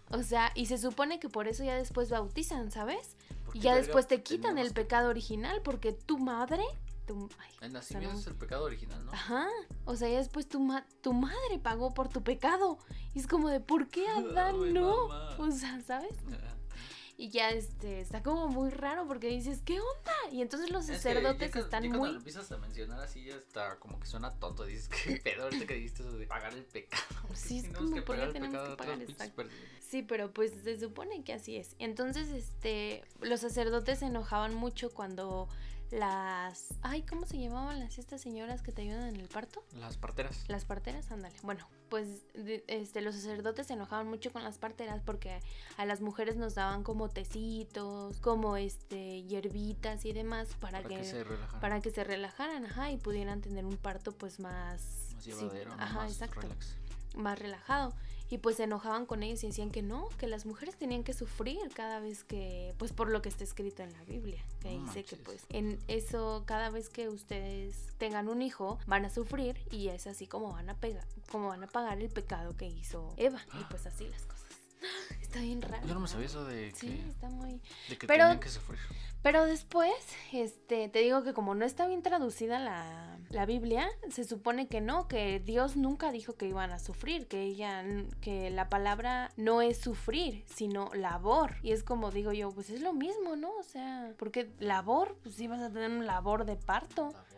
O 0.09 0.23
sea, 0.23 0.51
y 0.55 0.67
se 0.67 0.77
supone 0.77 1.19
que 1.19 1.29
por 1.29 1.47
eso 1.47 1.63
ya 1.63 1.75
después 1.75 2.09
bautizan, 2.09 2.71
¿sabes? 2.71 3.17
¿Por 3.45 3.57
Y 3.57 3.59
ya 3.59 3.75
después 3.75 4.07
te 4.07 4.21
quitan 4.23 4.57
el 4.57 4.71
pecado 4.71 5.09
original 5.09 5.61
porque 5.63 5.91
tu 5.91 6.17
madre... 6.17 6.63
Tu, 7.07 7.29
ay, 7.39 7.51
El 7.61 7.73
nacimiento 7.73 8.19
es 8.19 8.27
el 8.27 8.35
pecado 8.35 8.65
original, 8.65 9.03
¿no? 9.05 9.11
Ajá, 9.13 9.47
o 9.85 9.95
sea, 9.95 10.09
ya 10.09 10.17
después 10.17 10.47
tu, 10.47 10.59
ma- 10.59 10.85
tu 11.01 11.13
madre 11.13 11.57
pagó 11.63 11.93
por 11.93 12.09
tu 12.09 12.21
pecado. 12.21 12.77
Y 13.15 13.19
es 13.19 13.27
como 13.27 13.49
de, 13.49 13.59
¿por 13.61 13.87
qué 13.87 14.05
Adán 14.17 14.55
Ay, 14.63 14.73
no? 14.73 15.07
mamá. 15.07 15.37
O 15.39 15.49
sea, 15.51 15.81
¿sabes? 15.81 16.13
Y 17.19 17.29
ya 17.31 17.49
este, 17.49 17.99
está 18.01 18.21
como 18.21 18.47
muy 18.47 18.69
raro 18.69 19.07
porque 19.07 19.27
dices, 19.29 19.63
¿qué 19.65 19.79
onda? 19.79 20.13
Y 20.31 20.43
entonces 20.43 20.69
los 20.69 20.83
Es 20.83 20.87
que 20.87 20.93
ya 20.93 20.99
sacerdotes 21.01 21.55
están 21.55 21.81
ya 21.83 21.89
cuando 21.89 21.97
muy... 21.99 22.11
lo 22.11 22.17
empiezas 22.17 22.51
a 22.51 22.57
mencionar 22.59 22.99
así 22.99 23.23
ya 23.25 23.35
está 23.35 23.79
como 23.79 23.99
que 23.99 24.05
suena 24.05 24.35
tonto. 24.35 24.65
Dices, 24.65 24.87
¿qué 25.03 25.15
pedo 25.17 25.45
ahorita 25.45 25.65
que 25.65 25.73
dijiste 25.73 26.03
eso 26.03 26.11
de 26.15 26.27
pagar 26.27 26.53
el 26.53 26.63
pecado? 26.65 27.03
Sí, 27.33 27.59
es 27.59 27.69
como, 27.69 27.91
que 27.95 28.03
¿por 28.03 28.17
qué 28.17 28.23
el 28.23 28.33
tenemos 28.33 28.53
pecado 28.55 28.77
que 28.77 28.83
pagar? 28.83 29.01
Exacto. 29.01 29.35
personas. 29.35 29.61
Sí, 29.81 30.03
pero 30.03 30.31
pues 30.31 30.51
se 30.63 30.79
supone 30.79 31.23
que 31.23 31.33
así 31.33 31.55
es. 31.55 31.75
Entonces, 31.79 32.27
este, 32.29 33.03
los 33.21 33.39
sacerdotes 33.39 33.97
se 33.99 34.05
enojaban 34.07 34.53
mucho 34.53 34.91
cuando 34.93 35.47
las... 35.91 36.73
Ay, 36.81 37.03
¿cómo 37.03 37.25
se 37.25 37.37
llamaban 37.39 37.79
las 37.79 37.97
estas 37.97 38.21
señoras 38.21 38.61
que 38.61 38.71
te 38.71 38.81
ayudan 38.81 39.07
en 39.09 39.15
el 39.17 39.27
parto? 39.27 39.63
Las 39.73 39.97
parteras. 39.97 40.43
Las 40.47 40.65
parteras, 40.65 41.09
ándale. 41.11 41.35
Bueno, 41.43 41.67
pues 41.89 42.07
de- 42.33 42.63
este, 42.67 43.01
los 43.01 43.15
sacerdotes 43.15 43.67
se 43.67 43.73
enojaban 43.73 44.07
mucho 44.07 44.31
con 44.33 44.43
las 44.43 44.57
parteras 44.57 45.01
porque 45.05 45.39
a 45.77 45.85
las 45.85 46.01
mujeres 46.01 46.35
nos 46.35 46.55
daban 46.55 46.83
como 46.83 47.09
tecitos, 47.09 48.19
como 48.19 48.57
este 48.57 49.23
hierbitas 49.23 50.03
y 50.05 50.13
demás 50.13 50.49
para, 50.59 50.81
Para 50.81 50.89
que, 50.89 50.95
que 51.01 51.03
se 51.05 51.23
relajaran. 51.23 51.61
para 51.61 51.81
que 51.81 51.91
se 51.91 52.03
relajaran, 52.03 52.65
ajá, 52.65 52.91
y 52.91 52.97
pudieran 52.97 53.41
tener 53.41 53.65
un 53.65 53.77
parto 53.77 54.11
pues 54.11 54.39
más 54.39 54.81
Más 55.13 55.25
llevadero, 55.25 55.75
más 55.77 56.11
exacto, 56.11 56.41
relax. 56.41 56.75
más 57.15 57.39
relajado. 57.39 57.93
Y 58.29 58.39
pues 58.39 58.57
se 58.57 58.63
enojaban 58.63 59.05
con 59.05 59.23
ellos 59.23 59.43
y 59.43 59.47
decían 59.47 59.71
que 59.71 59.81
no, 59.81 60.09
que 60.17 60.27
las 60.27 60.45
mujeres 60.45 60.75
tenían 60.75 61.03
que 61.03 61.13
sufrir 61.13 61.59
cada 61.73 61.99
vez 61.99 62.23
que, 62.23 62.73
pues 62.77 62.91
por 62.91 63.09
lo 63.09 63.21
que 63.21 63.29
está 63.29 63.43
escrito 63.43 63.83
en 63.83 63.93
la 63.93 64.03
Biblia, 64.03 64.43
que 64.59 64.77
No 64.77 64.85
dice 64.85 65.03
que 65.03 65.15
pues 65.15 65.45
en 65.49 65.79
eso 65.87 66.43
cada 66.45 66.69
vez 66.69 66.89
que 66.89 67.09
ustedes 67.09 67.75
tengan 67.97 68.27
un 68.27 68.41
hijo 68.41 68.79
van 68.85 69.05
a 69.05 69.09
sufrir 69.09 69.57
y 69.71 69.87
es 69.89 70.07
así 70.07 70.27
como 70.27 70.51
van 70.51 70.69
a 70.69 70.75
pegar, 70.75 71.07
como 71.31 71.47
van 71.47 71.63
a 71.63 71.67
pagar 71.67 72.01
el 72.01 72.09
pecado 72.09 72.55
que 72.57 72.65
hizo 72.65 73.13
Eva 73.17 73.41
y 73.59 73.63
pues 73.69 73.85
así 73.85 74.07
las 74.07 74.23
cosas. 74.23 74.47
Está 75.27 75.41
bien 75.41 75.61
raro. 75.61 75.85
Yo 75.85 75.93
no 75.93 75.99
me 75.99 76.07
sabía 76.07 76.25
eso 76.27 76.45
de 76.45 76.69
que, 76.71 76.75
Sí, 76.79 77.03
está 77.09 77.29
muy. 77.29 77.61
de 77.89 77.97
que 77.97 78.07
Pero- 78.07 78.23
tenían 78.25 78.39
que 78.39 78.49
sufrir. 78.49 78.79
Pero 79.23 79.45
después, 79.45 79.91
este, 80.31 80.87
te 80.87 80.99
digo 80.99 81.23
que 81.23 81.33
como 81.33 81.53
no 81.53 81.65
está 81.65 81.85
bien 81.87 82.01
traducida 82.01 82.59
la, 82.59 83.17
la 83.29 83.45
Biblia, 83.45 83.89
se 84.09 84.23
supone 84.23 84.67
que 84.67 84.79
no, 84.79 85.07
que 85.09 85.39
Dios 85.39 85.75
nunca 85.75 86.11
dijo 86.13 86.35
que 86.37 86.47
iban 86.47 86.71
a 86.71 86.79
sufrir, 86.79 87.27
que 87.27 87.41
ella, 87.41 87.83
que 88.21 88.49
la 88.51 88.69
palabra 88.69 89.31
no 89.35 89.61
es 89.61 89.79
sufrir, 89.79 90.45
sino 90.47 90.89
labor. 90.93 91.55
Y 91.61 91.71
es 91.73 91.83
como 91.83 92.09
digo 92.11 92.31
yo, 92.31 92.51
pues 92.51 92.69
es 92.69 92.79
lo 92.81 92.93
mismo, 92.93 93.35
¿no? 93.35 93.51
O 93.57 93.63
sea, 93.63 94.13
porque 94.17 94.49
labor, 94.59 95.17
pues 95.23 95.35
sí 95.35 95.47
vas 95.47 95.61
a 95.61 95.71
tener 95.73 95.91
un 95.91 96.05
labor 96.05 96.45
de 96.45 96.55
parto. 96.55 97.07
Labor 97.07 97.13
de 97.13 97.19
parto. 97.23 97.36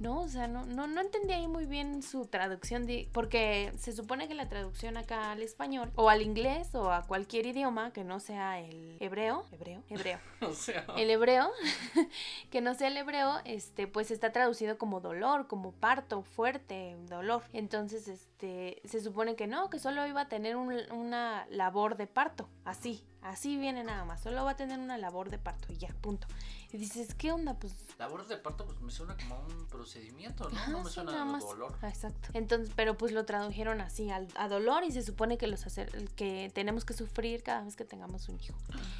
No, 0.00 0.22
o 0.22 0.28
sea, 0.28 0.48
no, 0.48 0.64
no, 0.66 0.86
no 0.86 1.00
entendí 1.00 1.32
ahí 1.34 1.46
muy 1.46 1.66
bien 1.66 2.02
su 2.02 2.24
traducción, 2.26 2.86
de, 2.86 3.08
porque 3.12 3.70
se 3.78 3.92
supone 3.92 4.26
que 4.28 4.34
la 4.34 4.48
traducción 4.48 4.96
acá 4.96 5.30
al 5.30 5.42
español, 5.42 5.92
o 5.94 6.08
al 6.08 6.22
inglés, 6.22 6.74
o 6.74 6.90
a 6.90 7.02
cualquier 7.06 7.44
idioma 7.46 7.92
que 7.92 8.02
no 8.02 8.18
sea 8.18 8.60
el 8.60 8.96
hebreo, 8.98 9.44
hebreo, 9.52 9.82
hebreo, 9.90 10.18
O 10.40 10.52
sea, 10.54 10.86
el 10.96 11.10
hebreo, 11.10 11.50
que 12.50 12.60
no 12.62 12.74
sea 12.74 12.88
el 12.88 12.96
hebreo, 12.96 13.40
este, 13.44 13.86
pues 13.86 14.10
está 14.10 14.32
traducido 14.32 14.78
como 14.78 15.00
dolor, 15.00 15.46
como 15.46 15.72
parto, 15.72 16.22
fuerte, 16.22 16.96
dolor. 17.08 17.42
Entonces, 17.52 18.08
este, 18.08 18.80
se 18.86 19.00
supone 19.00 19.36
que 19.36 19.46
no, 19.46 19.68
que 19.70 19.78
solo 19.78 20.06
iba 20.06 20.22
a 20.22 20.28
tener 20.28 20.56
un- 20.56 20.90
una 20.92 21.46
labor 21.50 21.96
de 21.96 22.06
parto, 22.06 22.48
así, 22.64 23.04
así 23.22 23.56
viene 23.56 23.84
nada 23.84 24.04
más, 24.04 24.22
solo 24.22 24.44
va 24.44 24.52
a 24.52 24.56
tener 24.56 24.78
una 24.78 24.96
labor 24.98 25.30
de 25.30 25.38
parto 25.38 25.72
y 25.72 25.76
ya, 25.78 25.88
punto. 26.00 26.26
Y 26.72 26.78
dices, 26.78 27.14
¿qué 27.14 27.32
onda? 27.32 27.54
Pues 27.54 27.74
labores 27.98 28.28
de 28.28 28.36
parto 28.36 28.64
pues 28.64 28.80
me 28.80 28.90
suena 28.92 29.16
como 29.16 29.40
un 29.46 29.66
procedimiento, 29.66 30.48
¿no? 30.50 30.66
No 30.68 30.78
me 30.84 30.88
sí, 30.88 30.94
suena 30.94 31.12
nada 31.24 31.36
a 31.36 31.40
dolor. 31.40 31.76
Ah, 31.82 31.88
Exacto. 31.88 32.28
Entonces, 32.32 32.72
pero 32.76 32.96
pues 32.96 33.12
lo 33.12 33.24
tradujeron 33.24 33.80
así, 33.80 34.10
al- 34.10 34.28
a 34.36 34.48
dolor, 34.48 34.84
y 34.84 34.92
se 34.92 35.02
supone 35.02 35.36
que 35.36 35.46
los 35.48 35.66
hacer, 35.66 35.90
que 36.14 36.50
tenemos 36.54 36.84
que 36.84 36.94
sufrir 36.94 37.42
cada 37.42 37.62
vez 37.64 37.74
que 37.76 37.84
tengamos 37.84 38.28
un 38.28 38.38
hijo. 38.40 38.56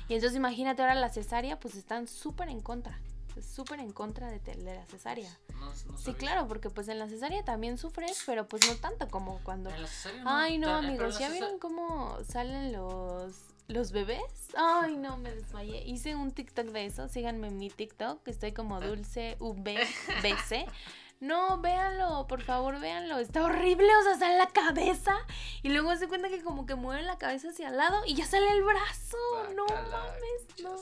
Y 0.09 0.15
entonces 0.15 0.37
imagínate 0.37 0.83
ahora 0.83 0.95
la 0.97 1.11
cesárea, 1.11 1.61
pues 1.61 1.77
están 1.77 2.09
súper 2.09 2.49
en 2.49 2.61
contra. 2.61 2.99
Súper 3.41 3.79
en 3.79 3.93
contra 3.93 4.29
de, 4.29 4.41
te- 4.41 4.57
de 4.57 4.75
la 4.75 4.85
cesárea. 4.87 5.31
No, 5.55 5.67
no 5.87 5.97
Sí, 5.99 6.13
claro, 6.15 6.49
porque 6.49 6.69
pues 6.69 6.89
en 6.89 6.99
la 6.99 7.09
cesárea 7.09 7.45
también 7.45 7.79
sufres, 7.79 8.23
pero 8.27 8.49
pues 8.49 8.67
no 8.67 8.75
tanto 8.77 9.09
como 9.09 9.39
cuando... 9.45 9.71
En 9.71 9.81
la 9.83 9.89
cesárea 9.89 10.23
Ay, 10.27 10.59
no, 10.59 10.69
eh, 10.69 10.73
amigos, 10.87 11.19
¿ya 11.21 11.31
vieron 11.31 11.59
cómo 11.61 12.19
salen 12.29 12.73
los, 12.73 13.37
los 13.71 13.93
bebés? 13.93 14.51
Ay, 14.57 14.97
no, 14.97 15.17
me 15.17 15.31
desmayé. 15.33 15.83
Hice 15.87 16.15
un 16.15 16.33
TikTok 16.33 16.67
de 16.67 16.87
eso, 16.87 17.09
síganme 17.09 17.49
en 17.49 17.59
mi 17.59 17.71
TikTok, 17.71 18.23
que 18.23 18.31
estoy 18.31 18.53
como 18.53 18.81
dulce 18.81 19.37
VBC. 19.41 20.67
No, 21.21 21.61
véanlo, 21.61 22.27
por 22.27 22.41
favor, 22.41 22.81
véanlo. 22.81 23.19
Está 23.19 23.45
horrible, 23.45 23.89
o 23.95 24.03
sea, 24.05 24.19
sale 24.19 24.39
la 24.39 24.47
cabeza 24.47 25.15
y 25.63 25.69
luego 25.69 25.95
se 25.97 26.09
cuenta 26.09 26.31
que 26.31 26.43
como 26.43 26.65
que 26.65 26.77
mueve 26.77 27.03
la 27.03 27.19
cabeza 27.19 27.51
hacia 27.51 27.69
el 27.69 27.77
lado 27.77 28.01
y 28.07 28.15
ya 28.15 28.25
sale 28.25 28.51
el 28.51 28.63
brazo. 28.63 29.19
No 29.55 29.67
Guácala, 29.67 29.99
mames, 29.99 30.63
no. 30.63 30.77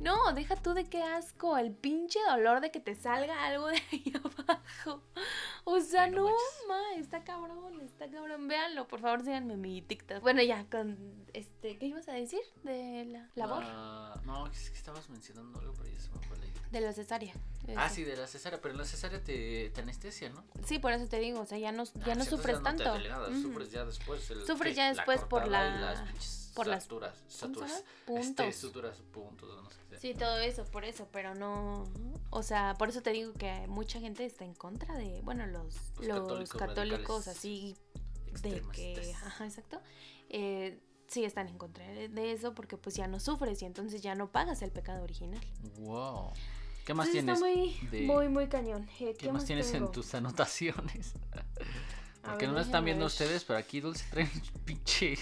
No, 0.00 0.32
deja 0.34 0.56
tú 0.56 0.74
de 0.74 0.84
qué 0.84 1.02
asco, 1.02 1.56
el 1.56 1.72
pinche 1.72 2.18
dolor 2.28 2.60
de 2.60 2.70
que 2.70 2.80
te 2.80 2.94
salga 2.94 3.46
algo 3.46 3.68
de 3.68 3.76
ahí 3.92 4.12
abajo. 4.48 5.02
O 5.64 5.80
sea, 5.80 6.04
Ay, 6.04 6.10
no 6.12 6.24
no, 6.28 6.34
ma, 6.68 6.80
está 6.96 7.24
cabrón, 7.24 7.80
está 7.80 8.08
cabrón. 8.10 8.46
Véanlo, 8.48 8.86
por 8.86 9.00
favor, 9.00 9.22
síganme 9.24 9.56
mi 9.56 9.82
TikTok. 9.82 10.20
Bueno, 10.22 10.42
ya, 10.42 10.64
con 10.70 11.26
este, 11.32 11.78
¿qué 11.78 11.86
ibas 11.86 12.08
a 12.08 12.12
decir? 12.12 12.40
De 12.62 13.04
la 13.06 13.28
labor. 13.34 13.64
La- 13.64 14.20
No, 14.24 14.46
es 14.48 14.70
que 14.70 14.76
estabas 14.76 15.08
mencionando 15.10 15.58
algo, 15.58 15.72
pero 15.74 15.88
ya 15.88 15.98
se 15.98 16.10
me 16.10 16.18
fue 16.20 16.36
la 16.38 16.46
idea. 16.46 16.62
De 16.70 16.80
la 16.80 16.92
cesárea. 16.92 17.32
Ah, 17.76 17.88
sí, 17.88 18.04
de 18.04 18.16
la 18.16 18.26
cesárea, 18.26 18.60
pero 18.60 18.72
en 18.72 18.78
la 18.78 18.84
cesárea 18.84 19.22
te, 19.22 19.70
te 19.70 19.80
anestesia, 19.80 20.28
¿no? 20.30 20.44
Sí, 20.64 20.78
por 20.78 20.92
eso 20.92 21.06
te 21.08 21.18
digo, 21.18 21.40
o 21.40 21.46
sea, 21.46 21.58
ya 21.58 21.72
no, 21.72 21.84
ya 21.84 22.12
Ah, 22.12 22.14
no 22.14 22.24
sufres 22.24 22.62
tanto. 22.62 22.84
No 22.84 23.26
te 23.26 23.40
sufres 23.42 23.70
ya 23.72 23.84
después. 23.84 24.30
El, 24.30 24.46
Sufres 24.46 24.76
ya 24.76 24.88
después 24.92 25.20
por 25.24 25.46
y 25.46 25.50
la- 25.50 25.76
las 25.80 26.00
pinches 26.02 26.45
por 26.56 26.66
las- 26.66 26.82
saturas. 26.84 27.14
Este, 27.28 27.86
Puntos. 28.06 28.54
suturas, 28.56 28.96
puntos, 29.12 29.62
no 29.62 29.70
sé 29.70 29.76
qué. 29.90 29.98
Sí, 29.98 30.14
todo 30.14 30.38
eso, 30.38 30.64
por 30.64 30.84
eso, 30.84 31.06
pero 31.12 31.34
no, 31.34 31.84
o 32.30 32.42
sea, 32.42 32.74
por 32.78 32.88
eso 32.88 33.02
te 33.02 33.10
digo 33.12 33.32
que 33.34 33.66
mucha 33.68 34.00
gente 34.00 34.24
está 34.24 34.44
en 34.44 34.54
contra 34.54 34.94
de, 34.96 35.20
bueno, 35.22 35.46
los, 35.46 35.74
Los 36.00 36.28
los 36.40 36.50
católicos 36.50 37.28
así 37.28 37.76
de 38.42 38.62
que, 38.72 39.14
ajá, 39.24 39.44
exacto, 39.46 39.80
eh, 40.28 40.80
sí 41.08 41.24
están 41.24 41.48
en 41.48 41.56
contra 41.58 41.86
de 41.86 42.32
eso 42.32 42.52
porque 42.54 42.76
pues 42.76 42.96
ya 42.96 43.06
no 43.06 43.20
sufres 43.20 43.62
y 43.62 43.64
entonces 43.64 44.02
ya 44.02 44.14
no 44.14 44.30
pagas 44.32 44.60
el 44.62 44.72
pecado 44.72 45.04
original. 45.04 45.40
Wow. 45.78 46.32
¿Qué 46.84 46.94
más 46.94 47.08
Entonces, 47.08 47.40
tienes? 47.42 47.72
Está 47.74 47.88
muy, 47.88 47.88
de- 47.90 48.06
muy, 48.06 48.28
muy 48.28 48.48
cañón. 48.48 48.88
Eh, 49.00 49.14
¿Qué, 49.18 49.32
más 49.32 49.44
tienes 49.44 49.70
tengo? 49.72 49.86
en 49.86 49.92
tus 49.92 50.14
anotaciones? 50.14 51.14
Porque 52.22 52.46
ver, 52.46 52.48
no 52.48 52.54
lo 52.54 52.60
están 52.60 52.84
viendo 52.84 53.04
ver. 53.04 53.12
ustedes, 53.12 53.44
pero 53.44 53.58
aquí 53.58 53.80
Dulce 53.80 54.04
trae 54.10 54.24
un 54.24 54.60
pinche 54.64 55.16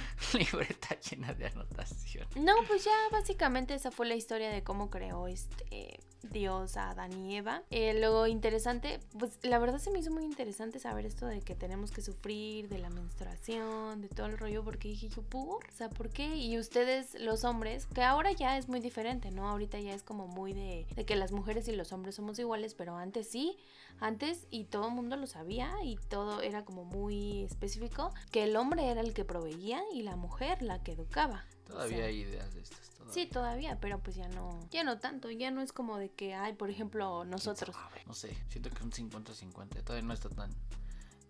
libreta 0.32 0.98
llena 1.00 1.32
de 1.34 1.46
anotaciones. 1.46 2.36
No, 2.36 2.54
pues 2.66 2.84
ya 2.84 2.92
básicamente 3.10 3.74
esa 3.74 3.90
fue 3.90 4.06
la 4.06 4.14
historia 4.14 4.50
de 4.50 4.62
cómo 4.62 4.90
creó 4.90 5.26
este 5.26 6.00
Dios 6.30 6.76
a 6.76 6.90
Adán 6.90 7.12
y 7.12 7.36
Eva. 7.36 7.62
Eh, 7.70 7.94
lo 7.94 8.26
interesante, 8.26 9.00
pues 9.18 9.38
la 9.42 9.58
verdad 9.58 9.78
se 9.78 9.90
me 9.90 9.98
hizo 9.98 10.10
muy 10.10 10.24
interesante 10.24 10.78
saber 10.78 11.06
esto 11.06 11.26
de 11.26 11.40
que 11.40 11.54
tenemos 11.54 11.90
que 11.90 12.02
sufrir, 12.02 12.68
de 12.68 12.78
la 12.78 12.90
menstruación, 12.90 14.00
de 14.00 14.08
todo 14.08 14.26
el 14.26 14.38
rollo, 14.38 14.64
porque 14.64 14.88
dije 14.88 15.08
yo, 15.08 15.22
¿por? 15.22 15.64
O 15.64 15.72
sea, 15.72 15.88
¿por 15.90 16.10
qué? 16.10 16.36
Y 16.36 16.58
ustedes, 16.58 17.14
los 17.20 17.44
hombres, 17.44 17.86
que 17.86 18.02
ahora 18.02 18.32
ya 18.32 18.58
es 18.58 18.68
muy 18.68 18.80
diferente, 18.80 19.30
¿no? 19.30 19.48
Ahorita 19.48 19.78
ya 19.80 19.94
es 19.94 20.02
como 20.02 20.26
muy 20.26 20.52
de, 20.52 20.86
de 20.94 21.04
que 21.04 21.16
las 21.16 21.32
mujeres 21.32 21.68
y 21.68 21.72
los 21.72 21.92
hombres 21.92 22.14
somos 22.14 22.38
iguales, 22.38 22.74
pero 22.74 22.96
antes 22.96 23.28
sí, 23.28 23.56
antes 24.00 24.46
y 24.50 24.64
todo 24.64 24.88
el 24.88 24.94
mundo 24.94 25.16
lo 25.16 25.26
sabía 25.26 25.72
y 25.84 25.96
todo 26.08 26.40
era 26.40 26.64
como 26.64 26.84
muy 26.84 27.44
específico, 27.44 28.12
que 28.30 28.44
el 28.44 28.56
hombre 28.56 28.88
era 28.88 29.00
el 29.00 29.14
que 29.14 29.24
proveía 29.24 29.82
y 29.92 30.02
la 30.02 30.16
mujer 30.16 30.62
la 30.62 30.82
que 30.82 30.92
educaba. 30.92 31.44
O 31.64 31.72
Todavía 31.74 31.96
sea, 31.98 32.06
hay 32.06 32.20
ideas 32.20 32.54
de 32.54 32.60
estas. 32.60 32.90
Todavía. 32.90 33.14
Sí, 33.14 33.26
todavía, 33.30 33.78
pero 33.80 33.98
pues 34.00 34.16
ya 34.16 34.28
no, 34.28 34.60
ya 34.70 34.84
no 34.84 34.98
tanto, 34.98 35.30
ya 35.30 35.50
no 35.50 35.60
es 35.62 35.72
como 35.72 35.96
de 35.98 36.10
que 36.10 36.34
hay, 36.34 36.52
por 36.52 36.70
ejemplo, 36.70 37.20
¿Quién 37.20 37.30
nosotros. 37.30 37.74
No 38.06 38.14
sé, 38.14 38.36
siento 38.48 38.70
que 38.70 38.82
un 38.82 38.90
50-50. 38.92 39.82
Todavía 39.82 40.06
no 40.06 40.14
está 40.14 40.28
tan, 40.28 40.50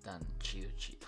tan 0.03 0.23
chido, 0.39 0.71
chido. 0.77 1.07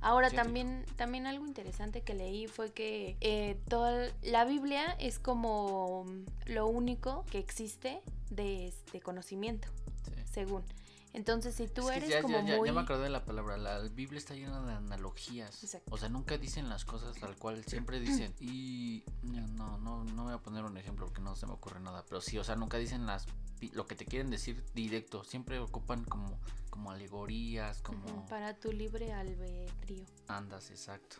Ahora 0.00 0.30
también, 0.30 0.84
también 0.96 1.26
algo 1.26 1.46
interesante 1.46 2.02
que 2.02 2.14
leí 2.14 2.46
fue 2.46 2.72
que 2.72 3.16
eh, 3.20 3.58
toda 3.68 4.12
la 4.22 4.44
Biblia 4.44 4.92
es 5.00 5.18
como 5.18 6.04
lo 6.46 6.66
único 6.68 7.24
que 7.30 7.38
existe 7.38 8.00
de 8.30 8.68
este 8.68 9.00
conocimiento, 9.00 9.66
Sí. 10.04 10.12
según. 10.30 10.62
Entonces, 11.12 11.54
si 11.54 11.68
tú 11.68 11.82
Es 11.82 11.90
que 11.90 11.96
eres 11.96 12.10
ya, 12.10 12.22
como 12.22 12.40
ya, 12.40 12.56
muy 12.56 12.68
ya 12.68 12.74
me 12.74 12.80
acordé 12.80 13.04
de 13.04 13.10
la 13.10 13.24
palabra. 13.24 13.56
La 13.56 13.80
Biblia 13.80 14.18
está 14.18 14.34
llena 14.34 14.60
de 14.60 14.72
analogías. 14.72 15.62
Exacto. 15.62 15.90
O 15.92 15.98
sea, 15.98 16.08
nunca 16.08 16.36
dicen 16.38 16.68
las 16.68 16.84
cosas 16.84 17.16
tal 17.16 17.36
cual. 17.36 17.64
Siempre 17.64 18.00
dicen. 18.00 18.34
Y. 18.40 19.04
No, 19.22 19.78
no, 19.78 20.04
no 20.04 20.24
voy 20.24 20.34
a 20.34 20.38
poner 20.38 20.64
un 20.64 20.76
ejemplo 20.76 21.06
porque 21.06 21.20
no 21.20 21.34
se 21.34 21.46
me 21.46 21.52
ocurre 21.52 21.80
nada. 21.80 22.04
Pero 22.08 22.20
sí, 22.20 22.38
o 22.38 22.44
sea, 22.44 22.56
nunca 22.56 22.78
dicen 22.78 23.06
las 23.06 23.26
lo 23.72 23.86
que 23.86 23.94
te 23.94 24.04
quieren 24.04 24.30
decir 24.30 24.64
directo. 24.74 25.24
Siempre 25.24 25.58
ocupan 25.58 26.04
como, 26.04 26.38
como 26.70 26.90
alegorías, 26.90 27.80
como. 27.82 28.26
Para 28.28 28.54
tu 28.54 28.72
libre 28.72 29.12
albedrío. 29.12 30.04
Andas, 30.28 30.70
exacto. 30.70 31.16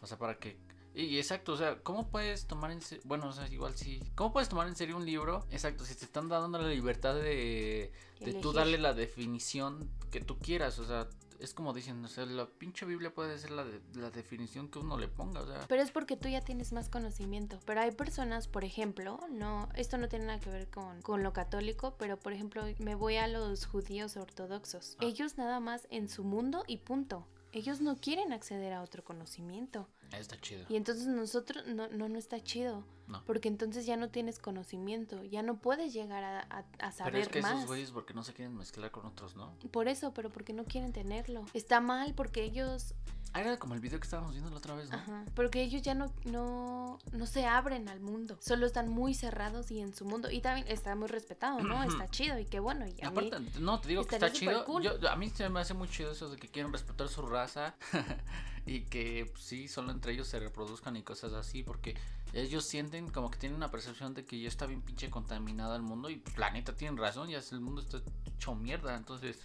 O 0.00 0.06
sea, 0.06 0.18
para 0.18 0.38
que. 0.38 0.56
Y 0.94 1.16
exacto, 1.18 1.52
o 1.52 1.56
sea, 1.56 1.78
¿cómo 1.82 2.08
puedes 2.10 2.46
tomar 2.46 2.70
en 2.70 2.82
serio? 2.82 3.02
Bueno, 3.06 3.28
o 3.28 3.32
sea, 3.32 3.48
igual 3.48 3.74
sí. 3.76 4.02
¿Cómo 4.14 4.32
puedes 4.32 4.48
tomar 4.48 4.68
en 4.68 4.76
serio 4.76 4.96
un 4.96 5.06
libro? 5.06 5.46
Exacto, 5.50 5.84
si 5.84 5.94
te 5.94 6.04
están 6.04 6.28
dando 6.28 6.58
la 6.58 6.68
libertad 6.68 7.14
de, 7.14 7.92
de 8.20 8.34
tú 8.34 8.52
darle 8.52 8.76
la 8.78 8.92
definición 8.92 9.88
que 10.10 10.20
tú 10.20 10.38
quieras. 10.38 10.78
O 10.78 10.84
sea, 10.86 11.08
es 11.40 11.54
como 11.54 11.72
dicen, 11.72 12.04
o 12.04 12.08
sea, 12.08 12.26
la 12.26 12.46
pinche 12.46 12.84
Biblia 12.84 13.12
puede 13.12 13.38
ser 13.38 13.52
la, 13.52 13.64
de- 13.64 13.80
la 13.94 14.10
definición 14.10 14.68
que 14.68 14.78
uno 14.80 14.98
le 14.98 15.08
ponga. 15.08 15.40
O 15.40 15.46
sea, 15.46 15.64
Pero 15.66 15.82
es 15.82 15.90
porque 15.90 16.16
tú 16.18 16.28
ya 16.28 16.42
tienes 16.42 16.72
más 16.74 16.90
conocimiento. 16.90 17.58
Pero 17.64 17.80
hay 17.80 17.92
personas, 17.92 18.46
por 18.46 18.62
ejemplo, 18.62 19.18
no, 19.30 19.68
esto 19.74 19.96
no 19.96 20.08
tiene 20.08 20.26
nada 20.26 20.40
que 20.40 20.50
ver 20.50 20.68
con, 20.68 21.00
con 21.00 21.22
lo 21.22 21.32
católico, 21.32 21.96
pero 21.98 22.18
por 22.18 22.34
ejemplo, 22.34 22.64
me 22.78 22.94
voy 22.94 23.16
a 23.16 23.28
los 23.28 23.64
judíos 23.64 24.16
ortodoxos. 24.18 24.96
Ah. 25.00 25.06
Ellos 25.06 25.38
nada 25.38 25.58
más 25.58 25.86
en 25.90 26.08
su 26.10 26.22
mundo 26.22 26.64
y 26.68 26.76
punto. 26.76 27.26
Ellos 27.52 27.80
no 27.80 27.96
quieren 27.96 28.32
acceder 28.32 28.72
a 28.72 28.82
otro 28.82 29.04
conocimiento. 29.04 29.86
está 30.12 30.40
chido. 30.40 30.64
Y 30.68 30.76
entonces 30.76 31.06
nosotros, 31.06 31.66
no, 31.66 31.88
no, 31.88 32.08
no 32.08 32.18
está 32.18 32.42
chido. 32.42 32.84
No. 33.08 33.22
Porque 33.26 33.48
entonces 33.48 33.84
ya 33.84 33.96
no 33.96 34.08
tienes 34.08 34.38
conocimiento. 34.38 35.22
Ya 35.24 35.42
no 35.42 35.58
puedes 35.58 35.92
llegar 35.92 36.24
a, 36.24 36.40
a- 36.40 36.58
a 36.58 36.64
Pero 36.78 36.92
saber 36.92 37.16
es 37.16 37.28
que 37.28 37.42
más. 37.42 37.52
esos 37.54 37.66
güeyes, 37.66 37.90
porque 37.90 38.14
no 38.14 38.22
se 38.24 38.32
quieren 38.32 38.56
mezclar 38.56 38.90
con 38.90 39.04
otros, 39.06 39.36
no? 39.36 39.52
Por 39.70 39.88
eso, 39.88 40.14
pero 40.14 40.30
porque 40.30 40.52
no 40.54 40.64
quieren 40.64 40.92
tenerlo. 40.92 41.44
Está 41.52 41.80
mal 41.80 42.14
porque 42.14 42.42
ellos 42.42 42.94
Ah, 43.34 43.40
era 43.40 43.58
como 43.58 43.72
el 43.74 43.80
video 43.80 43.98
que 43.98 44.04
estábamos 44.04 44.32
viendo 44.32 44.50
la 44.50 44.58
otra 44.58 44.74
vez, 44.74 44.90
¿no? 44.90 44.96
Ajá, 44.98 45.24
porque 45.34 45.62
ellos 45.62 45.80
ya 45.80 45.94
no, 45.94 46.12
no, 46.24 46.98
no 47.12 47.26
se 47.26 47.46
abren 47.46 47.88
al 47.88 47.98
mundo, 48.00 48.36
solo 48.40 48.66
están 48.66 48.88
muy 48.90 49.14
cerrados 49.14 49.70
y 49.70 49.80
en 49.80 49.94
su 49.94 50.04
mundo. 50.04 50.30
Y 50.30 50.40
también 50.40 50.66
está 50.68 50.94
muy 50.94 51.08
respetado, 51.08 51.60
¿no? 51.60 51.82
Está 51.82 52.08
chido 52.10 52.38
y 52.38 52.44
qué 52.44 52.60
bueno. 52.60 52.86
Y 52.86 52.90
a 53.02 53.10
mí- 53.10 53.28
Aparte, 53.28 53.38
no, 53.60 53.80
te 53.80 53.88
digo 53.88 54.04
que 54.04 54.16
está 54.16 54.30
chido. 54.30 54.66
Yo, 54.80 55.08
a 55.08 55.16
mí 55.16 55.30
se 55.30 55.48
me 55.48 55.60
hace 55.60 55.72
muy 55.72 55.88
chido 55.88 56.12
eso 56.12 56.28
de 56.28 56.36
que 56.36 56.48
quieren 56.48 56.72
respetar 56.72 57.08
su 57.08 57.22
raza 57.22 57.74
y 58.66 58.82
que 58.82 59.30
pues, 59.32 59.42
sí, 59.42 59.66
solo 59.66 59.92
entre 59.92 60.12
ellos 60.12 60.28
se 60.28 60.38
reproduzcan 60.38 60.96
y 60.96 61.02
cosas 61.02 61.32
así, 61.32 61.62
porque 61.62 61.96
ellos 62.34 62.64
sienten 62.66 63.08
como 63.08 63.30
que 63.30 63.38
tienen 63.38 63.56
una 63.56 63.70
percepción 63.70 64.12
de 64.12 64.26
que 64.26 64.40
ya 64.40 64.48
está 64.48 64.66
bien 64.66 64.82
pinche 64.82 65.08
contaminado 65.08 65.74
el 65.74 65.82
mundo 65.82 66.10
y 66.10 66.16
pues, 66.16 66.36
la 66.36 66.50
neta 66.50 66.74
tienen 66.74 66.98
razón, 66.98 67.30
ya 67.30 67.40
el 67.50 67.60
mundo 67.60 67.80
está 67.80 68.02
hecho 68.36 68.54
mierda, 68.54 68.94
entonces... 68.94 69.38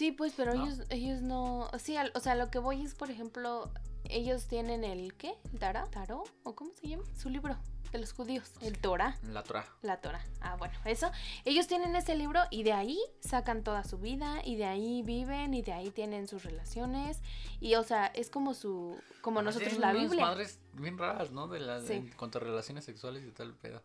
Sí, 0.00 0.12
pues, 0.12 0.32
pero 0.34 0.54
¿No? 0.54 0.64
ellos, 0.64 0.80
ellos 0.88 1.20
no. 1.20 1.68
Sí, 1.78 1.94
al- 1.98 2.10
o 2.14 2.20
sea, 2.20 2.34
lo 2.34 2.50
que 2.50 2.58
voy 2.58 2.80
es, 2.80 2.94
por 2.94 3.10
ejemplo, 3.10 3.70
ellos 4.04 4.46
tienen 4.46 4.82
el 4.82 5.12
¿qué? 5.12 5.34
¿El 5.52 5.58
Tarot? 5.58 5.90
¿Tarot? 5.90 6.26
¿O 6.42 6.54
cómo 6.54 6.70
se 6.80 6.88
llama? 6.88 7.02
Su 7.18 7.28
libro 7.28 7.54
de 7.92 7.98
los 7.98 8.14
judíos, 8.14 8.50
el 8.62 8.78
Torah. 8.78 9.18
La 9.30 9.42
Torah. 9.42 9.66
La 9.82 10.00
Torah. 10.00 10.24
Ah, 10.40 10.56
bueno, 10.56 10.72
eso. 10.86 11.10
Ellos 11.44 11.66
tienen 11.66 11.94
ese 11.96 12.14
libro 12.14 12.40
y 12.50 12.62
de 12.62 12.72
ahí 12.72 12.98
sacan 13.20 13.62
toda 13.62 13.84
su 13.84 13.98
vida 13.98 14.40
y 14.42 14.56
de 14.56 14.64
ahí 14.64 15.02
viven 15.02 15.52
y 15.52 15.60
de 15.60 15.74
ahí 15.74 15.90
tienen 15.90 16.28
sus 16.28 16.44
relaciones. 16.44 17.20
Y, 17.60 17.74
o 17.74 17.82
sea, 17.82 18.06
es 18.06 18.30
como 18.30 18.54
su. 18.54 18.96
Como 19.20 19.40
Además, 19.40 19.56
nosotros 19.56 19.78
la 19.80 19.92
Biblia. 19.92 20.24
madres 20.24 20.58
bien 20.72 20.96
raras, 20.96 21.30
¿no? 21.30 21.46
De 21.46 21.60
la, 21.60 21.82
Sí. 21.82 21.92
En 21.92 22.10
cuanto 22.12 22.38
a 22.38 22.40
relaciones 22.40 22.86
sexuales 22.86 23.22
y 23.22 23.32
tal 23.32 23.52
pedo. 23.52 23.82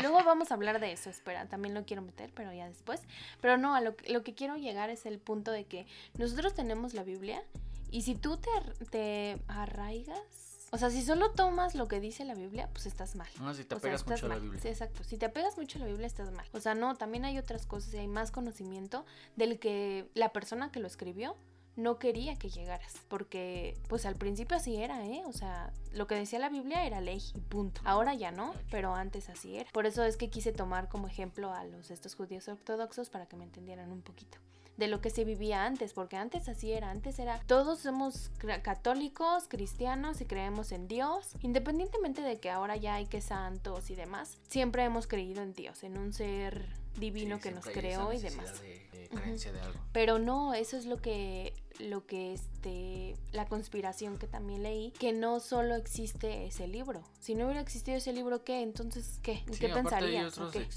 Luego 0.00 0.22
vamos 0.24 0.50
a 0.50 0.54
hablar 0.54 0.80
de 0.80 0.92
eso, 0.92 1.10
espera, 1.10 1.46
también 1.48 1.74
lo 1.74 1.84
quiero 1.84 2.02
meter, 2.02 2.30
pero 2.34 2.52
ya 2.52 2.66
después. 2.68 3.00
Pero 3.40 3.56
no, 3.58 3.74
a 3.74 3.80
lo, 3.80 3.96
que- 3.96 4.12
lo 4.12 4.22
que 4.22 4.34
quiero 4.34 4.56
llegar 4.56 4.90
es 4.90 5.06
el 5.06 5.18
punto 5.18 5.50
de 5.52 5.64
que 5.64 5.86
nosotros 6.18 6.54
tenemos 6.54 6.94
la 6.94 7.02
Biblia 7.02 7.42
y 7.90 8.02
si 8.02 8.14
tú 8.14 8.36
te, 8.36 8.50
te 8.90 9.40
arraigas, 9.48 10.68
o 10.72 10.78
sea, 10.78 10.90
si 10.90 11.02
solo 11.02 11.32
tomas 11.32 11.74
lo 11.74 11.88
que 11.88 11.98
dice 11.98 12.24
la 12.24 12.34
Biblia, 12.34 12.68
pues 12.72 12.86
estás 12.86 13.16
mal. 13.16 13.28
No, 13.40 13.52
si 13.54 13.64
te 13.64 13.74
O 13.74 13.78
sea, 13.78 13.88
pegas 13.88 14.00
estás 14.02 14.12
mucho 14.22 14.26
a 14.26 14.28
la 14.28 14.34
mal. 14.36 14.42
Biblia. 14.42 14.62
Sí, 14.62 14.68
exacto. 14.68 15.02
Si 15.02 15.16
te 15.16 15.26
apegas 15.26 15.56
mucho 15.58 15.78
a 15.78 15.80
la 15.80 15.86
Biblia, 15.88 16.06
estás 16.06 16.30
mal. 16.30 16.46
O 16.52 16.60
sea, 16.60 16.74
no, 16.76 16.94
también 16.94 17.24
hay 17.24 17.38
otras 17.38 17.66
cosas 17.66 17.92
y 17.94 17.98
hay 17.98 18.06
más 18.06 18.30
conocimiento 18.30 19.04
del 19.34 19.58
que 19.58 20.08
la 20.14 20.32
persona 20.32 20.70
que 20.70 20.78
lo 20.78 20.86
escribió 20.86 21.36
no 21.82 21.98
quería 21.98 22.36
que 22.36 22.48
llegaras. 22.48 22.94
Porque, 23.08 23.76
pues 23.88 24.06
al 24.06 24.16
principio 24.16 24.56
así 24.56 24.76
era, 24.76 25.06
¿eh? 25.06 25.22
O 25.26 25.32
sea, 25.32 25.72
lo 25.92 26.06
que 26.06 26.14
decía 26.14 26.38
la 26.38 26.48
Biblia 26.48 26.86
era 26.86 27.00
ley 27.00 27.22
y 27.34 27.40
punto. 27.40 27.80
Ahora 27.84 28.14
ya 28.14 28.30
no, 28.30 28.54
pero 28.70 28.94
antes 28.94 29.28
así 29.28 29.56
era. 29.56 29.70
Por 29.72 29.86
eso 29.86 30.04
es 30.04 30.16
que 30.16 30.30
quise 30.30 30.52
tomar 30.52 30.88
como 30.88 31.06
ejemplo 31.06 31.52
a 31.52 31.64
los 31.64 31.90
estos 31.90 32.14
judíos 32.14 32.48
ortodoxos 32.48 33.10
para 33.10 33.26
que 33.26 33.36
me 33.36 33.44
entendieran 33.44 33.92
un 33.92 34.02
poquito 34.02 34.38
de 34.80 34.88
lo 34.88 35.00
que 35.02 35.10
se 35.10 35.24
vivía 35.24 35.66
antes, 35.66 35.92
porque 35.92 36.16
antes 36.16 36.48
así 36.48 36.72
era, 36.72 36.90
antes 36.90 37.18
era, 37.18 37.38
todos 37.46 37.80
somos 37.80 38.30
católicos, 38.62 39.44
cristianos 39.46 40.22
y 40.22 40.24
creemos 40.24 40.72
en 40.72 40.88
Dios, 40.88 41.36
independientemente 41.42 42.22
de 42.22 42.40
que 42.40 42.50
ahora 42.50 42.76
ya 42.76 42.94
hay 42.94 43.04
que 43.04 43.20
santos 43.20 43.90
y 43.90 43.94
demás, 43.94 44.38
siempre 44.48 44.82
hemos 44.82 45.06
creído 45.06 45.42
en 45.42 45.52
Dios, 45.52 45.84
en 45.84 45.98
un 45.98 46.14
ser 46.14 46.66
divino 46.98 47.36
Sí, 47.36 47.42
que 47.42 47.50
nos 47.52 47.66
creó 47.66 48.12
y 48.12 48.18
demás. 48.18 48.60
De, 48.62 48.88
de 48.92 49.08
creencia 49.10 49.52
de 49.52 49.60
algo. 49.60 49.78
Pero 49.92 50.18
no, 50.18 50.54
eso 50.54 50.78
es 50.78 50.86
lo 50.86 50.96
que, 50.96 51.52
lo 51.80 52.06
que 52.06 52.34
este, 52.34 53.16
la 53.32 53.46
conspiración 53.46 54.18
que 54.18 54.26
también 54.26 54.62
leí, 54.62 54.92
que 54.92 55.12
no 55.12 55.40
solo 55.40 55.74
existe 55.74 56.46
ese 56.46 56.68
libro. 56.68 57.02
Si 57.20 57.34
no 57.34 57.46
hubiera 57.46 57.60
existido 57.60 57.96
ese 57.96 58.12
libro, 58.12 58.44
¿qué? 58.44 58.62
Entonces, 58.62 59.18
¿qué? 59.22 59.42
¿En 59.46 59.54
Sí, 59.54 59.60
¿Qué 59.60 59.72
aparte 59.72 59.94
hay 59.94 60.18
otros 60.18 60.52
qué? 60.52 60.68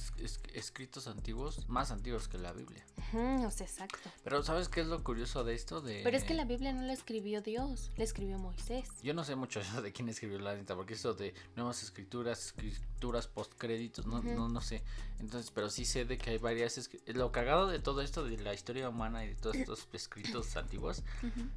escritos 0.53 1.07
antiguos, 1.07 1.67
más 1.67 1.91
antiguos 1.91 2.27
que 2.27 2.37
la 2.37 2.53
Biblia. 2.53 2.85
O 3.13 3.51
sea, 3.51 3.67
exacto. 3.67 4.09
Pero 4.23 4.41
¿sabes 4.41 4.69
qué 4.69 4.81
es 4.81 4.87
lo 4.87 5.03
curioso 5.03 5.43
de 5.43 5.53
esto? 5.53 5.81
De... 5.81 6.01
Pero 6.03 6.17
es 6.17 6.23
que 6.23 6.33
la 6.33 6.45
Biblia 6.45 6.73
no 6.73 6.81
la 6.81 6.93
escribió 6.93 7.41
Dios, 7.41 7.91
la 7.95 8.03
escribió 8.03 8.39
Moisés. 8.39 8.89
Yo 9.03 9.13
no 9.13 9.23
sé 9.23 9.35
mucho 9.35 9.61
de 9.81 9.91
quién 9.91 10.09
escribió 10.09 10.39
la 10.39 10.55
neta, 10.55 10.75
porque 10.75 10.95
eso 10.95 11.13
de 11.13 11.33
nuevas 11.55 11.83
escrituras, 11.83 12.47
escrituras 12.47 13.27
postcréditos, 13.27 14.07
no, 14.07 14.21
no, 14.21 14.49
no 14.49 14.61
sé. 14.61 14.83
Entonces, 15.19 15.51
pero 15.51 15.69
sí 15.69 15.85
sé 15.85 16.05
de 16.05 16.17
que 16.17 16.31
hay 16.31 16.37
varias. 16.37 16.89
Lo 17.07 17.31
cagado 17.31 17.67
de 17.67 17.79
todo 17.79 18.01
esto, 18.01 18.23
de 18.23 18.37
la 18.37 18.53
historia 18.53 18.89
humana 18.89 19.23
y 19.23 19.29
de 19.29 19.35
todos 19.35 19.55
estos 19.55 19.87
escritos 19.93 20.55
antiguos, 20.57 20.92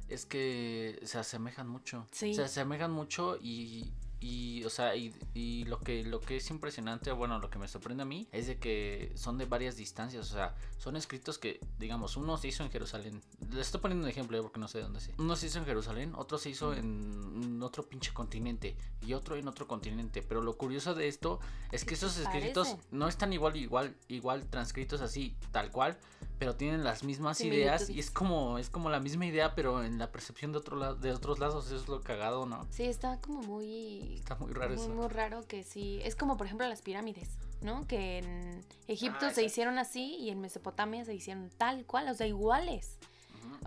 Es 0.09 0.25
que 0.25 0.99
se 1.03 1.17
asemejan 1.17 1.67
mucho. 1.67 2.07
Sí. 2.11 2.33
Se 2.33 2.43
asemejan 2.43 2.91
mucho 2.91 3.37
y, 3.41 3.91
y 4.19 4.63
o 4.63 4.69
sea, 4.69 4.95
y, 4.95 5.13
y 5.33 5.65
lo 5.65 5.79
que 5.79 6.03
lo 6.03 6.19
que 6.19 6.37
es 6.37 6.49
impresionante, 6.49 7.11
bueno, 7.11 7.39
lo 7.39 7.49
que 7.49 7.59
me 7.59 7.67
sorprende 7.67 8.03
a 8.03 8.05
mí 8.05 8.27
es 8.31 8.47
de 8.47 8.57
que 8.57 9.11
son 9.15 9.37
de 9.37 9.45
varias 9.45 9.77
distancias, 9.77 10.31
o 10.31 10.33
sea, 10.33 10.55
son 10.77 10.95
escritos 10.95 11.37
que, 11.37 11.59
digamos, 11.77 12.17
uno 12.17 12.37
se 12.37 12.47
hizo 12.47 12.63
en 12.63 12.71
Jerusalén. 12.71 13.21
Le 13.51 13.61
estoy 13.61 13.79
poniendo 13.79 14.05
un 14.05 14.09
ejemplo 14.09 14.37
eh, 14.37 14.41
porque 14.41 14.59
no 14.59 14.67
sé 14.67 14.81
dónde 14.81 15.01
se. 15.01 15.13
Uno 15.17 15.35
se 15.35 15.47
hizo 15.47 15.59
en 15.59 15.65
Jerusalén, 15.65 16.13
otro 16.15 16.37
se 16.37 16.49
hizo 16.49 16.73
en 16.73 17.61
otro 17.61 17.83
pinche 17.87 18.11
continente 18.13 18.75
y 19.05 19.13
otro 19.13 19.35
en 19.35 19.47
otro 19.47 19.67
continente, 19.67 20.23
pero 20.23 20.41
lo 20.41 20.57
curioso 20.57 20.95
de 20.95 21.07
esto 21.07 21.39
es 21.71 21.85
que 21.85 21.93
esos 21.93 22.17
escritos 22.17 22.75
no 22.91 23.07
están 23.07 23.33
igual 23.33 23.55
igual 23.55 23.95
igual 24.07 24.47
transcritos 24.49 25.01
así 25.01 25.35
tal 25.51 25.71
cual, 25.71 25.97
pero 26.39 26.55
tienen 26.55 26.83
las 26.83 27.03
mismas 27.03 27.41
ideas 27.41 27.89
y 27.89 27.99
es 27.99 28.11
como 28.11 28.57
es 28.59 28.69
como 28.69 28.89
la 28.89 28.99
misma 28.99 29.25
idea, 29.25 29.55
pero 29.55 29.83
en 29.83 29.97
la 29.97 30.11
percepción 30.11 30.51
de 30.51 30.59
otro 30.59 30.75
lado 30.77 30.95
de 30.95 31.11
otros 31.11 31.39
lados 31.39 31.65
eso 31.67 31.75
es 31.75 31.87
lo 31.87 32.01
cagado, 32.01 32.45
¿no? 32.45 32.67
Sí, 32.69 32.83
está 32.83 33.19
como 33.21 33.41
muy, 33.41 34.15
Está 34.15 34.35
muy 34.35 34.53
raro 34.53 34.75
muy, 34.75 34.83
eso. 34.85 34.93
muy 34.93 35.07
raro 35.07 35.47
que 35.47 35.63
sí. 35.63 35.99
Es 36.03 36.15
como, 36.15 36.37
por 36.37 36.45
ejemplo, 36.45 36.67
las 36.67 36.81
pirámides, 36.81 37.29
¿no? 37.61 37.87
Que 37.87 38.19
en 38.19 38.63
Egipto 38.87 39.27
Ah, 39.27 39.31
se 39.31 39.43
hicieron 39.43 39.77
así 39.79 40.15
y 40.19 40.29
en 40.29 40.39
Mesopotamia 40.41 41.03
se 41.05 41.13
hicieron 41.13 41.49
tal 41.57 41.85
cual, 41.85 42.07
o 42.09 42.13
sea, 42.13 42.27
iguales. 42.27 42.97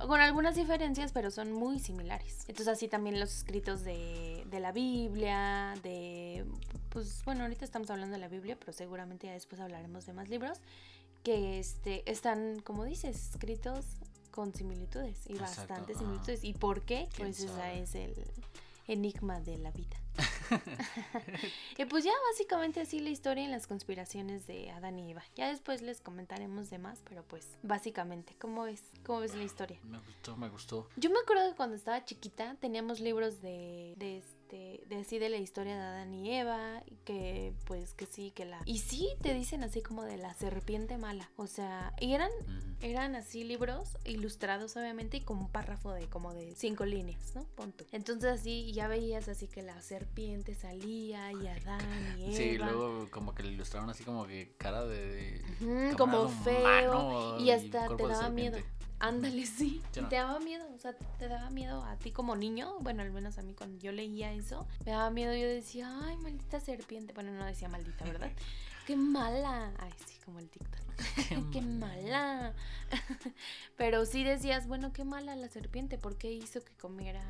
Con 0.06 0.20
algunas 0.20 0.54
diferencias, 0.56 1.12
pero 1.12 1.30
son 1.30 1.52
muy 1.52 1.78
similares. 1.78 2.40
Entonces, 2.48 2.68
así 2.68 2.88
también 2.88 3.20
los 3.20 3.34
escritos 3.36 3.82
de, 3.84 4.44
de 4.48 4.60
la 4.60 4.72
Biblia, 4.72 5.74
de. 5.82 6.44
Pues 6.88 7.22
bueno, 7.24 7.42
ahorita 7.42 7.64
estamos 7.66 7.90
hablando 7.90 8.14
de 8.14 8.20
la 8.20 8.28
Biblia, 8.28 8.56
pero 8.58 8.72
seguramente 8.72 9.26
ya 9.26 9.34
después 9.34 9.60
hablaremos 9.60 10.06
de 10.06 10.12
más 10.14 10.28
libros. 10.30 10.58
Que 11.22 11.58
este, 11.58 12.08
están, 12.10 12.60
como 12.60 12.84
dices, 12.84 13.30
escritos 13.34 13.84
con 14.30 14.54
similitudes 14.54 15.26
y 15.28 15.32
Exacto, 15.32 15.56
bastantes 15.60 15.96
ajá. 15.96 16.04
similitudes. 16.04 16.44
¿Y 16.44 16.54
por 16.54 16.82
qué? 16.82 17.08
¿Quién 17.14 17.28
Pues 17.28 17.38
sabe? 17.38 17.80
es 17.82 17.94
el 17.94 18.14
enigma 18.86 19.40
de 19.40 19.58
la 19.58 19.70
vida. 19.70 19.96
y 21.78 21.84
pues 21.84 22.04
ya 22.04 22.12
básicamente 22.30 22.80
así 22.80 23.00
la 23.00 23.10
historia 23.10 23.44
y 23.44 23.48
las 23.48 23.66
conspiraciones 23.66 24.46
de 24.46 24.70
Adán 24.70 24.98
y 24.98 25.10
Eva. 25.10 25.22
Ya 25.36 25.48
después 25.48 25.82
les 25.82 26.00
comentaremos 26.00 26.70
de 26.70 26.78
más, 26.78 27.00
pero 27.08 27.22
pues 27.24 27.46
básicamente, 27.62 28.34
¿cómo 28.40 28.62
ves? 28.64 28.82
¿Cómo 29.04 29.20
ves 29.20 29.34
la 29.34 29.44
historia? 29.44 29.78
Me 29.84 29.98
gustó, 29.98 30.36
me 30.36 30.48
gustó. 30.48 30.88
Yo 30.96 31.10
me 31.10 31.18
acuerdo 31.20 31.50
que 31.50 31.56
cuando 31.56 31.76
estaba 31.76 32.04
chiquita 32.04 32.56
teníamos 32.60 33.00
libros 33.00 33.40
de, 33.42 33.94
de 33.98 34.22
este, 34.50 34.84
de 34.88 35.00
así 35.00 35.18
de 35.18 35.28
la 35.28 35.36
historia 35.36 35.76
de 35.76 35.82
Adán 35.82 36.14
y 36.14 36.34
Eva, 36.34 36.82
que 37.04 37.52
pues 37.66 37.94
que 37.94 38.06
sí, 38.06 38.32
que 38.32 38.44
la... 38.44 38.60
Y 38.64 38.78
sí 38.78 39.08
te 39.22 39.34
dicen 39.34 39.62
así 39.62 39.80
como 39.82 40.04
de 40.04 40.16
la 40.16 40.34
serpiente 40.34 40.98
mala, 40.98 41.30
o 41.36 41.46
sea, 41.46 41.94
y 42.00 42.14
eran 42.14 42.30
eran 42.80 43.14
así 43.14 43.44
libros 43.44 43.98
ilustrados 44.04 44.76
obviamente 44.76 45.18
y 45.18 45.20
con 45.20 45.38
un 45.38 45.48
párrafo 45.48 45.92
de 45.92 46.08
como 46.08 46.34
de 46.34 46.54
cinco 46.56 46.84
líneas, 46.84 47.34
¿no? 47.34 47.44
Punto. 47.54 47.84
Entonces 47.92 48.30
así 48.40 48.72
ya 48.72 48.88
veías 48.88 49.28
así 49.28 49.46
que 49.46 49.62
la 49.62 49.80
serpiente 49.82 50.54
salía 50.54 51.32
y 51.32 51.46
Adán 51.46 52.18
y 52.18 52.24
Eva. 52.24 52.36
Sí, 52.36 52.42
y 52.42 52.58
luego 52.58 53.08
como 53.10 53.34
que 53.34 53.42
le 53.42 53.52
ilustraron 53.52 53.90
así 53.90 54.04
como 54.04 54.26
que 54.26 54.54
cara 54.56 54.84
de... 54.84 55.42
Como 55.96 56.28
feo 56.28 57.38
y 57.38 57.50
hasta 57.50 57.94
te 57.96 58.06
daba 58.06 58.30
miedo. 58.30 58.58
Ándale, 59.00 59.46
sí. 59.46 59.82
Sí, 59.92 60.00
no. 60.00 60.08
Te 60.08 60.16
daba 60.16 60.38
miedo, 60.40 60.64
o 60.74 60.78
sea, 60.78 60.92
te 61.18 61.26
daba 61.28 61.50
miedo 61.50 61.82
a 61.84 61.96
ti 61.96 62.12
como 62.12 62.36
niño. 62.36 62.76
Bueno, 62.80 63.02
al 63.02 63.10
menos 63.10 63.38
a 63.38 63.42
mí 63.42 63.54
cuando 63.54 63.78
yo 63.78 63.92
leía 63.92 64.32
eso, 64.32 64.66
me 64.84 64.92
daba 64.92 65.10
miedo. 65.10 65.34
Yo 65.34 65.48
decía, 65.48 65.90
ay, 66.04 66.16
maldita 66.18 66.60
serpiente. 66.60 67.12
Bueno, 67.14 67.32
no 67.32 67.44
decía 67.44 67.68
maldita, 67.68 68.04
¿verdad? 68.04 68.30
Qué 68.86 68.96
mala. 68.96 69.72
Ay, 69.78 69.92
sí, 70.06 70.16
como 70.24 70.38
el 70.38 70.48
TikTok. 70.50 71.50
qué 71.52 71.60
mala. 71.62 72.54
Pero 73.76 74.04
sí 74.04 74.24
decías, 74.24 74.66
bueno, 74.66 74.92
qué 74.92 75.04
mala 75.04 75.36
la 75.36 75.48
serpiente. 75.48 75.96
¿Por 75.98 76.16
qué 76.16 76.32
hizo 76.32 76.60
que 76.64 76.72
comiera 76.74 77.22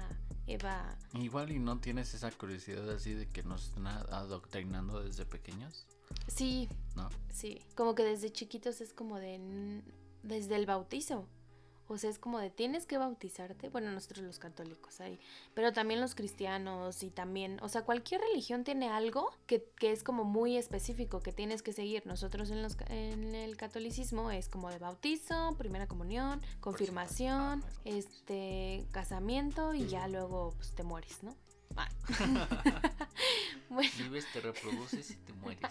Eva? 0.46 0.96
Igual 1.14 1.52
y 1.52 1.58
no 1.58 1.78
tienes 1.78 2.14
esa 2.14 2.30
curiosidad 2.30 2.88
así 2.90 3.12
de 3.12 3.28
que 3.28 3.42
nos 3.42 3.64
están 3.68 3.86
adoctrinando 3.86 5.02
desde 5.02 5.26
pequeños, 5.26 5.86
Sí, 6.28 6.68
¿no? 6.96 7.08
sí. 7.30 7.60
Como 7.76 7.94
que 7.94 8.04
desde 8.04 8.30
chiquitos 8.32 8.80
es 8.80 8.92
como 8.92 9.18
de. 9.18 9.82
Desde 10.22 10.56
el 10.56 10.66
bautizo. 10.66 11.26
O 11.92 11.98
sea, 11.98 12.10
es 12.10 12.18
como 12.18 12.38
de 12.38 12.50
tienes 12.50 12.86
que 12.86 12.98
bautizarte. 12.98 13.68
Bueno, 13.68 13.90
nosotros 13.90 14.24
los 14.24 14.38
católicos 14.38 15.00
ahí. 15.00 15.18
Pero 15.54 15.72
también 15.72 16.00
los 16.00 16.14
cristianos 16.14 17.02
y 17.02 17.10
también. 17.10 17.58
O 17.62 17.68
sea, 17.68 17.82
cualquier 17.82 18.20
religión 18.20 18.64
tiene 18.64 18.88
algo 18.88 19.30
que, 19.46 19.64
que 19.76 19.92
es 19.92 20.02
como 20.02 20.24
muy 20.24 20.56
específico 20.56 21.20
que 21.20 21.32
tienes 21.32 21.62
que 21.62 21.72
seguir. 21.72 22.06
Nosotros 22.06 22.50
en, 22.50 22.62
los, 22.62 22.76
en 22.88 23.34
el 23.34 23.56
catolicismo 23.56 24.30
es 24.30 24.48
como 24.48 24.70
de 24.70 24.78
bautizo, 24.78 25.54
primera 25.58 25.86
comunión, 25.86 26.40
confirmación, 26.60 27.20
Ah, 27.30 27.60
este, 27.84 28.86
casamiento 28.92 29.74
y 29.74 29.86
ya 29.86 30.08
luego 30.08 30.52
pues, 30.56 30.72
te 30.74 30.82
mueres, 30.82 31.22
¿no? 31.22 31.36
Ah. 31.76 31.88
bueno. 33.68 33.90
Vives, 33.98 34.26
te 34.32 34.40
reproduces 34.40 35.10
y 35.10 35.16
te 35.16 35.32
mueres. 35.34 35.62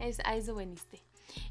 Es, 0.00 0.18
a 0.24 0.36
eso 0.36 0.54
veniste. 0.54 1.02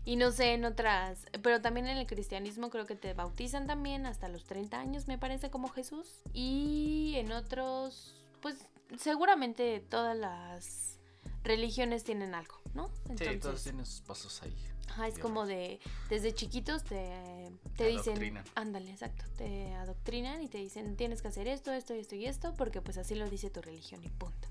Y 0.05 0.15
no 0.15 0.32
sé, 0.32 0.53
en 0.53 0.65
otras, 0.65 1.26
pero 1.41 1.61
también 1.61 1.88
en 1.88 1.97
el 1.97 2.07
cristianismo 2.07 2.69
creo 2.69 2.86
que 2.86 2.95
te 2.95 3.13
bautizan 3.13 3.67
también 3.67 4.05
hasta 4.05 4.30
los 4.30 4.45
30 4.45 4.80
años, 4.80 5.07
me 5.07 5.17
parece, 5.17 5.49
como 5.49 5.69
Jesús. 5.69 6.07
Y 6.34 7.13
en 7.17 7.32
otros, 7.32 8.13
pues 8.41 8.55
seguramente 8.97 9.84
todas 9.89 10.17
las 10.17 10.99
religiones 11.43 12.03
tienen 12.03 12.34
algo, 12.36 12.59
¿no? 12.73 12.89
Sí, 13.17 13.38
todos 13.38 13.63
tienen 13.63 13.86
sus 13.86 14.01
pasos 14.01 14.41
ahí. 14.43 14.55
ajá, 14.89 15.07
es 15.07 15.19
como 15.19 15.45
de, 15.45 15.80
desde 16.09 16.34
chiquitos 16.34 16.84
te, 16.84 17.51
te 17.78 17.88
dicen, 17.88 18.43
ándale, 18.55 18.91
exacto, 18.91 19.26
te 19.38 19.73
adoctrinan 19.76 20.41
y 20.41 20.47
te 20.47 20.57
dicen, 20.57 20.95
tienes 20.95 21.21
que 21.21 21.28
hacer 21.28 21.47
esto, 21.47 21.71
esto, 21.71 21.93
esto 21.93 22.15
y 22.15 22.26
esto, 22.26 22.53
porque 22.55 22.82
pues 22.82 22.97
así 22.97 23.15
lo 23.15 23.30
dice 23.30 23.49
tu 23.49 23.61
religión 23.61 24.03
y 24.03 24.09
punto. 24.09 24.47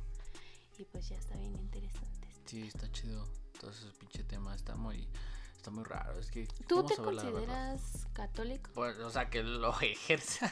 Y 0.79 0.85
pues 0.85 1.09
ya 1.09 1.17
está 1.17 1.37
bien 1.37 1.55
interesante. 1.57 2.29
Sí, 2.47 2.63
está 2.63 2.91
chido. 2.91 3.27
Todo 3.65 3.73
ese 3.73 3.87
pinche 3.99 4.23
tema 4.25 4.55
está 4.55 4.77
muy, 4.77 5.09
está 5.57 5.71
muy 5.71 5.85
raro. 5.85 6.19
Es 6.19 6.31
que. 6.31 6.47
¿Tú 6.69 6.77
¿cómo 6.77 6.89
te 6.89 6.97
consideras 6.97 8.07
católico? 8.13 8.71
Pues, 8.75 8.99
o 8.99 9.11
sea, 9.11 9.31
que 9.31 9.43
lo 9.43 9.73
ejerza. 9.81 10.51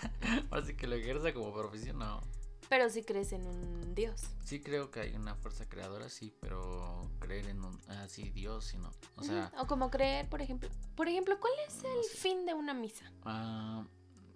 Ahora 0.51 0.65
sí 0.65 0.75
que 0.75 0.87
lo 0.87 0.95
ejerza 0.97 1.35
como 1.35 1.53
profesión, 1.53 1.99
no. 1.99 2.23
Pero 2.71 2.89
sí 2.89 3.03
crees 3.03 3.33
en 3.33 3.47
un 3.47 3.95
Dios. 3.95 4.23
Sí 4.47 4.63
creo 4.63 4.91
que 4.91 5.01
hay 5.01 5.15
una 5.15 5.35
fuerza 5.35 5.69
creadora, 5.69 6.09
sí, 6.09 6.35
pero 6.41 7.11
creer 7.19 7.49
en 7.49 7.63
un 7.63 7.79
así 7.91 8.31
Dios, 8.31 8.65
sí 8.65 8.79
no. 8.79 8.91
O 9.17 9.23
sea, 9.23 9.53
o 9.59 9.67
como 9.67 9.91
creer, 9.91 10.27
por 10.31 10.41
ejemplo. 10.41 10.71
Por 10.95 11.07
ejemplo, 11.07 11.39
¿cuál 11.39 11.53
es 11.69 11.83
no 11.83 11.91
el 11.99 12.05
sé. 12.05 12.17
fin 12.17 12.47
de 12.47 12.55
una 12.55 12.73
misa? 12.73 13.13
ah, 13.27 13.85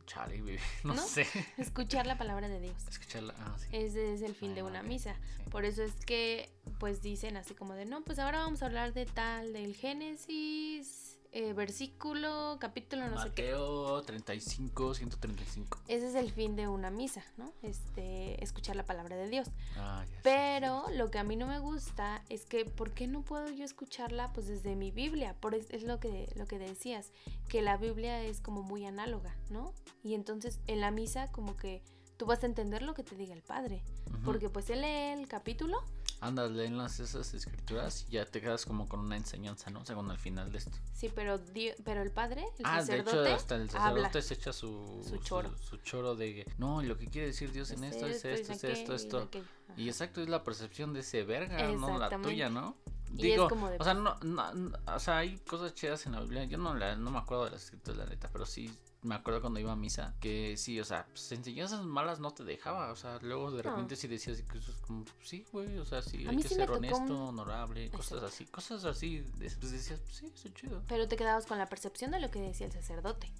Chale, 0.07 0.40
baby. 0.40 0.59
No, 0.84 0.94
¿No? 0.94 1.02
sé. 1.07 1.26
Escuchar 1.59 2.07
la 2.07 2.16
palabra 2.16 2.48
de 2.48 2.61
Dios. 2.61 2.76
Escucharla. 2.88 3.34
Ah, 3.38 3.54
sí. 3.59 3.66
Ese 3.72 4.14
es 4.14 4.22
el 4.22 4.34
fin 4.34 4.54
de 4.54 4.62
una 4.62 4.82
misa. 4.82 5.14
sí. 5.14 5.50
Por 5.50 5.64
eso 5.64 5.82
es 5.82 5.92
que, 6.07 6.48
pues 6.78 7.02
dicen 7.02 7.36
así 7.36 7.54
como 7.54 7.74
de, 7.74 7.84
no, 7.84 8.02
pues 8.02 8.18
ahora 8.18 8.38
vamos 8.38 8.62
a 8.62 8.66
hablar 8.66 8.92
de 8.94 9.07
tal, 9.07 9.52
del 9.52 9.74
Génesis, 9.74 11.05
eh, 11.33 11.53
versículo, 11.53 12.57
capítulo, 12.61 13.09
no 13.09 13.22
sé 13.22 13.31
qué. 13.33 13.43
Mateo 13.43 14.03
35, 14.03 14.95
135. 14.95 15.81
Ese 15.89 16.09
es 16.09 16.14
el 16.14 16.31
fin 16.31 16.57
de 16.57 16.68
una 16.68 16.91
misa, 16.91 17.24
¿no? 17.37 17.53
Este, 17.62 18.43
escuchar 18.43 18.77
la 18.77 18.85
palabra 18.85 19.16
de 19.16 19.29
Dios. 19.29 19.49
Ah, 19.77 20.05
ya, 20.11 20.20
Pero 20.22 20.85
sí, 20.87 20.93
sí. 20.93 20.99
lo 20.99 21.11
que 21.11 21.18
a 21.18 21.24
mí 21.24 21.37
no 21.37 21.47
me 21.47 21.59
gusta 21.59 22.22
es 22.29 22.47
que, 22.47 22.64
¿por 22.64 22.93
qué 22.93 23.07
no 23.07 23.22
puedo 23.22 23.51
yo 23.51 23.64
escucharla 23.64 24.33
pues 24.33 24.47
desde 24.47 24.77
mi 24.77 24.91
Biblia? 24.91 25.35
Por 25.41 25.55
es, 25.55 25.70
es 25.70 25.83
lo 25.83 26.01
que, 26.01 26.33
lo 26.37 26.47
que 26.47 26.59
decías, 26.59 27.12
que 27.49 27.62
la 27.62 27.77
Biblia 27.77 28.22
es 28.22 28.41
como 28.41 28.62
muy 28.62 28.85
análoga, 28.87 29.35
¿no? 29.51 29.72
Y 30.03 30.14
entonces 30.14 30.61
en 30.66 30.81
la 30.81 30.91
misa 30.91 31.31
como 31.33 31.57
que 31.57 31.83
tú 32.16 32.27
vas 32.27 32.43
a 32.43 32.47
entender 32.47 32.83
lo 32.83 32.95
que 32.95 33.03
te 33.03 33.14
diga 33.14 33.35
el 33.35 33.43
Padre. 33.43 33.83
Porque 34.24 34.49
pues 34.49 34.70
él 34.70 34.81
lee 34.81 35.20
el 35.20 35.29
capítulo 35.29 35.83
Andas, 36.21 36.51
léenlas 36.51 36.99
esas 36.99 37.35
escrituras 37.35 38.07
y 38.09 38.12
ya 38.12 38.25
te 38.25 38.41
quedas 38.41 38.64
como 38.64 38.89
con 38.89 39.01
una 39.01 39.17
enseñanza, 39.17 39.71
¿no? 39.71 39.85
Según 39.85 40.11
al 40.11 40.19
final 40.19 40.51
de 40.51 40.59
esto. 40.59 40.71
Sí, 40.95 41.11
pero, 41.14 41.37
Di- 41.39 41.73
pero 41.85 42.03
el 42.03 42.11
padre, 42.11 42.43
el 42.59 42.64
ah, 42.64 42.77
de 42.81 42.87
sacerdote, 42.87 43.23
hecho, 43.27 43.35
hasta 43.35 43.55
el 43.57 43.62
habla. 43.62 43.81
sacerdote 43.81 44.23
se 44.23 44.35
echa 44.35 44.53
su, 44.53 45.05
Su 45.09 45.19
choro. 45.19 45.51
Su, 45.59 45.77
choro 45.79 46.17
de, 46.17 46.47
no, 46.59 46.83
y 46.83 46.87
lo 46.87 46.97
que 46.97 47.09
quiere 47.09 47.29
decir 47.29 47.53
Dios 47.53 47.71
en 47.71 47.85
Es 47.85 47.95
esto 47.95 48.07
es 48.07 48.25
esto, 48.25 48.53
es 48.55 48.64
esto, 48.64 48.95
esto. 48.95 49.29
Y 49.77 49.89
exacto, 49.89 50.23
es 50.23 50.29
la 50.29 50.43
percepción 50.43 50.95
de 50.95 51.01
ese 51.01 51.23
verga, 51.23 51.71
no 51.73 51.99
la 51.99 52.09
tuya, 52.21 52.49
¿no? 52.49 52.77
Y 53.16 53.30
es 53.32 53.40
como 53.48 53.68
de- 53.70 53.78
o 53.78 53.84
sea, 53.84 53.94
no, 53.94 54.16
no- 54.22 54.52
no- 54.54 54.78
o 54.86 54.98
sea, 54.98 55.18
hay 55.18 55.38
cosas 55.38 55.74
chidas 55.74 56.04
en 56.07 56.12
la 56.12 56.20
Biblia. 56.20 56.44
Yo 56.44 56.59
no, 56.59 56.74
la- 56.74 56.96
no 56.96 57.11
me 57.11 57.18
acuerdo 57.18 57.44
de 57.46 57.50
las 57.52 57.64
escrituras, 57.64 57.98
la 57.98 58.07
neta, 58.07 58.28
pero 58.32 58.44
sí 58.46 58.70
me 59.02 59.14
acuerdo 59.14 59.40
cuando 59.40 59.61
iba 59.61 59.70
a 59.70 59.76
misa 59.76 60.14
que 60.20 60.57
sí, 60.57 60.80
o 60.80 60.84
sea, 60.84 61.07
pues 61.07 61.30
enseñanzas 61.30 61.84
malas 61.84 62.18
no 62.18 62.32
te 62.32 62.42
dejaba. 62.42 62.90
O 62.90 62.96
sea, 62.96 63.18
luego 63.22 63.52
de 63.52 63.62
No. 63.62 63.70
repente 63.70 63.94
sí 63.94 64.09
decías 64.09 64.42
que 64.42 64.59
eso 64.59 64.72
es 64.72 64.78
como, 64.78 65.04
sí, 65.22 65.46
güey, 65.52 65.78
o 65.78 65.84
sea, 65.84 66.02
sí, 66.02 66.26
A 66.26 66.30
hay 66.30 66.36
que 66.38 66.48
sí 66.48 66.54
ser 66.57 66.70
honesto, 66.70 66.98
un- 67.04 67.12
honorable, 67.12 67.88
cosas 67.90 68.12
Exacto. 68.18 68.26
así, 68.26 68.44
cosas 68.46 68.84
así. 68.84 69.24
Después 69.36 69.70
decías, 69.70 70.00
pues 70.00 70.16
sí, 70.16 70.26
eso 70.34 70.48
es 70.48 70.54
chido. 70.54 70.82
Pero 70.88 71.07
te 71.07 71.16
quedabas 71.16 71.46
con 71.46 71.59
la 71.59 71.66
percepción 71.68 72.11
de 72.11 72.18
lo 72.20 72.30
que 72.30 72.40
decía 72.40 72.66
el 72.66 72.72
sacerdote. 72.72 73.30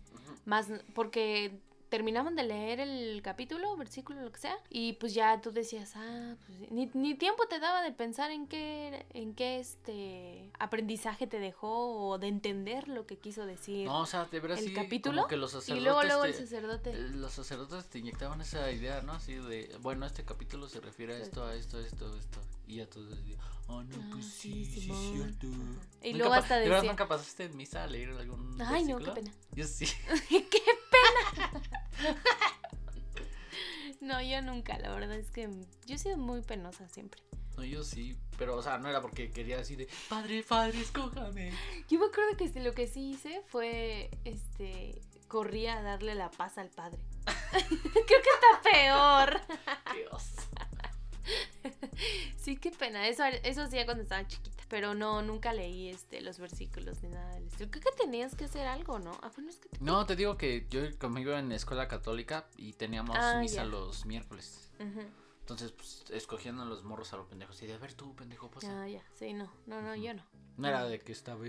Más 0.45 0.69
porque 0.95 1.61
terminaban 1.89 2.35
de 2.37 2.43
leer 2.43 2.81
el 2.81 3.21
capítulo, 3.23 3.77
versículo, 3.77 4.21
lo 4.23 4.33
que 4.33 4.41
sea, 4.41 4.57
y 4.71 4.95
pues 4.95 5.15
ya 5.15 5.41
tú 5.41 5.53
decías, 5.53 5.93
ah, 5.97 6.35
pues 6.45 6.71
ni, 6.73 6.91
ni 6.95 7.15
tiempo 7.15 7.47
te 7.49 7.59
daba 7.61 7.83
de 7.83 7.93
pensar 7.93 8.31
en 8.31 8.47
qué, 8.49 9.07
en 9.15 9.35
qué 9.35 9.61
este 9.61 10.51
aprendizaje 10.59 11.27
te 11.27 11.39
dejó 11.39 12.09
o 12.09 12.19
de 12.19 12.29
entender 12.29 12.89
lo 12.89 13.07
que 13.07 13.19
quiso 13.19 13.47
decir 13.47 13.87
No, 13.87 14.01
o 14.01 14.07
sea, 14.07 14.25
de 14.25 14.41
veras 14.41 14.59
el 14.61 14.67
sí, 14.69 14.75
capítulo. 14.75 15.17
como 15.23 15.29
que 15.29 15.37
los 15.37 15.51
y 15.53 15.55
sacerdotes 15.55 15.85
luego, 15.85 16.03
luego 16.03 16.25
el 16.25 16.33
te- 16.33 16.39
sacerdote. 16.39 16.91
Eh, 16.91 17.09
Los 17.15 17.33
sacerdotes 17.33 17.87
te 17.87 17.99
inyectaban 18.01 18.41
esa 18.41 18.71
idea, 18.73 19.03
¿no? 19.03 19.13
Así 19.13 19.35
de, 19.35 19.75
bueno, 19.81 20.07
este 20.07 20.25
capítulo 20.25 20.69
se 20.69 20.81
refiere 20.81 21.15
a 21.15 21.19
esto, 21.19 21.45
a 21.45 21.55
esto, 21.55 21.79
a 21.79 21.87
esto, 21.87 22.13
a 22.13 22.19
esto. 22.19 22.41
Y 22.67 22.77
ya 22.77 22.87
todos 22.91 23.11
decían, 23.11 23.39
oh, 23.69 23.83
no, 23.85 23.97
Ah, 23.97 24.09
pues 24.13 24.25
sí, 24.27 24.65
sí, 24.65 24.81
sí, 24.81 24.91
es 24.91 24.99
cierto. 25.13 25.47
Y 26.03 26.13
¿Nunca 26.13 26.19
luego 26.19 26.35
hasta 26.35 26.57
¿de 26.57 26.63
verdad 26.65 26.79
decía- 26.79 26.91
nunca 26.93 27.07
pasaste 27.09 27.45
en 27.45 27.57
misa 27.57 27.85
a 27.85 27.87
leer 27.87 28.11
algún 28.11 28.61
Ay, 28.61 28.85
no, 28.85 28.99
qué 28.99 29.11
pena. 29.13 29.31
Yo 29.53 29.65
sí. 29.67 29.87
¡Qué 30.29 30.41
pena! 30.41 30.86
No, 34.01 34.23
yo 34.23 34.43
nunca, 34.43 34.79
la 34.79 34.95
verdad 34.95 35.17
es 35.17 35.31
que 35.31 35.49
yo 35.87 35.95
he 35.95 35.99
sido 35.99 36.17
muy 36.17 36.43
penosa 36.43 36.89
siempre. 36.89 37.23
No, 37.57 37.65
yo 37.65 37.85
sí. 37.85 38.17
Pero, 38.39 38.57
o 38.57 38.63
sea, 38.63 38.79
no 38.79 38.89
era 38.89 39.01
porque 39.01 39.31
quería 39.31 39.61
así 39.61 39.77
de, 39.77 39.89
padre, 40.09 40.43
padre, 40.43 40.81
escójame. 40.81 41.53
Yo 41.89 41.99
me 41.99 42.07
acuerdo 42.07 42.37
que 42.37 42.49
lo 42.61 42.73
que 42.73 42.87
sí 42.87 43.13
hice 43.13 43.43
fue, 43.47 44.11
este, 44.25 45.01
corría 45.27 45.79
a 45.79 45.83
darle 45.83 46.15
la 46.15 46.31
paz 46.31 46.59
al 46.59 46.69
padre. 46.69 46.99
Creo 47.51 48.07
que 48.07 48.15
está 48.15 48.71
peor. 48.71 49.41
Dios. 49.95 50.33
Sí, 52.37 52.57
qué 52.57 52.71
pena. 52.71 53.09
Eso, 53.09 53.25
eso 53.43 53.63
hacía 53.63 53.85
cuando 53.85 54.05
estaba 54.05 54.25
chiquita. 54.29 54.56
Pero 54.69 54.95
no, 54.95 55.23
nunca 55.23 55.53
leí 55.53 55.89
este, 55.89 56.21
los 56.21 56.39
versículos 56.39 57.01
ni 57.03 57.09
nada 57.11 57.35
del 57.35 57.47
estilo. 57.47 57.71
Creo 57.71 57.83
que 57.85 57.93
tenías 58.03 58.35
que 58.35 58.45
hacer 58.45 58.67
algo, 58.67 58.99
¿no? 58.99 59.13
Ah, 59.23 59.31
bueno, 59.35 59.49
es 59.51 59.57
que 59.59 59.69
te- 59.69 59.79
No, 59.81 60.05
te 60.07 60.17
digo 60.17 60.37
que 60.37 60.67
yo 60.71 60.81
conmigo 60.99 61.33
en 61.35 61.53
escuela 61.53 61.87
católica 61.87 62.49
y 62.57 62.73
teníamos 62.73 63.17
Ah, 63.19 63.39
misa 63.41 63.65
los 63.65 64.07
miércoles. 64.07 64.71
Entonces, 65.41 65.71
pues, 65.71 66.05
escogían 66.11 66.59
a 66.59 66.65
los 66.65 66.83
morros 66.83 67.13
a 67.13 67.17
los 67.17 67.27
pendejos. 67.29 67.63
Y 67.63 67.67
de, 67.69 67.75
a 67.75 67.79
ver 67.79 67.95
tú, 67.95 68.15
pendejo, 68.17 68.51
pasa. 68.51 68.83
Ah, 68.83 68.89
ya. 68.89 69.03
Sí, 69.17 69.33
no. 69.33 69.53
No, 69.67 69.81
no, 69.81 69.95
yo 69.95 70.13
no. 70.15 70.25
No 70.57 70.67
era 70.69 70.85
de 70.89 70.99
que 71.01 71.13
estaba 71.13 71.45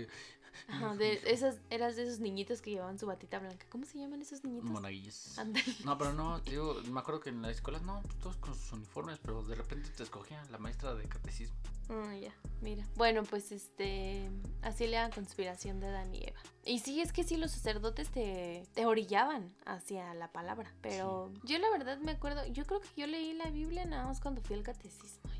Ajá, 0.66 0.96
de 0.96 1.20
esas, 1.26 1.56
eras 1.70 1.96
de 1.96 2.02
esos 2.02 2.20
niñitos 2.20 2.60
que 2.60 2.70
llevaban 2.70 2.98
su 2.98 3.06
batita 3.06 3.38
blanca. 3.38 3.66
¿Cómo 3.68 3.84
se 3.84 3.98
llaman 3.98 4.20
esos 4.22 4.44
niñitos? 4.44 4.68
monaguillos. 4.70 5.36
No, 5.84 5.96
pero 5.96 6.12
no, 6.12 6.40
digo, 6.40 6.76
me 6.90 7.00
acuerdo 7.00 7.20
que 7.20 7.30
en 7.30 7.42
la 7.42 7.50
escuela 7.50 7.78
no, 7.80 8.02
todos 8.22 8.36
con 8.36 8.54
sus 8.54 8.72
uniformes, 8.72 9.18
pero 9.22 9.42
de 9.42 9.54
repente 9.54 9.88
te 9.90 10.02
escogía 10.02 10.42
la 10.50 10.58
maestra 10.58 10.94
de 10.94 11.08
catecismo. 11.08 11.56
Ah, 11.90 12.14
ya, 12.14 12.32
mira. 12.60 12.86
Bueno, 12.96 13.22
pues 13.22 13.50
este. 13.50 14.30
Así 14.60 14.86
la 14.86 15.08
conspiración 15.08 15.80
de 15.80 15.86
Adán 15.86 16.14
y 16.14 16.22
Eva. 16.22 16.38
Y 16.64 16.80
sí, 16.80 17.00
es 17.00 17.12
que 17.12 17.24
sí, 17.24 17.38
los 17.38 17.50
sacerdotes 17.50 18.10
te, 18.10 18.66
te 18.74 18.84
orillaban 18.84 19.54
hacia 19.64 20.12
la 20.12 20.30
palabra. 20.30 20.70
Pero 20.82 21.32
yo 21.44 21.58
la 21.58 21.70
verdad 21.70 21.98
me 21.98 22.12
acuerdo. 22.12 22.44
Yo 22.46 22.66
creo 22.66 22.80
que 22.80 22.88
yo 22.94 23.06
leí 23.06 23.32
la 23.32 23.50
Biblia 23.50 23.86
nada 23.86 24.04
más 24.04 24.20
cuando 24.20 24.42
fui 24.42 24.56
al 24.56 24.62
catecismo. 24.62 25.30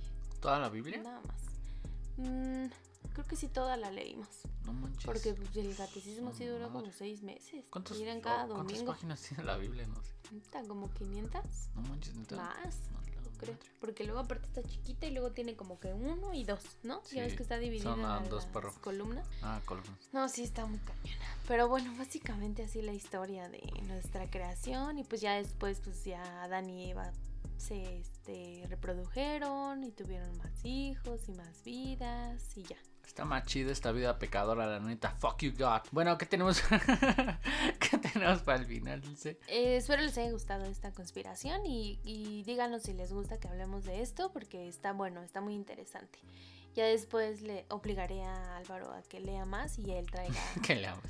¿Toda 0.40 0.58
la 0.58 0.70
Biblia? 0.70 1.02
Nada 1.02 1.20
más. 1.20 1.42
Mm, 2.16 2.66
creo 3.18 3.28
que 3.28 3.36
sí, 3.36 3.48
toda 3.48 3.76
la 3.76 3.90
leímos. 3.90 4.28
No 4.64 4.72
manches. 4.72 5.04
Porque 5.04 5.34
pues, 5.34 5.56
el 5.56 5.74
catecismo 5.74 6.32
sí 6.32 6.44
duró 6.44 6.70
como 6.70 6.92
seis 6.92 7.22
meses. 7.22 7.64
¿Cuántos, 7.68 7.98
eran 7.98 8.20
cada 8.20 8.44
oh, 8.44 8.48
¿Cuántas 8.48 8.74
domingo. 8.74 8.92
páginas 8.92 9.20
tiene 9.22 9.42
la 9.42 9.56
Biblia? 9.56 9.86
No 9.88 10.00
sé. 10.02 10.68
Como 10.68 10.88
500 10.92 11.42
No 11.74 11.82
manches, 11.82 12.14
neta. 12.14 12.36
más. 12.36 12.76
No, 12.92 13.30
creo. 13.38 13.56
Porque 13.80 14.04
luego 14.04 14.20
aparte 14.20 14.46
está 14.46 14.62
chiquita 14.62 15.06
y 15.06 15.10
luego 15.10 15.32
tiene 15.32 15.56
como 15.56 15.80
que 15.80 15.92
uno 15.92 16.32
y 16.32 16.44
dos, 16.44 16.60
¿no? 16.84 17.02
ya 17.12 17.22
ves 17.24 17.34
que 17.34 17.42
está 17.42 17.58
dividida 17.58 17.94
son, 17.94 18.24
en 18.24 18.30
dos 18.30 18.46
las 18.54 18.74
columnas. 18.78 19.26
Ah, 19.42 19.60
columnas. 19.64 19.98
No, 20.12 20.28
sí 20.28 20.44
está 20.44 20.66
muy 20.66 20.78
cañona. 20.78 21.24
Pero 21.48 21.68
bueno, 21.68 21.92
básicamente 21.98 22.62
así 22.62 22.82
la 22.82 22.92
historia 22.92 23.48
de 23.48 23.62
nuestra 23.88 24.30
creación 24.30 24.98
y 24.98 25.04
pues 25.04 25.20
ya 25.20 25.34
después 25.34 25.80
pues 25.82 26.04
ya 26.04 26.44
Adán 26.44 26.70
y 26.70 26.90
Eva 26.90 27.10
se 27.56 27.98
este, 27.98 28.64
reprodujeron 28.68 29.82
y 29.82 29.90
tuvieron 29.90 30.36
más 30.38 30.64
hijos 30.64 31.28
y 31.28 31.32
más 31.32 31.64
vidas 31.64 32.56
y 32.56 32.62
ya. 32.62 32.76
Está 33.08 33.24
más 33.24 33.46
chida 33.46 33.72
esta 33.72 33.90
vida 33.90 34.18
pecadora, 34.18 34.66
la 34.66 34.80
neta. 34.80 35.10
Fuck 35.10 35.38
you, 35.38 35.52
God. 35.58 35.80
Bueno, 35.92 36.18
¿qué 36.18 36.26
tenemos? 36.26 36.60
¿Qué 37.80 37.96
tenemos 37.96 38.42
para 38.42 38.58
el 38.58 38.66
final, 38.66 39.00
Dulce? 39.00 39.38
Eh, 39.48 39.78
espero 39.78 40.02
les 40.02 40.16
haya 40.18 40.30
gustado 40.30 40.66
esta 40.66 40.92
conspiración 40.92 41.64
y, 41.64 41.98
y 42.04 42.42
díganos 42.44 42.82
si 42.82 42.92
les 42.92 43.10
gusta 43.10 43.40
que 43.40 43.48
hablemos 43.48 43.84
de 43.86 44.02
esto 44.02 44.30
porque 44.30 44.68
está 44.68 44.92
bueno, 44.92 45.22
está 45.22 45.40
muy 45.40 45.54
interesante. 45.54 46.18
Ya 46.74 46.84
después 46.84 47.40
le 47.40 47.64
obligaré 47.70 48.22
a 48.22 48.58
Álvaro 48.58 48.92
a 48.92 49.02
que 49.02 49.20
lea 49.20 49.46
más 49.46 49.78
y 49.78 49.90
él 49.90 50.06
traiga 50.10 50.38
¿Qué 50.62 50.76
leamos? 50.76 51.02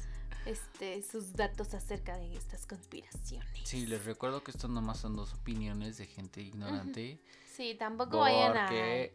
Este, 0.49 1.03
sus 1.03 1.35
datos 1.35 1.75
acerca 1.75 2.17
de 2.17 2.35
estas 2.35 2.67
conspiraciones. 2.67 3.49
Sí, 3.65 3.87
les 3.87 4.05
recuerdo 4.05 4.43
que 4.43 4.51
esto 4.51 4.67
nomás 4.67 4.99
son 4.99 5.15
dos 5.15 5.35
opiniones 5.35 5.99
de 5.99 6.07
gente 6.07 6.41
ignorante. 6.41 7.21
Sí, 7.55 7.75
tampoco 7.77 8.19
vayan 8.19 8.57
a 8.57 8.71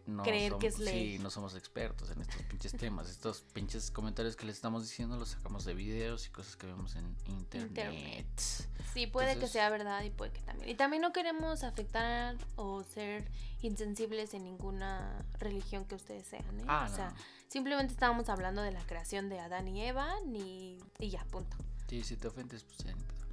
no 0.06 0.22
creer 0.22 0.50
somos, 0.50 0.62
que 0.62 0.68
es 0.68 0.78
ley. 0.78 1.18
Sí, 1.18 1.24
no 1.24 1.30
somos 1.30 1.56
expertos 1.56 2.12
en 2.12 2.22
estos 2.22 2.42
pinches 2.44 2.74
temas. 2.74 3.10
Estos 3.10 3.42
pinches 3.54 3.90
comentarios 3.90 4.36
que 4.36 4.46
les 4.46 4.58
estamos 4.58 4.84
diciendo 4.84 5.16
los 5.18 5.30
sacamos 5.30 5.64
de 5.64 5.74
videos 5.74 6.28
y 6.28 6.30
cosas 6.30 6.58
que 6.58 6.68
vemos 6.68 6.96
en 6.96 7.16
internet. 7.28 7.70
Internet. 7.70 8.42
Sí, 8.94 9.08
puede 9.08 9.40
que 9.40 9.48
sea 9.48 9.70
verdad 9.70 10.04
y 10.04 10.10
puede 10.10 10.34
que 10.34 10.42
también. 10.42 10.70
Y 10.70 10.76
también 10.76 11.02
no 11.02 11.14
queremos 11.14 11.64
afectar 11.64 12.36
o 12.58 12.84
ser 12.84 13.26
insensibles 13.64 14.34
en 14.34 14.44
ninguna 14.44 15.26
religión 15.40 15.86
que 15.86 15.96
ustedes 15.96 16.28
sean, 16.28 16.60
¿eh? 16.60 16.66
Ah, 16.68 16.88
o 16.92 16.96
sea, 16.96 17.10
no. 17.10 17.16
simplemente 17.48 17.94
estábamos 17.94 18.30
hablando 18.30 18.62
de 18.62 18.72
la 18.72 18.86
creación 18.86 19.30
de 19.30 19.40
Adán 19.40 19.68
y 19.68 19.84
Eva 19.84 20.14
ni... 20.26 20.78
y 21.00 21.10
ya, 21.10 21.24
punto. 21.26 21.56
Sí, 21.88 22.04
si 22.04 22.18
te 22.18 22.28
ofendes, 22.28 22.64
pues 22.64 22.78
ya 22.80 22.94
ni 22.94 23.02
pedo. 23.04 23.14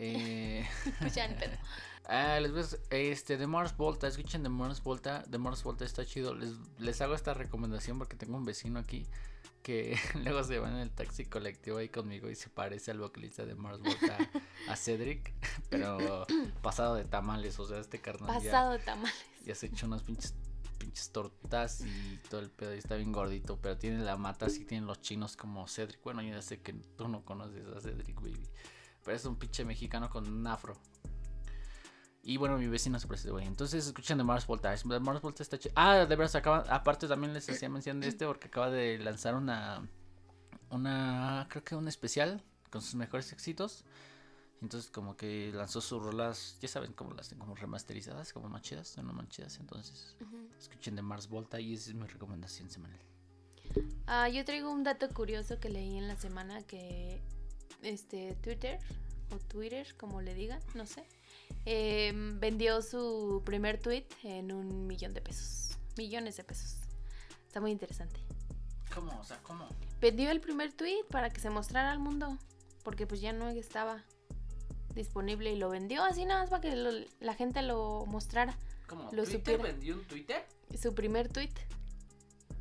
Eh, 0.00 0.64
Pues 1.00 1.14
ya 1.14 1.26
ni 1.26 1.34
pedo. 1.34 1.56
ah, 2.08 2.38
les 2.40 2.52
ves, 2.52 2.78
este, 2.90 3.36
de 3.36 3.48
Mars 3.48 3.76
Volta, 3.76 4.06
escuchen 4.06 4.44
de 4.44 4.48
Mars 4.48 4.80
Volta, 4.82 5.24
de 5.26 5.38
Mars 5.38 5.64
Volta 5.64 5.84
está 5.84 6.04
chido. 6.04 6.34
Les, 6.34 6.52
les 6.78 7.00
hago 7.00 7.14
esta 7.14 7.34
recomendación 7.34 7.98
porque 7.98 8.16
tengo 8.16 8.36
un 8.36 8.44
vecino 8.44 8.78
aquí 8.78 9.06
que 9.68 9.98
luego 10.24 10.42
se 10.44 10.58
va 10.58 10.70
en 10.70 10.76
el 10.76 10.90
taxi 10.90 11.26
colectivo 11.26 11.76
ahí 11.76 11.90
conmigo 11.90 12.30
y 12.30 12.34
se 12.34 12.48
parece 12.48 12.90
al 12.90 13.00
vocalista 13.00 13.44
de 13.44 13.54
Mars 13.54 13.80
Volta 13.80 14.16
a 14.66 14.76
Cedric, 14.76 15.34
pero 15.68 16.26
pasado 16.62 16.94
de 16.94 17.04
tamales, 17.04 17.58
o 17.60 17.66
sea, 17.66 17.78
este 17.78 18.00
carnal 18.00 18.28
ya- 18.42 18.50
Pasado 18.50 18.72
de 18.72 18.78
tamales. 18.78 19.14
ya 19.44 19.54
se 19.54 19.66
echó 19.66 19.86
unas 19.86 20.02
pinches 20.02 20.34
pinches 20.78 21.10
tortas 21.12 21.82
y 21.82 22.18
todo 22.30 22.40
el 22.40 22.50
pedo 22.50 22.74
y 22.74 22.78
está 22.78 22.96
bien 22.96 23.12
gordito, 23.12 23.58
pero 23.60 23.76
tiene 23.76 23.98
la 23.98 24.16
mata 24.16 24.46
así, 24.46 24.64
tienen 24.64 24.86
los 24.86 25.02
chinos 25.02 25.36
como 25.36 25.68
Cedric. 25.68 26.02
Bueno, 26.02 26.22
yo 26.22 26.30
ya 26.30 26.40
sé 26.40 26.62
que 26.62 26.72
tú 26.72 27.08
no 27.08 27.26
conoces 27.26 27.66
a 27.66 27.80
Cedric, 27.80 28.14
baby. 28.16 28.48
Pero 29.04 29.16
es 29.16 29.24
un 29.26 29.36
pinche 29.36 29.66
mexicano 29.66 30.08
con 30.08 30.26
un 30.26 30.46
afro. 30.46 30.78
Y 32.22 32.36
bueno, 32.36 32.58
mi 32.58 32.66
vecino 32.66 32.98
se 32.98 33.06
parece, 33.06 33.30
güey. 33.30 33.46
Entonces 33.46 33.86
escuchen 33.86 34.18
de 34.18 34.24
Mars 34.24 34.46
Volta. 34.46 34.72
Es- 34.74 34.86
de 34.86 35.00
Mars 35.00 35.20
Volta 35.22 35.42
está 35.42 35.58
chido. 35.58 35.72
Ah, 35.76 35.96
de 35.96 36.16
veras, 36.16 36.34
acaban. 36.34 36.64
Aparte 36.68 37.06
también 37.08 37.32
les 37.32 37.48
hacía 37.48 37.68
mención 37.68 38.00
de 38.00 38.08
este 38.08 38.26
porque 38.26 38.48
acaba 38.48 38.70
de 38.70 38.98
lanzar 38.98 39.34
una. 39.34 39.88
Una. 40.70 41.46
Creo 41.48 41.64
que 41.64 41.74
un 41.74 41.88
especial 41.88 42.42
con 42.70 42.82
sus 42.82 42.94
mejores 42.96 43.32
éxitos. 43.32 43.84
Entonces 44.60 44.90
como 44.90 45.16
que 45.16 45.52
lanzó 45.54 45.80
sus 45.80 46.02
rolas, 46.02 46.58
ya 46.60 46.66
saben 46.68 46.92
cómo 46.92 47.14
las 47.14 47.28
tengo, 47.28 47.44
como 47.44 47.54
remasterizadas, 47.54 48.32
como 48.32 48.48
más 48.48 48.62
chidas, 48.62 48.88
son 48.88 49.06
más 49.14 49.28
chidas. 49.28 49.56
Entonces 49.60 50.16
escuchen 50.58 50.96
de 50.96 51.02
Mars 51.02 51.28
Volta 51.28 51.60
y 51.60 51.74
esa 51.74 51.90
es 51.90 51.94
mi 51.96 52.06
recomendación 52.08 52.68
semanal. 52.68 52.98
Ah, 54.08 54.28
yo 54.28 54.44
traigo 54.44 54.72
un 54.72 54.82
dato 54.82 55.08
curioso 55.10 55.60
que 55.60 55.68
leí 55.68 55.96
en 55.96 56.08
la 56.08 56.16
semana 56.16 56.62
que 56.64 57.20
este 57.82 58.34
Twitter 58.42 58.80
o 59.30 59.38
Twitter, 59.38 59.86
como 59.96 60.22
le 60.22 60.34
digan, 60.34 60.60
no 60.74 60.86
sé, 60.86 61.04
eh, 61.70 62.12
vendió 62.14 62.80
su 62.80 63.42
primer 63.44 63.78
tweet 63.78 64.06
en 64.24 64.52
un 64.52 64.86
millón 64.86 65.12
de 65.12 65.20
pesos, 65.20 65.76
millones 65.98 66.36
de 66.38 66.44
pesos. 66.44 66.76
Está 67.46 67.60
muy 67.60 67.70
interesante. 67.72 68.20
¿Cómo? 68.94 69.12
O 69.20 69.24
sea, 69.24 69.36
¿cómo? 69.42 69.68
Vendió 70.00 70.30
el 70.30 70.40
primer 70.40 70.72
tweet 70.72 71.04
para 71.10 71.28
que 71.28 71.40
se 71.40 71.50
mostrara 71.50 71.92
al 71.92 71.98
mundo, 71.98 72.38
porque 72.84 73.06
pues 73.06 73.20
ya 73.20 73.32
no 73.34 73.48
estaba 73.50 74.02
disponible 74.94 75.52
y 75.52 75.56
lo 75.56 75.68
vendió 75.68 76.04
así 76.04 76.24
nada 76.24 76.40
más 76.40 76.50
para 76.50 76.62
que 76.62 76.74
lo- 76.74 77.04
la 77.20 77.34
gente 77.34 77.60
lo 77.62 78.06
mostrara. 78.06 78.56
¿Cómo? 78.86 79.02
Lo 79.12 79.24
¿Twitter 79.24 79.38
supiera. 79.40 79.62
vendió 79.62 79.94
un 79.96 80.04
Twitter? 80.06 80.46
Su 80.80 80.94
primer 80.94 81.28
tweet. 81.28 81.52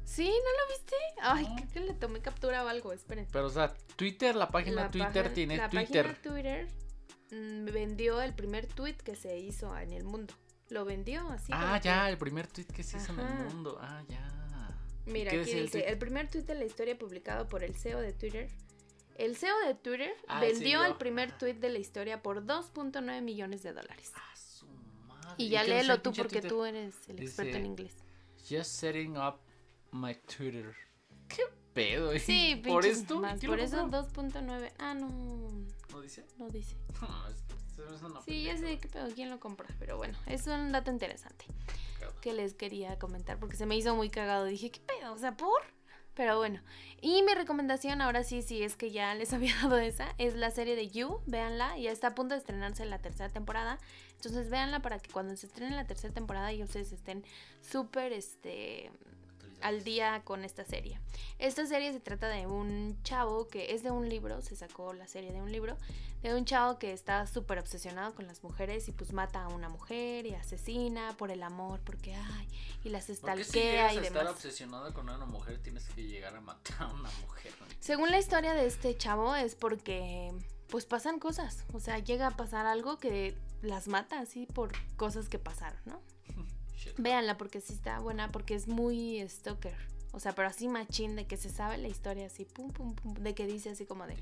¿Sí? 0.03 0.25
¿No 0.25 0.29
lo 0.31 0.77
viste? 0.77 0.95
Ay, 1.21 1.47
No. 1.47 1.55
creo 1.55 1.69
que 1.71 1.79
le 1.79 1.93
tomé 1.93 2.19
captura 2.21 2.63
o 2.65 2.67
algo, 2.67 2.91
esperen. 2.91 3.25
Pero 3.31 3.45
o 3.45 3.49
sea, 3.49 3.73
Twitter, 3.95 4.35
la 4.35 4.49
página 4.49 4.83
La 4.83 4.91
Twitter 4.91 5.11
página- 5.13 5.33
tiene 5.33 5.57
la 5.57 5.69
Twitter. 5.69 6.05
página 6.07 6.21
Twitter 6.33 6.67
vendió 7.29 8.21
el 8.21 8.33
primer 8.33 8.67
tweet 8.67 8.95
que 8.95 9.15
se 9.15 9.37
hizo 9.37 9.75
en 9.77 9.91
el 9.91 10.03
mundo. 10.03 10.33
Lo 10.69 10.83
vendió 10.85 11.29
así. 11.29 11.51
ah, 11.53 11.61
como 11.61 11.73
que- 11.75 11.85
ya, 11.85 12.09
el 12.09 12.17
primer 12.17 12.47
tweet 12.47 12.65
que 12.67 12.83
se 12.83 12.97
hizo 12.97 13.13
en 13.13 13.19
el 13.19 13.25
Ajá. 13.25 13.43
mundo. 13.45 13.77
Ah, 13.81 14.03
ya. 14.09 14.33
¿Y 15.05 15.11
Mira, 15.11 15.31
aquí 15.31 15.39
el 15.51 15.63
dice, 15.65 15.79
tweet? 15.79 15.89
el 15.91 15.97
primer 15.97 16.29
tweet 16.29 16.43
de 16.43 16.55
la 16.55 16.65
historia 16.65 16.97
publicado 16.97 17.47
por 17.47 17.63
el 17.63 17.75
CEO 17.75 18.01
de 18.01 18.11
Twitter. 18.13 18.49
El 19.15 19.35
CEO 19.37 19.57
de 19.65 19.73
Twitter 19.73 20.11
Ah, 20.27 20.45
el 20.45 20.51
vendió 20.53 20.79
CEO. 20.81 20.91
el 20.91 20.97
primer 20.97 21.31
tweet 21.37 21.55
de 21.55 21.69
la 21.69 21.79
historia 21.79 22.21
por 22.21 22.45
2.9 22.45 23.21
millones 23.21 23.63
de 23.63 23.71
dólares. 23.73 24.11
Ah, 24.15 24.35
su 24.35 24.67
madre. 25.07 25.33
Y 25.37 25.49
ya 25.49 25.63
léelo 25.63 25.93
el 25.93 26.01
tú 26.01 26.11
porque 26.11 26.29
Twitter? 26.41 26.49
tú 26.49 26.65
eres 26.65 26.95
el 27.07 27.19
experto 27.21 27.43
Dice- 27.47 27.57
en 27.59 27.65
inglés. 27.65 27.93
Just 28.49 28.71
setting 28.71 29.17
up 29.17 29.39
my 29.91 30.13
Twitter. 30.15 30.75
¿Qué 31.29 31.43
pedo? 31.73 32.11
eh? 32.11 32.19
Sí, 32.19 32.61
¿Por 32.67 32.85
esto? 32.85 33.19
más, 33.21 33.39
¿Quién 33.39 33.49
Por 33.51 33.59
eso 33.61 33.77
compró? 33.79 33.99
2.9. 34.03 34.71
Ah, 34.77 34.93
no, 34.93 35.07
¿No 35.97 36.03
dice? 36.03 36.23
no 36.37 36.47
dice. 36.49 36.75
No, 37.01 37.27
es- 37.27 37.93
es 37.95 38.01
una 38.03 38.21
Sí, 38.21 38.43
ya 38.43 38.55
sé 38.57 38.77
qué 38.79 38.87
pedo, 38.87 39.07
quién 39.15 39.29
lo 39.31 39.39
compra. 39.39 39.67
Pero 39.79 39.97
bueno, 39.97 40.17
es 40.27 40.45
un 40.47 40.71
dato 40.71 40.91
interesante. 40.91 41.45
que 42.21 42.33
les 42.33 42.53
quería 42.53 42.97
comentar 42.99 43.39
porque 43.39 43.55
se 43.55 43.65
me 43.65 43.75
hizo 43.75 43.95
muy 43.95 44.09
cagado. 44.09 44.45
Dije, 44.45 44.69
¿qué 44.71 44.79
pedo? 44.81 45.13
O 45.13 45.17
sea, 45.17 45.35
¿por? 45.37 45.61
Pero 46.13 46.37
bueno. 46.37 46.61
Y 47.01 47.21
mi 47.23 47.33
recomendación, 47.33 48.01
ahora 48.01 48.23
sí, 48.23 48.41
sí, 48.43 48.61
es 48.63 48.75
que 48.75 48.91
ya 48.91 49.13
les 49.15 49.33
había 49.33 49.55
dado 49.61 49.77
esa, 49.79 50.13
es 50.19 50.35
la 50.35 50.51
serie 50.51 50.75
de 50.75 50.87
You. 50.89 51.19
Véanla, 51.25 51.77
ya 51.77 51.91
está 51.91 52.07
a 52.07 52.15
punto 52.15 52.33
de 52.35 52.39
estrenarse 52.39 52.85
la 52.85 52.99
tercera 52.99 53.29
temporada. 53.29 53.79
Entonces 54.15 54.49
véanla 54.49 54.81
para 54.81 54.99
que 54.99 55.11
cuando 55.11 55.35
se 55.35 55.47
estrene 55.47 55.75
la 55.75 55.85
tercera 55.87 56.13
temporada 56.13 56.51
ya 56.53 56.63
ustedes 56.65 56.91
estén 56.91 57.23
súper, 57.61 58.13
este, 58.13 58.91
al 59.61 59.83
día 59.83 60.21
con 60.23 60.43
esta 60.43 60.63
serie. 60.63 60.99
Esta 61.39 61.65
serie 61.65 61.91
se 61.93 61.99
trata 61.99 62.27
de 62.29 62.47
un 62.47 62.97
chavo 63.03 63.47
que 63.47 63.73
es 63.73 63.83
de 63.83 63.91
un 63.91 64.09
libro, 64.09 64.41
se 64.41 64.55
sacó 64.55 64.93
la 64.93 65.07
serie 65.07 65.31
de 65.31 65.41
un 65.41 65.51
libro, 65.51 65.77
de 66.21 66.33
un 66.33 66.45
chavo 66.45 66.79
que 66.79 66.93
está 66.93 67.27
súper 67.27 67.59
obsesionado 67.59 68.13
con 68.15 68.27
las 68.27 68.43
mujeres 68.43 68.87
y 68.87 68.91
pues 68.91 69.13
mata 69.13 69.43
a 69.43 69.47
una 69.49 69.69
mujer 69.69 70.25
y 70.25 70.33
asesina 70.33 71.15
por 71.17 71.31
el 71.31 71.43
amor, 71.43 71.79
porque 71.83 72.15
ay, 72.15 72.47
y 72.83 72.89
las 72.89 73.05
¿Por 73.05 73.15
qué 73.15 73.43
si 73.43 73.59
estalquea 73.59 73.71
llegas 73.71 73.93
y 73.93 73.97
a 73.97 74.01
estar 74.01 74.23
demás. 74.23 74.33
obsesionado 74.33 74.93
con 74.93 75.09
una 75.09 75.25
mujer 75.25 75.59
tienes 75.61 75.85
que 75.89 76.03
llegar 76.03 76.35
a 76.35 76.41
matar 76.41 76.81
a 76.81 76.87
una 76.87 77.09
mujer? 77.21 77.53
¿no? 77.59 77.65
Según 77.79 78.11
la 78.11 78.19
historia 78.19 78.53
de 78.53 78.65
este 78.65 78.97
chavo 78.97 79.35
es 79.35 79.55
porque 79.55 80.33
pues 80.69 80.85
pasan 80.85 81.19
cosas, 81.19 81.65
o 81.73 81.79
sea, 81.79 81.99
llega 81.99 82.27
a 82.27 82.31
pasar 82.31 82.65
algo 82.65 82.97
que 82.97 83.37
las 83.61 83.87
mata 83.87 84.19
así 84.19 84.45
por 84.45 84.71
cosas 84.97 85.29
que 85.29 85.39
pasaron, 85.39 85.79
¿no? 85.85 86.01
Véanla 86.97 87.37
porque 87.37 87.61
sí 87.61 87.73
está 87.73 87.99
buena, 87.99 88.31
porque 88.31 88.55
es 88.55 88.67
muy 88.67 89.27
stalker. 89.27 89.75
O 90.11 90.19
sea, 90.19 90.33
pero 90.33 90.47
así 90.47 90.67
machín 90.67 91.15
de 91.15 91.25
que 91.27 91.37
se 91.37 91.49
sabe 91.49 91.77
la 91.77 91.87
historia 91.87 92.25
así, 92.27 92.45
pum, 92.45 92.71
pum, 92.71 92.95
pum, 92.95 93.13
de 93.15 93.35
que 93.35 93.45
dice 93.45 93.69
así 93.69 93.85
como 93.85 94.07
de... 94.07 94.15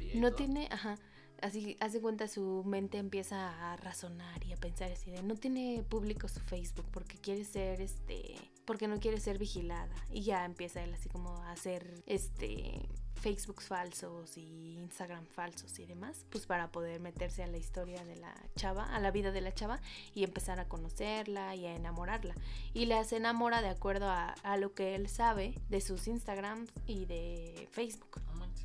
Y 0.00 0.18
No 0.18 0.28
todo. 0.28 0.36
tiene, 0.36 0.68
ajá, 0.70 0.96
así 1.42 1.76
hace 1.80 2.00
cuenta 2.00 2.28
su 2.28 2.62
mente 2.64 2.98
empieza 2.98 3.72
a 3.72 3.76
razonar 3.76 4.44
y 4.46 4.52
a 4.52 4.56
pensar 4.56 4.90
así 4.92 5.10
de 5.10 5.22
no 5.22 5.34
tiene 5.34 5.84
público 5.88 6.28
su 6.28 6.40
Facebook 6.40 6.86
porque 6.90 7.18
quiere 7.18 7.44
ser 7.44 7.80
este, 7.80 8.36
porque 8.64 8.88
no 8.88 9.00
quiere 9.00 9.20
ser 9.20 9.38
vigilada 9.38 9.94
y 10.10 10.22
ya 10.22 10.44
empieza 10.44 10.82
él 10.82 10.94
así 10.94 11.08
como 11.08 11.30
a 11.42 11.52
hacer 11.52 12.02
este 12.06 12.88
Facebooks 13.14 13.66
falsos 13.66 14.36
y 14.36 14.76
Instagram 14.78 15.26
falsos 15.26 15.78
y 15.78 15.86
demás, 15.86 16.26
pues 16.30 16.46
para 16.46 16.70
poder 16.70 17.00
meterse 17.00 17.42
a 17.42 17.46
la 17.46 17.56
historia 17.56 18.04
de 18.04 18.16
la 18.16 18.34
chava, 18.56 18.84
a 18.94 19.00
la 19.00 19.10
vida 19.10 19.32
de 19.32 19.40
la 19.40 19.54
chava 19.54 19.80
y 20.14 20.24
empezar 20.24 20.60
a 20.60 20.68
conocerla 20.68 21.54
y 21.54 21.66
a 21.66 21.74
enamorarla. 21.74 22.34
Y 22.74 22.86
la 22.86 23.02
se 23.04 23.16
enamora 23.16 23.62
de 23.62 23.68
acuerdo 23.68 24.08
a, 24.08 24.34
a 24.42 24.56
lo 24.56 24.74
que 24.74 24.94
él 24.94 25.08
sabe 25.08 25.58
de 25.68 25.80
sus 25.80 26.06
Instagrams 26.06 26.70
y 26.86 27.06
de 27.06 27.68
Facebook. 27.72 28.20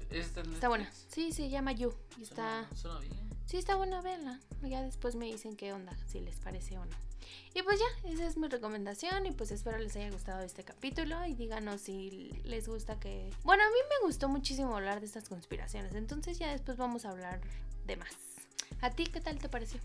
¿está 0.10 0.42
en 0.42 0.54
Está 0.54 0.68
buena. 0.68 0.92
Sí, 1.08 1.32
se 1.32 1.50
llama 1.50 1.72
You. 1.72 1.94
Y 2.18 2.24
está. 2.24 2.68
Suena, 2.76 2.76
suena 2.76 3.00
bien. 3.00 3.30
Sí, 3.46 3.58
está 3.58 3.76
buena, 3.76 4.02
véanla. 4.02 4.40
Ya 4.62 4.84
después 4.84 5.16
me 5.16 5.26
dicen 5.26 5.56
qué 5.56 5.74
onda, 5.74 5.98
si 6.06 6.20
les 6.20 6.36
parece 6.40 6.78
o 6.78 6.86
no. 6.86 7.09
Y 7.54 7.62
pues 7.64 7.80
ya, 7.80 8.10
esa 8.10 8.28
es 8.28 8.38
mi 8.38 8.48
recomendación. 8.48 9.26
Y 9.26 9.32
pues 9.32 9.52
espero 9.52 9.78
les 9.78 9.96
haya 9.96 10.12
gustado 10.12 10.42
este 10.42 10.64
capítulo. 10.64 11.26
Y 11.26 11.34
díganos 11.36 11.82
si 11.82 12.32
les 12.44 12.68
gusta 12.68 13.00
que. 13.00 13.30
Bueno, 13.44 13.64
a 13.64 13.68
mí 13.68 13.78
me 13.90 14.06
gustó 14.06 14.30
muchísimo 14.30 14.76
hablar 14.76 15.00
de 15.00 15.06
estas 15.06 15.30
conspiraciones. 15.30 15.94
Entonces 15.96 16.40
ya 16.40 16.52
después 16.52 16.78
vamos 16.78 17.06
a 17.06 17.12
hablar 17.12 17.42
de 17.86 17.98
más. 17.98 18.14
¿A 18.82 18.92
ti 18.92 19.06
qué 19.06 19.20
tal 19.20 19.40
te 19.40 19.50
pareció? 19.50 19.80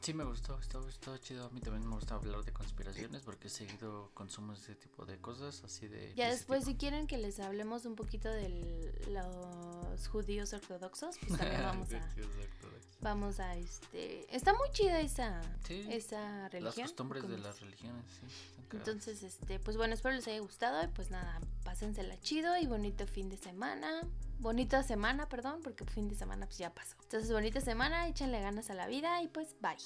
Sí, 0.00 0.14
me 0.14 0.24
gustó, 0.24 0.58
estuvo 0.58 1.16
chido. 1.18 1.44
A 1.46 1.50
mí 1.50 1.60
también 1.60 1.86
me 1.86 1.94
gusta 1.94 2.14
hablar 2.14 2.42
de 2.42 2.52
conspiraciones 2.52 3.22
porque 3.22 3.48
he 3.48 3.50
seguido 3.50 4.10
consumo 4.14 4.54
ese 4.54 4.74
tipo 4.74 5.04
de 5.04 5.18
cosas, 5.18 5.62
así 5.62 5.88
de... 5.88 6.14
Ya 6.14 6.26
de 6.26 6.32
después, 6.32 6.64
si 6.64 6.74
quieren 6.76 7.06
que 7.06 7.18
les 7.18 7.38
hablemos 7.38 7.84
un 7.84 7.96
poquito 7.96 8.30
de 8.30 8.48
los 9.08 10.08
judíos 10.08 10.54
ortodoxos, 10.54 11.18
pues 11.18 11.38
también 11.38 11.62
vamos 11.62 11.92
a. 11.92 12.14
Vamos 13.02 13.40
a 13.40 13.56
este. 13.56 14.34
Está 14.34 14.52
muy 14.52 14.70
chida 14.72 15.00
esa, 15.00 15.40
Sí, 15.66 15.86
esa 15.90 16.48
religión. 16.48 16.64
Las 16.64 16.90
costumbres 16.90 17.28
de 17.28 17.38
las 17.38 17.60
religiones, 17.60 18.04
sí. 18.20 18.26
Entonces, 18.72 19.22
este, 19.22 19.58
pues 19.58 19.76
bueno, 19.76 19.94
espero 19.94 20.14
les 20.14 20.26
haya 20.28 20.40
gustado 20.40 20.82
y 20.84 20.88
pues 20.88 21.10
nada, 21.10 21.40
pásensela 21.64 22.18
chido 22.20 22.56
y 22.56 22.66
bonito 22.66 23.06
fin 23.06 23.28
de 23.28 23.36
semana. 23.36 24.02
Bonita 24.40 24.82
semana, 24.82 25.28
perdón, 25.28 25.60
porque 25.62 25.84
fin 25.84 26.08
de 26.08 26.14
semana 26.14 26.46
pues 26.46 26.58
ya 26.58 26.72
pasó. 26.74 26.96
Entonces, 27.02 27.30
bonita 27.30 27.60
semana, 27.60 28.08
échenle 28.08 28.40
ganas 28.40 28.70
a 28.70 28.74
la 28.74 28.86
vida 28.86 29.22
y 29.22 29.28
pues 29.28 29.54
bye. 29.60 29.76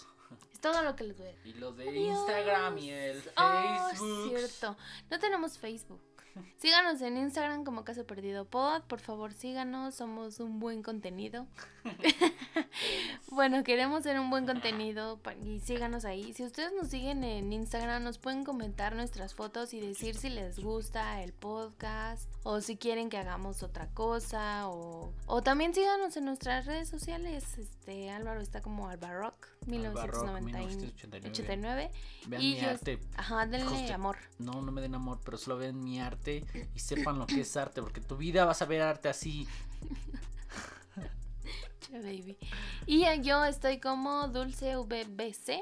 Es 0.52 0.61
todo 0.61 0.82
lo 0.82 0.94
que 0.96 1.05
les 1.05 1.16
voy 1.16 1.26
a 1.26 1.30
decir. 1.30 1.57
Y 1.57 1.59
lo 1.59 1.72
de 1.72 1.88
Adiós. 1.88 2.18
Instagram 2.18 2.78
y 2.78 2.90
el 2.90 3.22
Oh, 3.36 3.88
Facebook. 3.90 4.28
cierto. 4.28 4.76
No 5.11 5.18
tenemos 5.18 5.59
Facebook. 5.59 6.00
Síganos 6.59 7.01
en 7.03 7.16
Instagram 7.16 7.64
como 7.64 7.85
Caso 7.85 8.07
Perdido 8.07 8.45
Pod. 8.45 8.82
Por 8.82 9.01
favor, 9.01 9.32
síganos. 9.32 9.95
Somos 9.95 10.41
un 10.41 10.61
buen 10.61 10.82
contenido. 10.82 11.47
bueno, 13.30 13.62
queremos 13.64 14.03
ser 14.03 14.18
un 14.18 14.30
buen 14.30 14.47
contenido 14.47 15.20
y 15.45 15.61
síganos 15.61 16.05
ahí. 16.05 16.32
Si 16.32 16.45
ustedes 16.45 16.72
nos 16.72 16.89
siguen 16.89 17.24
en 17.24 17.53
Instagram, 17.53 18.03
nos 18.03 18.18
pueden 18.18 18.45
comentar 18.45 18.95
nuestras 18.95 19.35
fotos 19.35 19.74
y 19.74 19.80
decir 19.80 20.16
si 20.16 20.30
les 20.30 20.59
gusta 20.59 21.22
el 21.22 21.32
podcast 21.32 22.30
o 22.43 22.61
si 22.61 22.76
quieren 22.76 23.11
que 23.11 23.18
hagamos 23.18 23.62
otra 23.62 23.89
cosa 23.89 24.68
o, 24.68 25.12
o 25.26 25.43
también 25.43 25.74
síganos 25.74 26.16
en 26.16 26.24
nuestras 26.24 26.66
redes 26.66 26.89
sociales. 26.89 27.45
Este 27.87 28.09
Álvaro 28.11 28.41
está 28.41 28.62
como 28.62 28.89
Albarrock, 28.89 29.47
1989. 29.66 30.41
1989. 30.74 31.91
Vean 32.28 32.41
Y 32.43 32.55
mi 32.55 32.61
yo- 32.62 32.70
arte. 32.70 32.99
Ajá, 33.14 33.45
denle 33.47 33.93
amor. 33.93 34.16
No, 34.39 34.62
no 34.62 34.72
me 34.72 34.80
den 34.80 34.95
amor, 34.95 35.20
pero 35.22 35.37
solo 35.37 35.59
vean 35.59 35.85
mi 35.85 36.01
arte 36.01 36.47
y 36.74 36.78
sepan 36.78 37.18
lo 37.18 37.26
que 37.26 37.43
es 37.43 37.55
arte, 37.59 37.82
porque 37.82 38.01
tu 38.01 38.16
vida 38.16 38.47
vas 38.47 38.62
a 38.62 38.64
ver 38.64 38.80
arte 38.80 39.11
así. 39.11 39.47
Che, 41.80 41.99
baby. 42.01 42.39
Y 42.87 43.05
eh, 43.05 43.20
yo 43.20 43.45
estoy 43.45 43.78
como 43.80 44.28
Dulce 44.28 44.76
VBC. 44.76 45.61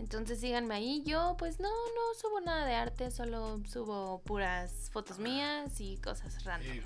Entonces 0.00 0.40
síganme 0.40 0.74
ahí. 0.74 1.02
Yo 1.06 1.34
pues 1.38 1.58
no, 1.60 1.70
no 1.70 2.14
subo 2.20 2.42
nada 2.42 2.66
de 2.66 2.74
arte, 2.74 3.10
solo 3.10 3.62
subo 3.66 4.20
puras 4.20 4.90
fotos 4.92 5.18
mías 5.18 5.80
y 5.80 5.96
cosas 5.96 6.44
random. 6.44 6.76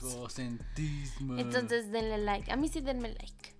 Entonces 1.36 1.90
denle 1.90 2.18
like. 2.18 2.52
A 2.52 2.56
mí 2.56 2.68
sí 2.68 2.80
denme 2.80 3.08
like. 3.08 3.52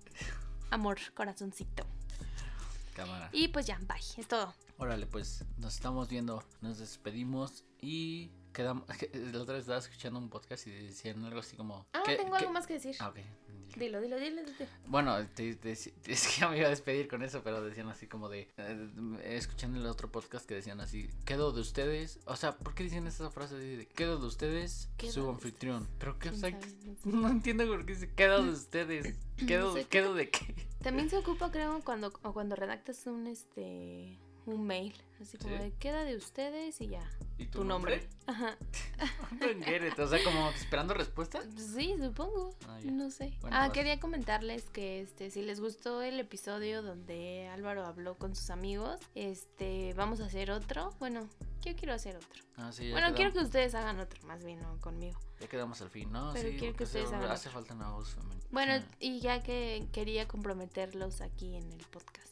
Amor, 0.73 0.97
corazoncito. 1.13 1.85
Cámara. 2.95 3.29
Y 3.31 3.47
pues 3.49 3.65
ya, 3.67 3.77
bye. 3.87 3.97
Es 4.17 4.27
todo. 4.27 4.53
Órale, 4.77 5.05
pues 5.05 5.45
nos 5.57 5.75
estamos 5.75 6.09
viendo, 6.09 6.43
nos 6.61 6.79
despedimos 6.79 7.63
y 7.79 8.31
quedamos. 8.53 8.85
La 9.13 9.39
otra 9.41 9.53
vez 9.55 9.61
estaba 9.61 9.79
escuchando 9.79 10.19
un 10.19 10.29
podcast 10.29 10.65
y 10.67 10.71
decían 10.71 11.23
algo 11.25 11.39
así 11.41 11.55
como. 11.55 11.85
Ah, 11.93 12.01
¿qué- 12.05 12.15
tengo 12.17 12.31
qué- 12.31 12.37
algo 12.39 12.51
más 12.53 12.65
que 12.67 12.73
decir. 12.73 12.95
Ah, 12.99 13.09
ok. 13.09 13.17
Dilo, 13.75 13.99
dilo, 14.01 14.17
dilo. 14.19 14.41
dilo. 14.43 14.69
Bueno, 14.87 15.17
te- 15.35 15.55
te- 15.55 15.71
es 15.71 15.87
que 16.27 16.41
ya 16.41 16.49
me 16.49 16.57
iba 16.57 16.67
a 16.67 16.69
despedir 16.69 17.07
con 17.07 17.23
eso, 17.23 17.41
pero 17.43 17.63
decían 17.63 17.89
así 17.89 18.07
como 18.07 18.29
de. 18.29 18.47
eh, 18.57 18.89
escuchando 19.23 19.79
el 19.79 19.85
otro 19.85 20.11
podcast 20.11 20.45
que 20.45 20.55
decían 20.55 20.79
así: 20.81 21.09
Quedo 21.25 21.51
de 21.51 21.61
ustedes. 21.61 22.19
O 22.25 22.35
sea, 22.35 22.57
¿por 22.57 22.75
qué 22.75 22.83
dicen 22.83 23.07
esa 23.07 23.29
frase 23.31 23.55
de 23.55 23.85
quedo 23.87 24.19
de 24.19 24.27
ustedes? 24.27 24.89
Su 25.09 25.29
anfitrión. 25.29 25.87
Pero 25.99 26.19
que, 26.19 26.29
o 26.29 26.31
¿Quién 26.31 26.41
sea, 26.41 26.51
sabe? 26.51 26.73
No 27.05 27.27
entiendo 27.29 27.65
por 27.67 27.85
qué 27.85 27.93
dice 27.93 28.09
quedo 28.13 28.43
de 28.43 28.51
ustedes. 28.51 29.15
Quedo, 29.47 29.73
sé. 29.73 29.85
quedo 29.85 30.13
de 30.13 30.29
qué. 30.29 30.55
También 30.83 31.09
se 31.09 31.17
ocupa, 31.17 31.51
creo, 31.51 31.81
cuando, 31.83 32.13
o 32.21 32.33
cuando 32.33 32.55
redactas 32.55 33.07
un 33.07 33.25
este 33.27 34.19
un 34.45 34.65
mail, 34.67 34.93
así 35.21 35.37
como 35.37 35.55
Sí. 35.57 35.63
de 35.63 35.71
queda 35.73 36.03
de 36.03 36.15
ustedes 36.15 36.79
y 36.81 36.87
ya. 36.87 37.09
¿Y 37.37 37.47
Tu 37.47 37.63
nombre. 37.63 38.07
Ajá. 38.27 38.57
Don't 39.39 39.63
get 39.63 39.85
it, 39.87 39.97
O 39.99 40.07
sea, 40.07 40.23
como 40.23 40.49
esperando 40.51 40.93
respuesta. 40.93 41.41
Sí, 41.57 41.95
supongo. 41.99 42.55
Ah, 42.67 42.79
no 42.83 43.09
sé. 43.09 43.33
Bueno, 43.41 43.55
ah, 43.57 43.61
vas. 43.67 43.71
quería 43.71 43.99
comentarles 43.99 44.63
que 44.69 45.01
este, 45.01 45.29
si 45.31 45.41
les 45.41 45.59
gustó 45.59 46.01
el 46.01 46.19
episodio 46.19 46.81
donde 46.83 47.47
Álvaro 47.49 47.85
habló 47.85 48.15
con 48.17 48.35
sus 48.35 48.49
amigos, 48.49 48.99
este, 49.15 49.93
vamos 49.95 50.19
a 50.21 50.25
hacer 50.25 50.51
otro. 50.51 50.91
Bueno, 50.99 51.27
yo 51.63 51.75
quiero 51.75 51.93
hacer 51.93 52.15
otro. 52.17 52.43
Ah, 52.57 52.71
sí, 52.71 52.91
Bueno, 52.91 53.13
quiero 53.15 53.31
que 53.33 53.39
ustedes 53.39 53.73
hagan 53.75 53.99
otro, 53.99 54.21
más 54.27 54.43
bien, 54.43 54.61
no 54.61 54.79
conmigo. 54.79 55.19
ya 55.39 55.47
quedamos 55.47 55.81
al 55.81 55.89
fin, 55.89 56.11
¿no? 56.11 56.31
Pero 56.33 56.49
sí, 56.49 56.57
quiero 56.57 56.75
que 56.77 56.83
ustedes 56.83 57.07
hace, 57.07 57.15
hagan 57.15 57.31
hace 57.31 57.49
otro. 57.49 57.61
falta 57.61 57.73
una 57.73 57.89
voz 57.91 58.09
femenina. 58.13 58.41
Bueno, 58.51 58.73
y 58.99 59.19
ya 59.19 59.41
que 59.41 59.87
quería 59.91 60.27
comprometerlos 60.27 61.21
aquí 61.21 61.55
en 61.55 61.69
el 61.71 61.83
podcast, 61.87 62.31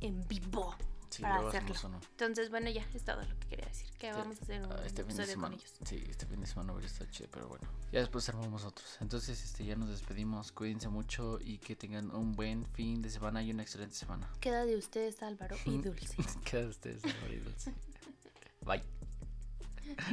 en 0.00 0.26
vivo, 0.26 0.74
sí, 1.16 1.22
para 1.22 1.48
hacerlo. 1.48 1.74
Entonces, 2.10 2.50
bueno, 2.50 2.70
ya 2.70 2.86
es 2.94 3.04
todo 3.04 3.22
lo 3.22 3.38
que 3.40 3.48
quería 3.48 3.66
decir. 3.66 3.88
Que 3.98 4.12
Sí, 4.12 4.18
vamos 4.18 4.38
a 4.38 4.42
hacer 4.42 4.62
un 4.62 4.72
Ah, 4.72 4.82
este 4.84 5.04
fin 5.04 5.16
de 5.16 5.22
episodio 5.22 5.40
con 5.40 5.52
ellos. 5.52 5.74
Sí, 5.84 6.04
este 6.08 6.26
fin 6.26 6.40
de 6.40 6.46
semana 6.46 6.72
hubiera 6.72 6.88
estado 6.88 7.10
chido, 7.10 7.28
pero 7.30 7.48
bueno. 7.48 7.68
Ya 7.92 8.00
después 8.00 8.28
armamos 8.28 8.64
otros. 8.64 8.98
Entonces, 9.00 9.42
este, 9.44 9.64
ya 9.64 9.76
nos 9.76 9.88
despedimos. 9.88 10.52
Cuídense 10.52 10.88
mucho 10.88 11.38
y 11.40 11.58
que 11.58 11.76
tengan 11.76 12.10
un 12.14 12.32
buen 12.32 12.66
fin 12.66 13.02
de 13.02 13.10
semana 13.10 13.42
y 13.42 13.50
una 13.50 13.62
excelente 13.62 13.94
semana. 13.94 14.28
Queda 14.40 14.64
de 14.64 14.76
ustedes 14.76 15.22
Álvaro 15.22 15.56
y 15.64 15.78
Dulce. 15.78 16.16
Queda 16.44 16.66
ustedes, 16.66 17.04
Álvaro 17.04 17.32
y 17.32 17.38
Dulce. 17.38 17.74
Bye. 18.62 20.04